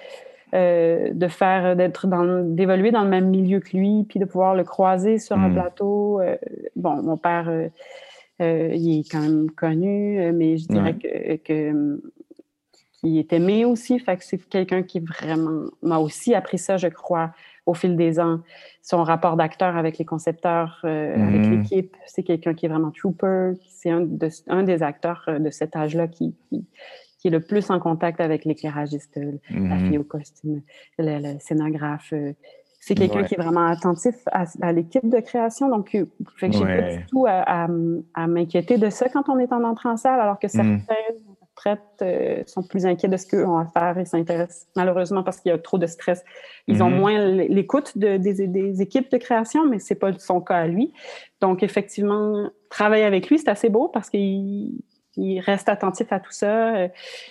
euh, 0.53 1.11
de 1.13 1.27
faire, 1.27 1.75
d'être 1.75 2.07
dans, 2.07 2.43
d'évoluer 2.43 2.91
dans 2.91 3.03
le 3.03 3.09
même 3.09 3.29
milieu 3.29 3.59
que 3.59 3.75
lui, 3.75 4.05
puis 4.07 4.19
de 4.19 4.25
pouvoir 4.25 4.55
le 4.55 4.63
croiser 4.63 5.17
sur 5.17 5.37
un 5.37 5.49
hmm. 5.49 5.53
plateau. 5.53 6.19
Euh, 6.21 6.37
bon, 6.75 7.01
mon 7.01 7.17
père, 7.17 7.49
euh, 7.49 7.69
il 8.73 8.99
est 8.99 9.11
quand 9.11 9.21
même 9.21 9.49
connu, 9.51 10.31
mais 10.33 10.57
je 10.57 10.67
dirais 10.67 10.95
que, 10.95 11.35
que 11.37 12.01
qu'il 13.01 13.17
est 13.17 13.33
aimé 13.33 13.65
aussi. 13.65 13.99
Fait 13.99 14.17
que 14.17 14.23
c'est 14.23 14.37
quelqu'un 14.37 14.83
qui 14.83 14.99
vraiment 14.99 15.69
m'a 15.81 15.97
aussi 15.97 16.33
appris 16.33 16.57
ça, 16.57 16.77
je 16.77 16.87
crois, 16.87 17.33
au 17.65 17.73
fil 17.73 17.95
des 17.95 18.19
ans. 18.19 18.39
Son 18.81 19.03
rapport 19.03 19.37
d'acteur 19.37 19.75
avec 19.77 19.97
les 19.97 20.05
concepteurs, 20.05 20.79
euh, 20.83 21.13
avec 21.15 21.41
mhm. 21.41 21.61
l'équipe, 21.61 21.97
c'est 22.05 22.23
quelqu'un 22.23 22.53
qui 22.53 22.65
est 22.65 22.69
vraiment 22.69 22.91
trooper. 22.91 23.53
C'est 23.67 23.89
un, 23.89 24.07
un, 24.47 24.63
des 24.63 24.83
acteurs 24.83 25.23
euh, 25.27 25.39
de 25.39 25.49
cet 25.49 25.75
âge-là 25.75 26.07
qui, 26.07 26.35
qui, 26.49 26.65
est 27.27 27.31
le 27.31 27.39
plus 27.39 27.69
en 27.69 27.79
contact 27.79 28.19
avec 28.19 28.45
l'éclairagiste, 28.45 29.19
la 29.49 29.59
mhm. 29.59 29.87
fille 29.87 29.97
au 29.97 30.03
costume, 30.03 30.61
le, 30.97 31.37
scénographe. 31.39 32.13
Euh. 32.13 32.33
C'est 32.83 32.95
quelqu'un 32.95 33.23
qui 33.23 33.35
est 33.35 33.41
vraiment 33.41 33.67
attentif 33.67 34.15
à, 34.31 34.71
l'équipe 34.71 35.07
de 35.07 35.19
création. 35.19 35.69
Donc, 35.69 35.91
fait 36.37 36.49
que 36.49 36.55
j'ai 36.57 36.65
pas 36.65 36.95
du 36.97 37.05
tout 37.05 37.27
à, 37.27 37.67
à, 38.15 38.27
m'inquiéter 38.27 38.79
de 38.79 38.89
ça 38.89 39.07
quand 39.07 39.29
on 39.29 39.37
est 39.37 39.53
en 39.53 39.63
entrée 39.63 39.89
en 39.89 39.97
salle, 39.97 40.19
alors 40.19 40.39
que 40.39 40.47
mhm. 40.47 40.79
certains 40.87 40.95
euh, 42.01 42.43
sont 42.47 42.63
plus 42.63 42.85
inquiets 42.85 43.07
de 43.07 43.17
ce 43.17 43.35
ont 43.45 43.57
à 43.57 43.65
faire 43.65 43.97
et 43.97 44.05
s'intéressent 44.05 44.67
malheureusement 44.75 45.21
parce 45.21 45.39
qu'il 45.39 45.51
y 45.51 45.53
a 45.53 45.57
trop 45.59 45.77
de 45.77 45.85
stress. 45.85 46.23
Ils 46.67 46.81
ont 46.81 46.89
mhm. 46.89 46.99
moins 46.99 47.27
l'écoute 47.27 47.97
de, 47.97 48.17
des, 48.17 48.81
équipes 48.81 49.11
de 49.11 49.17
création, 49.17 49.67
mais 49.67 49.77
c'est 49.77 49.95
pas 49.95 50.11
son 50.17 50.41
cas 50.41 50.55
à 50.55 50.67
lui. 50.67 50.91
Donc, 51.39 51.61
effectivement, 51.61 52.49
travailler 52.69 53.03
avec 53.03 53.29
lui, 53.29 53.37
c'est 53.37 53.49
assez 53.49 53.69
beau 53.69 53.89
parce 53.89 54.09
qu'il 54.09 54.81
reste 55.17 55.69
attentif 55.69 56.11
à 56.11 56.19
tout 56.19 56.31
ça. 56.31 56.75
Euh, 56.75 56.87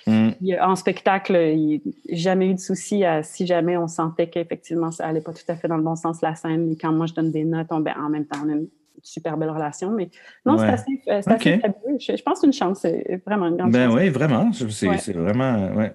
mhm. 0.07 0.35
en 0.61 0.77
spectacle, 0.77 1.35
il 1.37 1.81
n'a 1.85 2.17
jamais 2.17 2.49
eu 2.49 2.55
de 2.55 2.61
souci 2.61 3.05
si 3.23 3.47
jamais 3.47 3.77
on 3.77 3.89
sentait 3.89 4.29
qu'effectivement, 4.29 4.91
ça 4.91 5.07
allait 5.07 5.21
pas 5.21 5.33
tout 5.33 5.45
à 5.49 5.57
fait 5.57 5.69
dans 5.69 5.77
le 5.77 5.83
bon 5.83 5.97
sens 5.97 6.21
la 6.23 6.35
scène. 6.35 6.73
Et 6.73 6.77
quand 6.77 6.93
moi, 6.93 7.07
je 7.07 7.15
donne 7.15 7.31
des 7.31 7.45
notes, 7.45 7.69
on, 7.71 7.81
ben, 7.81 7.95
en 7.99 8.09
même 8.09 8.27
temps, 8.27 8.41
on 8.45 8.49
a 8.49 8.53
une 8.53 8.69
super 9.03 9.37
belle 9.37 9.51
relation. 9.51 9.91
Mais 9.91 10.11
non, 10.45 10.59
c'est 10.59 10.67
assez, 10.67 11.03
euh, 11.09 11.23
fabuleux. 11.23 11.99
Je, 11.99 12.23
pense 12.23 12.35
que 12.35 12.41
c'est 12.41 12.47
une 12.47 12.53
chance. 12.53 12.81
C'est 12.81 13.23
vraiment 13.27 13.47
une 13.47 13.57
grande 13.57 13.73
ben 13.73 13.89
chance. 13.89 13.99
oui, 13.99 14.09
vraiment. 14.09 14.51
C'est 14.53 15.13
vraiment. 15.13 15.73
Ouais. 15.75 15.95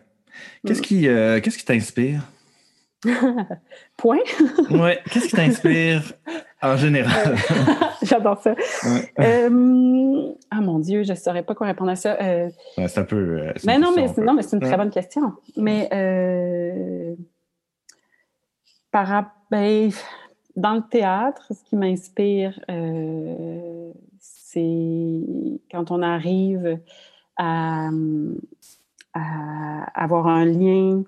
Qu'est-ce 0.65 0.79
mm. 0.79 0.83
qui 0.83 1.07
euh, 1.07 1.39
qu'est-ce 1.39 1.57
qui 1.57 1.65
t'inspire? 1.65 2.21
Point. 3.97 4.17
oui. 4.71 4.91
Qu'est-ce 5.11 5.27
qui 5.27 5.35
t'inspire 5.35 6.01
en 6.61 6.77
général? 6.77 7.35
J'adore 8.01 8.41
ça. 8.41 8.55
Euh, 9.19 10.33
ah 10.51 10.61
mon 10.61 10.79
Dieu, 10.79 11.03
je 11.03 11.11
ne 11.11 11.17
saurais 11.17 11.43
pas 11.43 11.55
quoi 11.55 11.67
répondre 11.67 11.91
à 11.91 11.95
ça. 11.95 12.17
c'est 12.75 12.97
un 12.97 13.03
peu. 13.03 13.53
mais 13.65 13.77
non, 13.77 13.93
mais, 13.95 14.07
non, 14.17 14.33
mais 14.33 14.41
c'est 14.41 14.55
une 14.55 14.61
très 14.61 14.77
bonne 14.77 14.91
question. 14.91 15.33
Mais 15.57 15.89
par 18.91 19.07
rapport. 19.07 19.31
Ben, 19.51 19.91
dans 20.55 20.73
le 20.73 20.81
théâtre, 20.81 21.51
ce 21.53 21.63
qui 21.63 21.75
m'inspire, 21.75 22.59
euh, 22.69 23.91
c'est 24.19 25.21
quand 25.69 25.91
on 25.91 26.01
arrive 26.01 26.79
à, 27.37 27.89
avoir 29.93 30.27
un 30.27 30.45
lien 30.45 31.03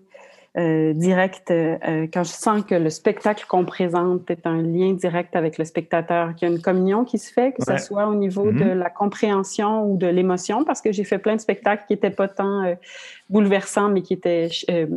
euh, 0.57 0.93
direct, 0.93 1.51
euh, 1.51 2.07
quand 2.11 2.23
je 2.23 2.31
sens 2.31 2.63
que 2.63 2.73
le 2.73 2.89
spectacle 2.89 3.45
qu'on 3.47 3.63
présente 3.63 4.31
est 4.31 4.47
un 4.47 4.63
lien 4.63 4.93
direct 4.93 5.35
avec 5.35 5.59
le 5.59 5.65
spectateur, 5.65 6.33
qu'il 6.33 6.47
y 6.47 6.51
a 6.51 6.55
une 6.55 6.61
communion 6.61 7.05
qui 7.05 7.19
se 7.19 7.31
fait, 7.31 7.51
que 7.51 7.63
ce 7.63 7.77
soit 7.77 8.07
au 8.07 8.15
niveau 8.15 8.51
de 8.51 8.63
mm-hmm. 8.63 8.73
la 8.73 8.89
compréhension 8.89 9.85
ou 9.85 9.97
de 9.97 10.07
l'émotion, 10.07 10.63
parce 10.63 10.81
que 10.81 10.91
j'ai 10.91 11.03
fait 11.03 11.19
plein 11.19 11.35
de 11.35 11.41
spectacles 11.41 11.83
qui 11.85 11.93
n'étaient 11.93 12.09
pas 12.09 12.27
tant 12.27 12.63
euh, 12.63 12.73
bouleversants, 13.29 13.89
mais 13.89 14.01
qui 14.01 14.13
étaient 14.13 14.49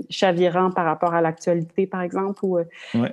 chavirants 0.08 0.70
par 0.70 0.86
rapport 0.86 1.12
à 1.12 1.20
l'actualité, 1.20 1.86
par 1.86 2.00
exemple. 2.00 2.42
Ou, 2.42 2.58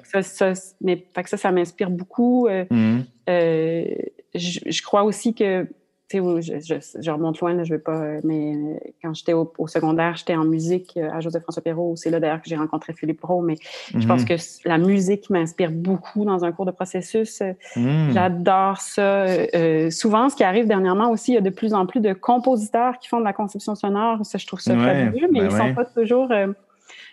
ça, 0.03 0.21
ça, 0.21 0.53
mais, 0.79 0.99
que 1.01 1.29
ça, 1.29 1.35
ça 1.35 1.51
m'inspire 1.51 1.89
beaucoup. 1.89 2.47
Mm-hmm. 2.47 3.03
Je, 3.27 4.59
je, 4.65 4.81
crois 4.83 5.03
aussi 5.03 5.33
que 5.33 5.67
je, 6.12 6.99
je, 7.01 7.12
remonte 7.12 7.39
loin, 7.39 7.53
là, 7.53 7.64
je 7.64 7.74
veux 7.74 7.82
pas, 7.82 8.01
mais 8.24 8.80
quand 9.01 9.14
j'étais 9.14 9.34
au, 9.34 9.51
secondaire, 9.68 10.16
j'étais 10.16 10.36
en 10.36 10.45
musique 10.45 10.93
euh, 10.97 11.10
à 11.12 11.20
Joseph-François 11.20 11.62
Perrault. 11.62 11.95
C'est 11.95 12.10
là 12.10 12.20
d'ailleurs 12.20 12.41
que 12.41 12.47
j'ai 12.49 12.55
rencontré 12.55 12.93
Philippe 12.93 13.22
Rowe, 13.24 13.41
mais 13.41 13.55
je 13.93 14.08
pense 14.08 14.22
mhm. 14.22 14.28
que 14.28 14.36
la 14.66 14.78
musique 14.78 15.30
m'inspire 15.30 15.72
beaucoup 15.72 16.24
dans 16.24 16.45
un 16.45 16.51
cours 16.51 16.66
de 16.66 16.72
processus. 16.72 17.41
Mhm. 17.76 18.12
J'adore 18.14 18.78
ça. 18.78 19.26
Euh, 19.26 19.89
souvent, 19.89 20.30
ce 20.30 20.36
qui 20.36 20.43
arrive 20.43 20.68
dernièrement 20.68 21.12
aussi, 21.12 21.32
il 21.32 21.36
y 21.36 21.39
a 21.39 21.41
de 21.41 21.49
plus 21.49 21.74
en 21.74 21.86
plus 21.86 21.99
de 21.99 22.14
compositeurs 22.14 22.99
qui 22.99 23.10
font 23.10 23.20
de 23.20 23.26
la 23.26 23.34
conception 23.34 23.76
sonore. 23.76 24.26
Ça, 24.26 24.38
je 24.38 24.47
trouve 24.47 24.62
ça 24.62 24.76
fabuleux, 24.78 25.28
mais 25.32 25.41
ben 25.41 25.49
ils 25.49 25.53
ne 25.53 25.58
sont 25.58 25.74
pas 25.74 25.86
toujours... 25.86 26.32
Euh, 26.32 26.47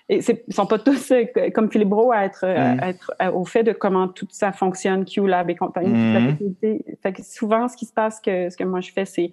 et 0.09 0.21
ils 0.49 0.55
sont 0.55 0.67
pas 0.67 0.79
tous 0.79 1.13
euh, 1.13 1.25
comme 1.55 1.71
Philippe 1.71 1.89
Bro 1.89 2.13
à 2.13 2.25
être, 2.25 2.45
mm. 2.45 2.83
être 2.83 3.13
euh, 3.23 3.33
au 3.33 3.45
fait 3.45 3.63
de 3.63 3.73
comment 3.73 4.09
tout 4.09 4.27
ça 4.31 4.53
fonctionne, 4.53 5.05
QLab 5.05 5.49
et 5.49 5.55
compagnie. 5.55 5.93
Mm. 5.93 6.37
Fait 7.03 7.13
que 7.13 7.23
souvent, 7.23 7.69
ce 7.69 7.77
qui 7.77 7.87
se 7.87 7.93
passe, 7.93 8.21
que, 8.21 8.51
ce 8.51 8.57
que 8.57 8.65
moi 8.65 8.81
je 8.81 8.93
fais, 8.93 9.07
c'est 9.07 9.31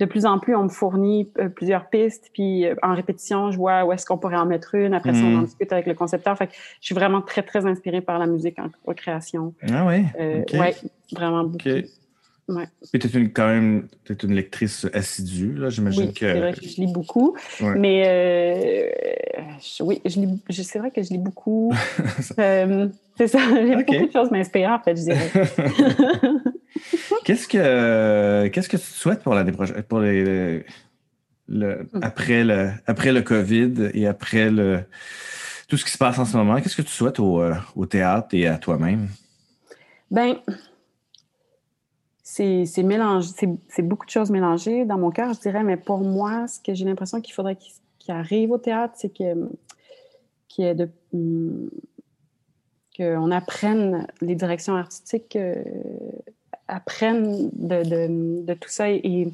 de 0.00 0.06
plus 0.06 0.24
en 0.24 0.38
plus, 0.38 0.56
on 0.56 0.64
me 0.64 0.68
fournit 0.68 1.30
euh, 1.38 1.48
plusieurs 1.48 1.90
pistes, 1.90 2.30
puis 2.32 2.64
en 2.82 2.94
répétition, 2.94 3.50
je 3.50 3.58
vois 3.58 3.84
où 3.84 3.92
est-ce 3.92 4.06
qu'on 4.06 4.16
pourrait 4.18 4.38
en 4.38 4.46
mettre 4.46 4.74
une. 4.74 4.94
Après 4.94 5.12
ça, 5.12 5.20
on 5.20 5.36
en 5.36 5.40
mm. 5.42 5.44
discute 5.44 5.72
avec 5.72 5.86
le 5.86 5.94
concepteur. 5.94 6.36
Fait 6.36 6.48
que 6.48 6.54
je 6.80 6.86
suis 6.86 6.94
vraiment 6.94 7.20
très, 7.20 7.42
très 7.42 7.66
inspirée 7.66 8.00
par 8.00 8.18
la 8.18 8.26
musique 8.26 8.58
en, 8.58 8.94
création. 8.94 9.54
Ah 9.70 9.86
oui? 9.86 10.06
Oui, 10.18 10.90
vraiment 11.12 11.44
beaucoup. 11.44 11.68
Ouais. 12.50 12.66
Puis 12.92 12.98
tu 12.98 13.22
es 13.22 13.28
quand 13.30 13.46
même 13.46 13.86
es 14.08 14.14
une 14.14 14.34
lectrice 14.34 14.86
assidue, 14.92 15.54
là, 15.54 15.70
j'imagine 15.70 16.06
oui, 16.06 16.12
que. 16.12 16.32
C'est 16.32 16.40
vrai 16.40 16.52
que 16.52 16.66
je 16.66 16.80
lis 16.80 16.92
beaucoup. 16.92 17.36
Mais 17.76 18.02
euh, 18.06 18.90
oui, 19.80 20.02
je 20.04 20.20
lis, 20.20 20.64
c'est 20.64 20.78
vrai 20.80 20.90
que 20.90 21.02
je 21.02 21.10
lis 21.10 21.18
beaucoup. 21.18 21.72
euh, 22.38 22.88
c'est 23.16 23.28
ça, 23.28 23.38
j'ai 23.54 23.76
beaucoup 23.76 24.06
de 24.06 24.12
choses 24.12 24.30
m'inspirant, 24.32 24.74
en 24.74 24.82
fait, 24.82 24.96
je 24.96 25.02
dirais. 25.02 25.30
qu'est-ce 27.24 27.46
que 27.46 28.48
qu'est-ce 28.48 28.68
que 28.68 28.76
tu 28.76 28.82
souhaites 28.82 29.22
pour 29.22 29.34
l'année 29.34 29.52
prochaine, 29.52 29.82
pour 29.84 30.00
les, 30.00 30.64
le, 31.48 31.88
hmm. 31.92 32.00
après 32.02 32.42
le 32.42 32.70
après 32.86 33.12
le 33.12 33.22
COVID 33.22 33.90
et 33.94 34.08
après 34.08 34.50
le 34.50 34.80
tout 35.68 35.76
ce 35.76 35.84
qui 35.84 35.92
se 35.92 35.98
passe 35.98 36.18
en 36.18 36.24
ce 36.24 36.36
moment, 36.36 36.60
qu'est-ce 36.60 36.76
que 36.76 36.82
tu 36.82 36.90
souhaites 36.90 37.20
au, 37.20 37.40
euh, 37.40 37.54
au 37.76 37.86
théâtre 37.86 38.30
et 38.32 38.48
à 38.48 38.58
toi-même? 38.58 39.08
Ben, 40.10 40.34
c'est 42.30 42.82
mélangé, 42.82 43.30
c'est 43.68 43.82
beaucoup 43.82 44.06
de 44.06 44.10
choses 44.10 44.30
mélangées 44.30 44.84
dans 44.84 44.98
mon 44.98 45.10
cœur, 45.10 45.34
je 45.34 45.40
dirais, 45.40 45.64
mais 45.64 45.76
pour 45.76 45.98
moi, 45.98 46.46
ce 46.46 46.60
que 46.60 46.74
j'ai 46.74 46.84
l'impression 46.84 47.20
qu'il 47.20 47.34
faudrait 47.34 47.56
qu'il 47.56 48.14
arrive 48.14 48.52
au 48.52 48.58
théâtre, 48.58 48.94
c'est 48.96 49.12
que 49.12 49.34
de 50.74 50.88
hum, 51.12 51.70
qu'on 52.96 53.30
apprenne 53.30 54.06
les 54.20 54.34
directions 54.34 54.76
artistiques, 54.76 55.36
euh, 55.36 55.62
apprennent 56.68 57.50
de, 57.52 58.42
de, 58.44 58.54
tout 58.54 58.68
ça 58.68 58.90
et, 58.90 59.32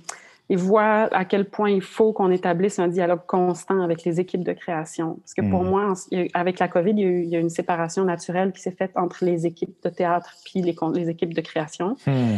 et, 0.49 0.57
voient 0.57 1.09
à 1.13 1.25
quel 1.25 1.47
point 1.47 1.71
il 1.71 1.83
faut 1.83 2.13
qu'on 2.13 2.31
établisse 2.31 2.79
un 2.79 2.89
dialogue 2.89 3.27
constant 3.27 3.83
avec 3.83 4.05
les 4.05 4.21
équipes 4.21 4.45
de 4.45 4.53
création. 4.53 5.17
Parce 5.17 5.35
que 5.35 5.51
pour 5.51 5.65
mmh. 5.65 5.69
moi, 5.69 5.95
avec 6.33 6.59
la 6.61 6.69
COVID, 6.69 6.93
il 6.93 7.01
y, 7.01 7.35
a 7.37 7.39
eu, 7.39 7.43
une 7.43 7.51
séparation 7.51 8.05
naturelle 8.05 8.53
qui 8.53 8.61
s'est 8.61 8.71
faite 8.71 8.93
entre 8.95 9.25
les 9.25 9.47
équipes 9.47 9.77
de 9.83 9.91
théâtre 9.91 10.33
puis 10.45 10.63
les, 10.63 10.77
les 10.95 11.11
équipes 11.11 11.35
de 11.35 11.41
création. 11.41 11.97
Mmh 12.07 12.37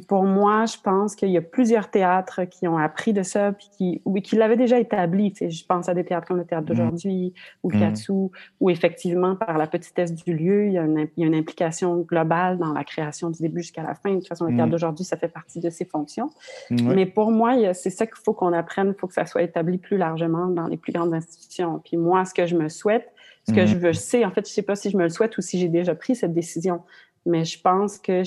pour 0.00 0.24
moi, 0.24 0.66
je 0.66 0.76
pense 0.82 1.14
qu'il 1.14 1.30
y 1.30 1.36
a 1.36 1.42
plusieurs 1.42 1.90
théâtres 1.90 2.44
qui 2.44 2.66
ont 2.68 2.76
appris 2.76 3.12
de 3.12 3.22
ça, 3.22 3.52
puis 3.52 3.68
qui, 3.76 4.02
oui, 4.04 4.22
qui 4.22 4.36
l'avaient 4.36 4.56
déjà 4.56 4.78
établi. 4.78 5.32
Tu 5.32 5.38
sais, 5.38 5.50
je 5.50 5.64
pense 5.64 5.88
à 5.88 5.94
des 5.94 6.04
théâtres 6.04 6.26
comme 6.26 6.36
le 6.36 6.44
théâtre 6.44 6.64
mm. 6.64 6.66
d'aujourd'hui 6.66 7.34
ou 7.62 7.70
le 7.70 7.78
mm. 7.78 8.28
où 8.60 8.70
effectivement, 8.70 9.36
par 9.36 9.58
la 9.58 9.66
petitesse 9.66 10.12
du 10.12 10.34
lieu, 10.34 10.66
il 10.66 10.72
y, 10.72 10.78
a 10.78 10.82
une, 10.82 11.08
il 11.16 11.22
y, 11.22 11.24
a 11.24 11.26
une, 11.26 11.34
implication 11.34 12.00
globale 12.00 12.58
dans 12.58 12.72
la 12.72 12.84
création 12.84 13.30
du 13.30 13.40
début 13.40 13.62
jusqu'à 13.62 13.82
la 13.82 13.94
fin. 13.94 14.10
De 14.10 14.16
toute 14.16 14.28
façon, 14.28 14.46
le 14.46 14.54
théâtre 14.54 14.68
mm. 14.68 14.72
d'aujourd'hui, 14.72 15.04
ça 15.04 15.16
fait 15.16 15.28
partie 15.28 15.60
de 15.60 15.70
ses 15.70 15.84
fonctions. 15.84 16.30
Mais 16.70 17.06
pour 17.06 17.30
moi, 17.30 17.74
c'est 17.74 17.90
ça 17.90 18.06
qu'il 18.06 18.16
faut 18.24 18.34
qu'on 18.34 18.52
apprenne. 18.52 18.92
Il 18.96 19.00
faut 19.00 19.06
que 19.06 19.14
ça 19.14 19.26
soit 19.26 19.42
établi 19.42 19.78
plus 19.78 19.96
largement 19.96 20.46
dans 20.48 20.66
les 20.66 20.76
plus 20.76 20.92
grandes 20.92 21.14
institutions. 21.14 21.80
Puis 21.84 21.96
moi, 21.96 22.24
ce 22.24 22.34
que 22.34 22.46
je 22.46 22.56
me 22.56 22.68
souhaite, 22.68 23.12
ce 23.48 23.52
que 23.52 23.64
je 23.64 23.76
veux, 23.76 23.92
sais, 23.92 24.24
en 24.24 24.32
fait, 24.32 24.46
je 24.48 24.52
sais 24.52 24.62
pas 24.62 24.74
si 24.74 24.90
je 24.90 24.96
me 24.96 25.04
le 25.04 25.08
souhaite 25.08 25.38
ou 25.38 25.40
si 25.40 25.58
j'ai 25.58 25.68
déjà 25.68 25.94
pris 25.94 26.16
cette 26.16 26.32
décision, 26.32 26.82
mais 27.26 27.44
je 27.44 27.60
pense 27.60 27.98
que 27.98 28.22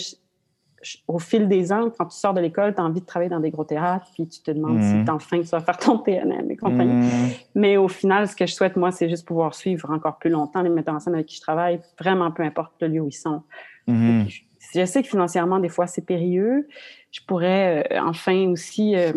au 1.08 1.20
fil 1.20 1.48
des 1.48 1.72
ans, 1.72 1.90
quand 1.98 2.06
tu 2.06 2.18
sors 2.18 2.34
de 2.34 2.42
l'école, 2.42 2.74
tu 2.74 2.82
as 2.82 2.84
envie 2.84 3.02
de 3.02 3.06
travailler 3.06 3.30
dans 3.30 3.40
des 3.40 3.52
gros 3.52 3.64
théâtres, 3.64 4.08
puis 4.14 4.28
tu 4.28 4.42
te 4.42 4.52
demandes 4.52 4.82
si 4.82 4.90
si 4.90 5.10
enfin 5.10 5.42
tu 5.42 5.48
vas 5.48 5.60
faire 5.60 5.78
ton 5.78 5.98
TNM 5.98 6.50
et 6.50 6.56
compagnie. 6.56 7.06
Mm. 7.06 7.30
Mais 7.56 7.78
au 7.78 7.88
final, 7.88 8.28
ce 8.28 8.36
que 8.36 8.46
je 8.46 8.54
souhaite, 8.54 8.76
moi, 8.76 8.92
c'est 8.92 9.10
juste 9.10 9.28
pouvoir 9.28 9.54
suivre 9.54 9.90
encore 9.92 10.18
plus 10.18 10.30
longtemps 10.30 10.62
les 10.62 10.70
metteurs 10.70 10.96
en 10.96 11.00
scène 11.00 11.16
avec 11.16 11.28
qui 11.28 11.36
je 11.36 11.42
travaille, 11.42 11.82
vraiment 12.00 12.32
peu 12.32 12.44
importe 12.44 12.74
le 12.82 12.88
lieu 12.88 13.02
où 13.02 13.08
ils 13.08 13.14
sont. 13.14 13.44
Mm-hmm. 13.88 14.44
Je 14.74 14.86
sais 14.86 15.02
que 15.02 15.10
financièrement, 15.10 15.60
des 15.60 15.70
fois, 15.70 15.88
c'est 15.88 16.06
périlleux. 16.06 16.68
Je 17.12 17.22
pourrais 17.28 17.88
euh, 17.92 18.02
enfin 18.02 18.50
aussi 18.50 18.96
euh, 18.96 19.12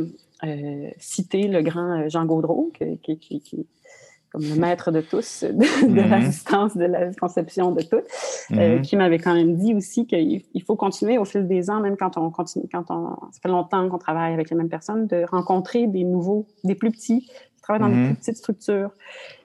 euh, 0.45 0.89
citer 0.99 1.49
le 1.49 1.63
grand 1.63 2.09
Jean 2.09 2.25
Gaudreau, 2.25 2.73
qui, 3.03 3.19
qui, 3.19 3.67
comme 4.33 4.43
le 4.43 4.55
maître 4.57 4.91
de 4.91 5.03
tous, 5.03 5.45
de, 5.45 5.53
mm-hmm. 5.53 6.09
l'assistance, 6.09 6.77
de 6.77 6.87
la 6.87 7.13
conception 7.13 7.71
de 7.71 7.83
tout, 7.83 8.01
mm-hmm. 8.51 8.81
qui 8.81 8.97
m'avait 8.97 9.19
quand 9.19 9.35
même 9.35 9.57
dit 9.57 9.75
aussi 9.75 10.07
qu'il 10.07 10.63
faut 10.67 10.77
continuer 10.77 11.19
au 11.19 11.25
fil 11.25 11.47
des 11.47 11.69
ans, 11.71 11.81
même 11.81 11.97
quand 11.97 12.17
on 12.17 12.31
continue, 12.31 12.67
quand 12.73 12.91
on, 12.91 13.11
ça 13.31 13.41
fait 13.43 13.49
longtemps 13.49 13.89
qu'on 13.89 13.99
travaille 13.99 14.33
avec 14.33 14.51
les 14.51 14.57
mêmes 14.57 14.71
personnes, 14.71 15.07
de 15.07 15.25
rencontrer 15.31 15.87
des 15.87 16.05
nouveaux, 16.05 16.47
des 16.65 16.75
plus 16.75 16.91
petits, 16.91 17.27
qui 17.27 17.63
travaillent 17.63 17.83
dans 17.83 17.95
des 17.95 18.07
plus 18.07 18.15
petites 18.15 18.39
structures. 18.39 18.91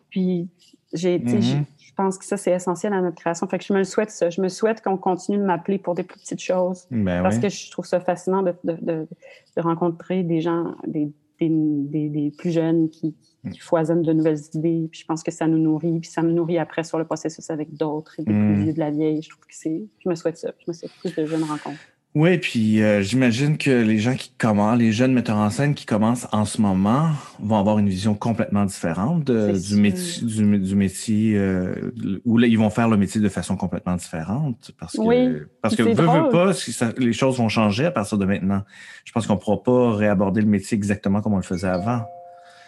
Puis, 0.09 0.47
j'ai, 0.93 1.21
je 1.27 2.03
pense 2.03 2.17
que 2.17 2.25
ça, 2.25 2.37
c'est 2.37 2.51
essentiel 2.51 2.93
à 2.93 3.01
notre 3.01 3.17
création. 3.17 3.47
Fait 3.47 3.57
que 3.57 3.65
je 3.65 3.73
me 3.73 3.79
le 3.79 3.83
souhaite, 3.83 4.11
ça. 4.11 4.29
Je 4.29 4.39
me 4.39 4.47
souhaite 4.49 4.81
qu'on 4.81 4.97
continue 4.97 5.37
de 5.37 5.43
m'appeler 5.43 5.79
pour 5.79 5.95
des 5.95 6.03
plus 6.03 6.19
petites 6.19 6.41
choses. 6.41 6.87
Ben 6.91 7.23
parce 7.23 7.39
que 7.39 7.49
je 7.49 7.71
trouve 7.71 7.85
ça 7.85 7.99
fascinant 7.99 8.43
de, 8.43 8.53
de, 8.63 8.77
de, 8.81 9.61
rencontrer 9.61 10.23
des 10.23 10.39
gens, 10.39 10.75
des, 10.85 11.11
des, 11.39 12.09
des, 12.09 12.31
plus 12.37 12.51
jeunes 12.51 12.89
qui, 12.89 13.15
mm. 13.43 13.51
qui, 13.51 13.59
foisonnent 13.59 14.01
de 14.01 14.13
nouvelles 14.13 14.39
idées. 14.53 14.87
Puis 14.91 15.01
je 15.01 15.05
pense 15.05 15.23
que 15.23 15.31
ça 15.31 15.47
nous 15.47 15.57
nourrit. 15.57 15.99
Puis 15.99 16.09
ça 16.09 16.21
me 16.21 16.31
nourrit 16.31 16.57
après 16.57 16.83
sur 16.83 16.97
le 16.97 17.05
processus 17.05 17.49
avec 17.49 17.75
d'autres 17.75 18.19
et 18.19 18.23
des 18.23 18.33
plus 18.33 18.55
mm. 18.55 18.63
vieux 18.63 18.73
de 18.73 18.79
la 18.79 18.91
vieille. 18.91 19.21
Je 19.21 19.29
trouve 19.29 19.45
que 19.45 19.55
c'est. 19.55 19.83
Je 19.99 20.09
me 20.09 20.15
souhaite 20.15 20.37
ça. 20.37 20.51
Je 20.59 20.65
me 20.67 20.73
souhaite 20.73 20.91
plus 20.99 21.15
de 21.15 21.25
jeunes 21.25 21.43
rencontres. 21.43 21.79
Oui, 22.15 22.39
puis 22.39 22.81
euh, 22.81 23.01
j'imagine 23.01 23.59
que 23.59 23.69
les 23.69 23.99
gens 23.99 24.15
qui 24.15 24.31
commencent, 24.39 24.79
les 24.79 24.91
jeunes 24.91 25.13
metteurs 25.13 25.37
en 25.37 25.51
scène 25.51 25.75
qui 25.75 25.85
commencent 25.85 26.27
en 26.31 26.45
ce 26.45 26.59
moment 26.59 27.11
vont 27.39 27.59
avoir 27.59 27.77
une 27.77 27.89
vision 27.89 28.15
complètement 28.15 28.65
différente 28.65 29.25
du, 29.25 29.75
métier, 29.75 30.25
du, 30.25 30.75
métier, 30.75 31.37
euh, 31.37 31.93
où 32.25 32.39
là, 32.39 32.47
ils 32.47 32.57
vont 32.57 32.71
faire 32.71 32.89
le 32.89 32.97
métier 32.97 33.21
de 33.21 33.29
façon 33.29 33.55
complètement 33.55 33.95
différente. 33.95 34.71
Parce 34.79 34.93
que, 34.93 35.01
oui, 35.01 35.37
parce 35.61 35.75
que 35.75 35.83
veut, 35.83 36.29
pas, 36.29 36.53
si 36.53 36.75
les 36.97 37.13
choses 37.13 37.37
vont 37.37 37.49
changer 37.49 37.85
à 37.85 37.91
partir 37.91 38.17
de 38.17 38.25
maintenant. 38.25 38.63
Je 39.05 39.11
pense 39.11 39.27
qu'on 39.27 39.35
ne 39.35 39.39
pourra 39.39 39.61
pas 39.61 39.95
réaborder 39.95 40.41
le 40.41 40.47
métier 40.47 40.75
exactement 40.75 41.21
comme 41.21 41.33
on 41.33 41.37
le 41.37 41.43
faisait 41.43 41.67
avant. 41.67 42.01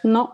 Non. 0.04 0.30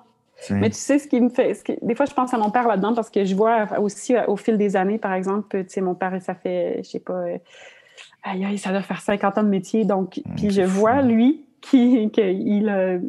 Mais 0.50 0.70
tu 0.70 0.76
sais, 0.76 1.00
ce 1.00 1.08
qui 1.08 1.22
me 1.22 1.30
fait. 1.30 1.58
des 1.82 1.96
fois, 1.96 2.06
je 2.06 2.14
pense 2.14 2.34
à 2.34 2.38
mon 2.38 2.52
père 2.52 2.68
là-dedans 2.68 2.94
parce 2.94 3.10
que 3.10 3.24
je 3.24 3.34
vois 3.34 3.80
aussi 3.80 4.14
au 4.28 4.36
fil 4.36 4.58
des 4.58 4.76
années, 4.76 4.98
par 4.98 5.14
exemple, 5.14 5.64
tu 5.64 5.70
sais, 5.70 5.80
mon 5.80 5.96
père, 5.96 6.22
ça 6.22 6.36
fait, 6.36 6.82
je 6.84 6.90
sais 6.90 7.00
pas, 7.00 7.24
aïe, 8.26 8.46
aïe, 8.46 8.58
ça 8.58 8.72
doit 8.72 8.82
faire 8.82 9.02
50 9.02 9.38
ans 9.38 9.44
de 9.44 9.50
métier. 9.50 9.86
Donc, 9.86 10.18
mmh, 10.18 10.36
puis 10.36 10.50
je 10.50 10.62
vois, 10.62 11.02
lui, 11.02 11.46
qu'il 11.62 12.12
euh, 12.20 13.00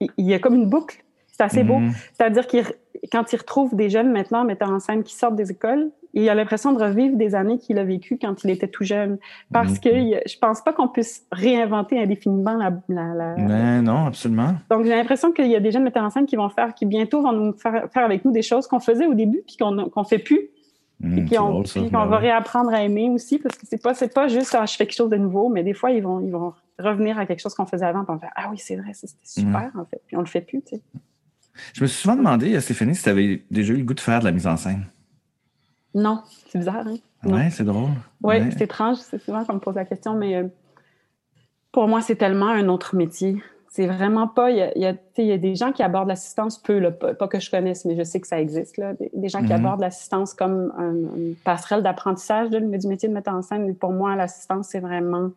il, 0.00 0.08
il, 0.16 0.34
a 0.34 0.38
comme 0.38 0.54
une 0.54 0.68
boucle. 0.68 1.02
C'est 1.28 1.42
assez 1.42 1.64
beau. 1.64 1.78
Mmh. 1.78 1.92
C'est-à-dire 2.12 2.46
qu'il 2.46 2.64
quand 3.10 3.32
il 3.32 3.36
retrouve 3.36 3.74
des 3.74 3.88
jeunes 3.88 4.10
maintenant 4.12 4.44
metteurs 4.44 4.70
en 4.70 4.80
scène 4.80 5.02
qui 5.02 5.14
sortent 5.14 5.36
des 5.36 5.50
écoles, 5.50 5.90
il 6.12 6.28
a 6.28 6.34
l'impression 6.34 6.72
de 6.72 6.82
revivre 6.82 7.16
des 7.16 7.34
années 7.34 7.58
qu'il 7.58 7.78
a 7.78 7.84
vécues 7.84 8.18
quand 8.20 8.44
il 8.44 8.50
était 8.50 8.68
tout 8.68 8.84
jeune. 8.84 9.18
Parce 9.52 9.74
mmh. 9.74 9.80
que 9.80 9.90
je 10.28 10.38
pense 10.38 10.60
pas 10.60 10.72
qu'on 10.72 10.88
puisse 10.88 11.24
réinventer 11.30 11.98
indéfiniment 12.00 12.56
la... 12.56 12.72
la, 12.88 13.34
ben 13.36 13.82
non, 13.82 14.06
absolument. 14.06 14.54
Donc, 14.70 14.84
j'ai 14.84 14.90
l'impression 14.90 15.32
qu'il 15.32 15.46
y 15.46 15.56
a 15.56 15.60
des 15.60 15.70
jeunes 15.70 15.84
metteurs 15.84 16.04
en 16.04 16.10
scène 16.10 16.26
qui 16.26 16.36
vont 16.36 16.48
faire, 16.50 16.74
qui 16.74 16.84
bientôt 16.84 17.22
vont 17.22 17.32
nous 17.32 17.52
faire, 17.52 17.88
faire 17.92 18.04
avec 18.04 18.24
nous 18.24 18.32
des 18.32 18.42
choses 18.42 18.66
qu'on 18.66 18.80
faisait 18.80 19.06
au 19.06 19.14
début 19.14 19.42
puis 19.46 19.56
qu'on 19.56 19.72
ne 19.72 20.04
fait 20.04 20.18
plus 20.18 20.50
Mmh, 21.00 21.18
et 21.18 21.24
puis 21.24 21.38
on, 21.38 21.62
va 21.62 22.18
réapprendre 22.18 22.70
à 22.74 22.82
aimer 22.82 23.08
aussi, 23.08 23.38
parce 23.38 23.56
que 23.56 23.66
c'est 23.66 23.82
pas, 23.82 23.94
pas 23.94 24.28
juste 24.28 24.54
ah, 24.54 24.66
je 24.66 24.76
fais 24.76 24.86
quelque 24.86 24.96
chose 24.96 25.08
de 25.08 25.16
nouveau, 25.16 25.48
mais 25.48 25.62
des 25.62 25.72
fois, 25.72 25.90
ils 25.92 26.02
vont, 26.02 26.20
ils 26.20 26.30
vont 26.30 26.52
revenir 26.78 27.18
à 27.18 27.24
quelque 27.24 27.40
chose 27.40 27.54
qu'on 27.54 27.64
faisait 27.64 27.86
avant, 27.86 28.04
puis 28.04 28.10
on 28.10 28.14
va 28.14 28.20
faire 28.20 28.32
Ah 28.36 28.48
oui, 28.50 28.58
c'est 28.58 28.76
vrai, 28.76 28.92
c'était 28.92 29.14
super, 29.24 29.70
en 29.78 29.86
fait. 29.86 30.02
Puis 30.06 30.16
on 30.16 30.20
le 30.20 30.26
fait 30.26 30.42
plus, 30.42 30.60
tu 30.62 30.76
sais. 30.76 30.82
Je 31.74 31.82
me 31.82 31.86
suis 31.86 32.02
souvent 32.02 32.16
demandé, 32.16 32.54
euh, 32.54 32.60
Stéphanie, 32.60 32.94
si 32.94 33.02
tu 33.02 33.08
avais 33.08 33.42
déjà 33.50 33.72
eu 33.72 33.78
le 33.78 33.84
goût 33.84 33.94
de 33.94 34.00
faire 34.00 34.20
de 34.20 34.24
la 34.24 34.32
mise 34.32 34.46
en 34.46 34.56
scène. 34.56 34.84
Non, 35.94 36.22
c'est 36.48 36.58
bizarre, 36.58 36.86
hein? 36.86 36.96
Ouais, 37.24 37.50
c'est 37.50 37.64
drôle. 37.64 37.90
Oui, 38.22 38.36
c'est 38.52 38.62
étrange, 38.62 38.98
c'est 38.98 39.22
souvent 39.22 39.44
qu'on 39.44 39.54
me 39.54 39.58
pose 39.58 39.74
la 39.74 39.84
question, 39.84 40.14
mais 40.14 40.36
euh, 40.36 40.48
pour 41.72 41.88
moi, 41.88 42.02
c'est 42.02 42.16
tellement 42.16 42.48
un 42.48 42.68
autre 42.68 42.94
métier. 42.94 43.42
C'est 43.72 43.86
vraiment 43.86 44.26
pas. 44.26 44.50
Il 44.50 44.56
y 44.56 44.62
a, 44.62 44.96
y 45.16 45.32
a, 45.32 45.38
des 45.38 45.54
gens 45.54 45.70
qui 45.70 45.84
abordent 45.84 46.08
l'assistance 46.08 46.58
peu, 46.58 46.90
pas, 46.90 47.28
que 47.28 47.38
je 47.38 47.48
connaisse, 47.48 47.84
mais 47.84 47.96
je 47.96 48.02
sais 48.02 48.20
que 48.20 48.26
ça 48.26 48.40
existe. 48.40 48.76
Là, 48.78 48.94
des, 49.14 49.28
gens 49.28 49.38
qui 49.38 49.52
mhm. 49.52 49.64
abordent 49.64 49.80
l'assistance 49.80 50.34
comme 50.34 50.72
une 50.76 51.36
passerelle 51.44 51.84
d'apprentissage 51.84 52.50
du 52.50 52.88
métier 52.88 53.08
de 53.08 53.14
mettre 53.14 53.30
en 53.30 53.42
scène. 53.42 53.66
Mais 53.66 53.74
pour 53.74 53.92
moi, 53.92 54.16
l'assistance, 54.16 54.70
c'est 54.70 54.80
vraiment 54.80 55.30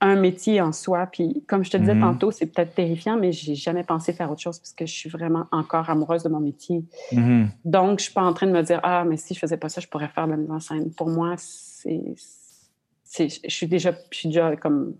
un 0.00 0.14
métier 0.14 0.60
en 0.60 0.70
soi. 0.70 1.06
Puis, 1.06 1.42
comme 1.48 1.64
je 1.64 1.72
te 1.72 1.76
disais 1.76 1.96
mhm. 1.96 2.02
tantôt, 2.02 2.30
c'est 2.30 2.46
peut-être 2.46 2.76
terrifiant, 2.76 3.16
mais 3.16 3.32
j'ai 3.32 3.56
jamais 3.56 3.82
pensé 3.82 4.12
faire 4.12 4.30
autre 4.30 4.42
chose 4.42 4.60
parce 4.60 4.72
que 4.72 4.86
je 4.86 4.94
suis 4.94 5.10
vraiment 5.10 5.46
encore 5.50 5.90
amoureuse 5.90 6.22
de 6.22 6.28
mon 6.28 6.38
métier. 6.38 6.84
Mhm. 7.10 7.48
Donc, 7.64 7.98
je 7.98 8.04
suis 8.04 8.14
pas 8.14 8.22
en 8.22 8.34
train 8.34 8.46
de 8.46 8.52
me 8.52 8.62
dire 8.62 8.78
ah, 8.84 9.04
mais 9.04 9.16
si 9.16 9.34
je 9.34 9.40
faisais 9.40 9.56
pas 9.56 9.68
ça, 9.68 9.80
je 9.80 9.88
pourrais 9.88 10.08
faire 10.08 10.26
de 10.26 10.30
la 10.30 10.36
mise 10.36 10.50
en 10.52 10.60
scène. 10.60 10.92
Pour 10.92 11.08
moi, 11.08 11.34
c'est, 11.38 12.14
je 13.18 13.48
suis 13.48 13.66
déjà, 13.66 13.90
je 14.12 14.16
suis 14.16 14.28
déjà 14.28 14.54
comme 14.54 14.94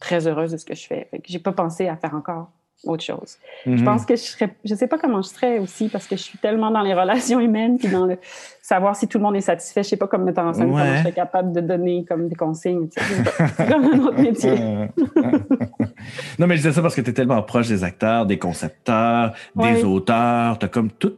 très 0.00 0.26
heureuse 0.26 0.52
de 0.52 0.56
ce 0.56 0.64
que 0.64 0.74
je 0.74 0.86
fais. 0.86 1.08
Je 1.12 1.18
j'ai 1.24 1.38
pas 1.38 1.52
pensé 1.52 1.86
à 1.86 1.96
faire 1.96 2.14
encore 2.14 2.50
autre 2.84 3.04
chose. 3.04 3.36
Je 3.66 3.72
mhm. 3.72 3.84
pense 3.84 4.06
que 4.06 4.16
je 4.16 4.22
serais, 4.22 4.56
je 4.64 4.74
sais 4.74 4.86
pas 4.86 4.96
comment 4.96 5.20
je 5.20 5.28
serais 5.28 5.58
aussi 5.58 5.88
parce 5.88 6.06
que 6.06 6.16
je 6.16 6.22
suis 6.22 6.38
tellement 6.38 6.70
dans 6.70 6.80
les 6.80 6.94
relations 6.94 7.38
humaines 7.38 7.76
puis 7.78 7.88
dans 7.88 8.06
le 8.06 8.16
savoir 8.62 8.96
si 8.96 9.06
tout 9.06 9.18
le 9.18 9.24
monde 9.24 9.36
est 9.36 9.42
satisfait. 9.42 9.82
Je 9.82 9.90
sais 9.90 9.96
pas 9.98 10.06
comme 10.06 10.24
mettre 10.24 10.40
en 10.40 10.54
scène 10.54 10.70
comment 10.70 10.94
je 10.94 11.00
serais 11.00 11.12
capable 11.12 11.52
de 11.52 11.60
donner 11.60 12.04
comme 12.06 12.28
des 12.28 12.34
consignes. 12.34 12.88
C'est 12.90 13.68
comme 13.68 13.84
un 13.84 13.98
autre 13.98 14.20
métier. 14.20 14.54
non, 16.38 16.46
mais 16.46 16.56
je 16.56 16.62
disais 16.62 16.72
ça 16.72 16.80
parce 16.80 16.94
que 16.94 17.02
tu 17.02 17.10
es 17.10 17.12
tellement 17.12 17.42
proche 17.42 17.68
des 17.68 17.84
acteurs, 17.84 18.24
des 18.24 18.38
concepteurs, 18.38 19.34
des 19.54 19.84
auteurs. 19.84 20.58
Tu 20.58 20.64
as 20.64 20.68
comme 20.68 20.90
tout, 20.90 21.16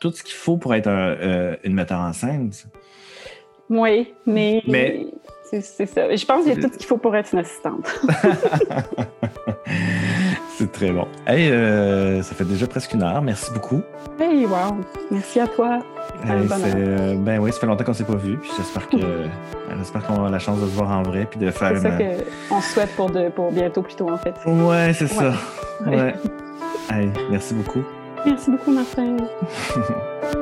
tout 0.00 0.12
ce 0.12 0.22
qu'il 0.22 0.36
faut 0.36 0.56
pour 0.56 0.74
être 0.74 0.88
euh, 0.88 1.56
une 1.64 1.74
metteur 1.74 1.98
en 1.98 2.12
scène. 2.12 2.52
Oui, 3.68 4.12
mais, 4.26 4.62
mais 4.68 5.06
c'est 5.60 5.86
ça. 5.86 6.14
Je 6.14 6.24
pense 6.24 6.44
qu'il 6.44 6.54
y 6.54 6.58
a 6.58 6.62
tout 6.62 6.72
ce 6.72 6.78
qu'il 6.78 6.86
faut 6.86 6.96
pour 6.96 7.14
être 7.14 7.30
une 7.32 7.40
assistante. 7.40 7.86
c'est 10.56 10.72
très 10.72 10.90
bon. 10.90 11.06
Hey, 11.26 11.50
euh, 11.50 12.22
ça 12.22 12.34
fait 12.34 12.44
déjà 12.44 12.66
presque 12.66 12.92
une 12.94 13.02
heure. 13.02 13.20
Merci 13.22 13.50
beaucoup. 13.52 13.82
Hey, 14.18 14.46
wow. 14.46 14.76
Merci 15.10 15.40
à 15.40 15.46
toi. 15.46 15.80
Euh, 16.28 17.14
ben 17.16 17.38
oui, 17.38 17.52
ça 17.52 17.60
fait 17.60 17.66
longtemps 17.66 17.84
qu'on 17.84 17.92
ne 17.92 17.96
s'est 17.96 18.04
pas 18.04 18.16
vu. 18.16 18.38
Puis 18.38 18.50
j'espère 18.56 18.88
que 18.88 18.96
j'espère 19.76 20.06
qu'on 20.06 20.20
aura 20.20 20.30
la 20.30 20.38
chance 20.38 20.60
de 20.60 20.66
se 20.66 20.74
voir 20.74 20.90
en 20.90 21.02
vrai 21.02 21.26
puis 21.30 21.38
de 21.38 21.50
faire. 21.50 21.72
C'est 21.76 21.82
ça 21.82 21.98
qu'on 22.48 22.60
souhaite 22.60 22.94
pour, 22.96 23.10
de, 23.10 23.28
pour 23.28 23.50
bientôt 23.52 23.82
plutôt 23.82 24.08
en 24.10 24.18
fait. 24.18 24.34
Ouais, 24.46 24.92
c'est 24.94 25.08
ça. 25.08 25.34
Ouais. 25.86 26.14
hey, 26.90 27.10
merci 27.30 27.54
beaucoup. 27.54 27.82
Merci 28.24 28.50
beaucoup, 28.50 28.70
Martin. 28.70 29.16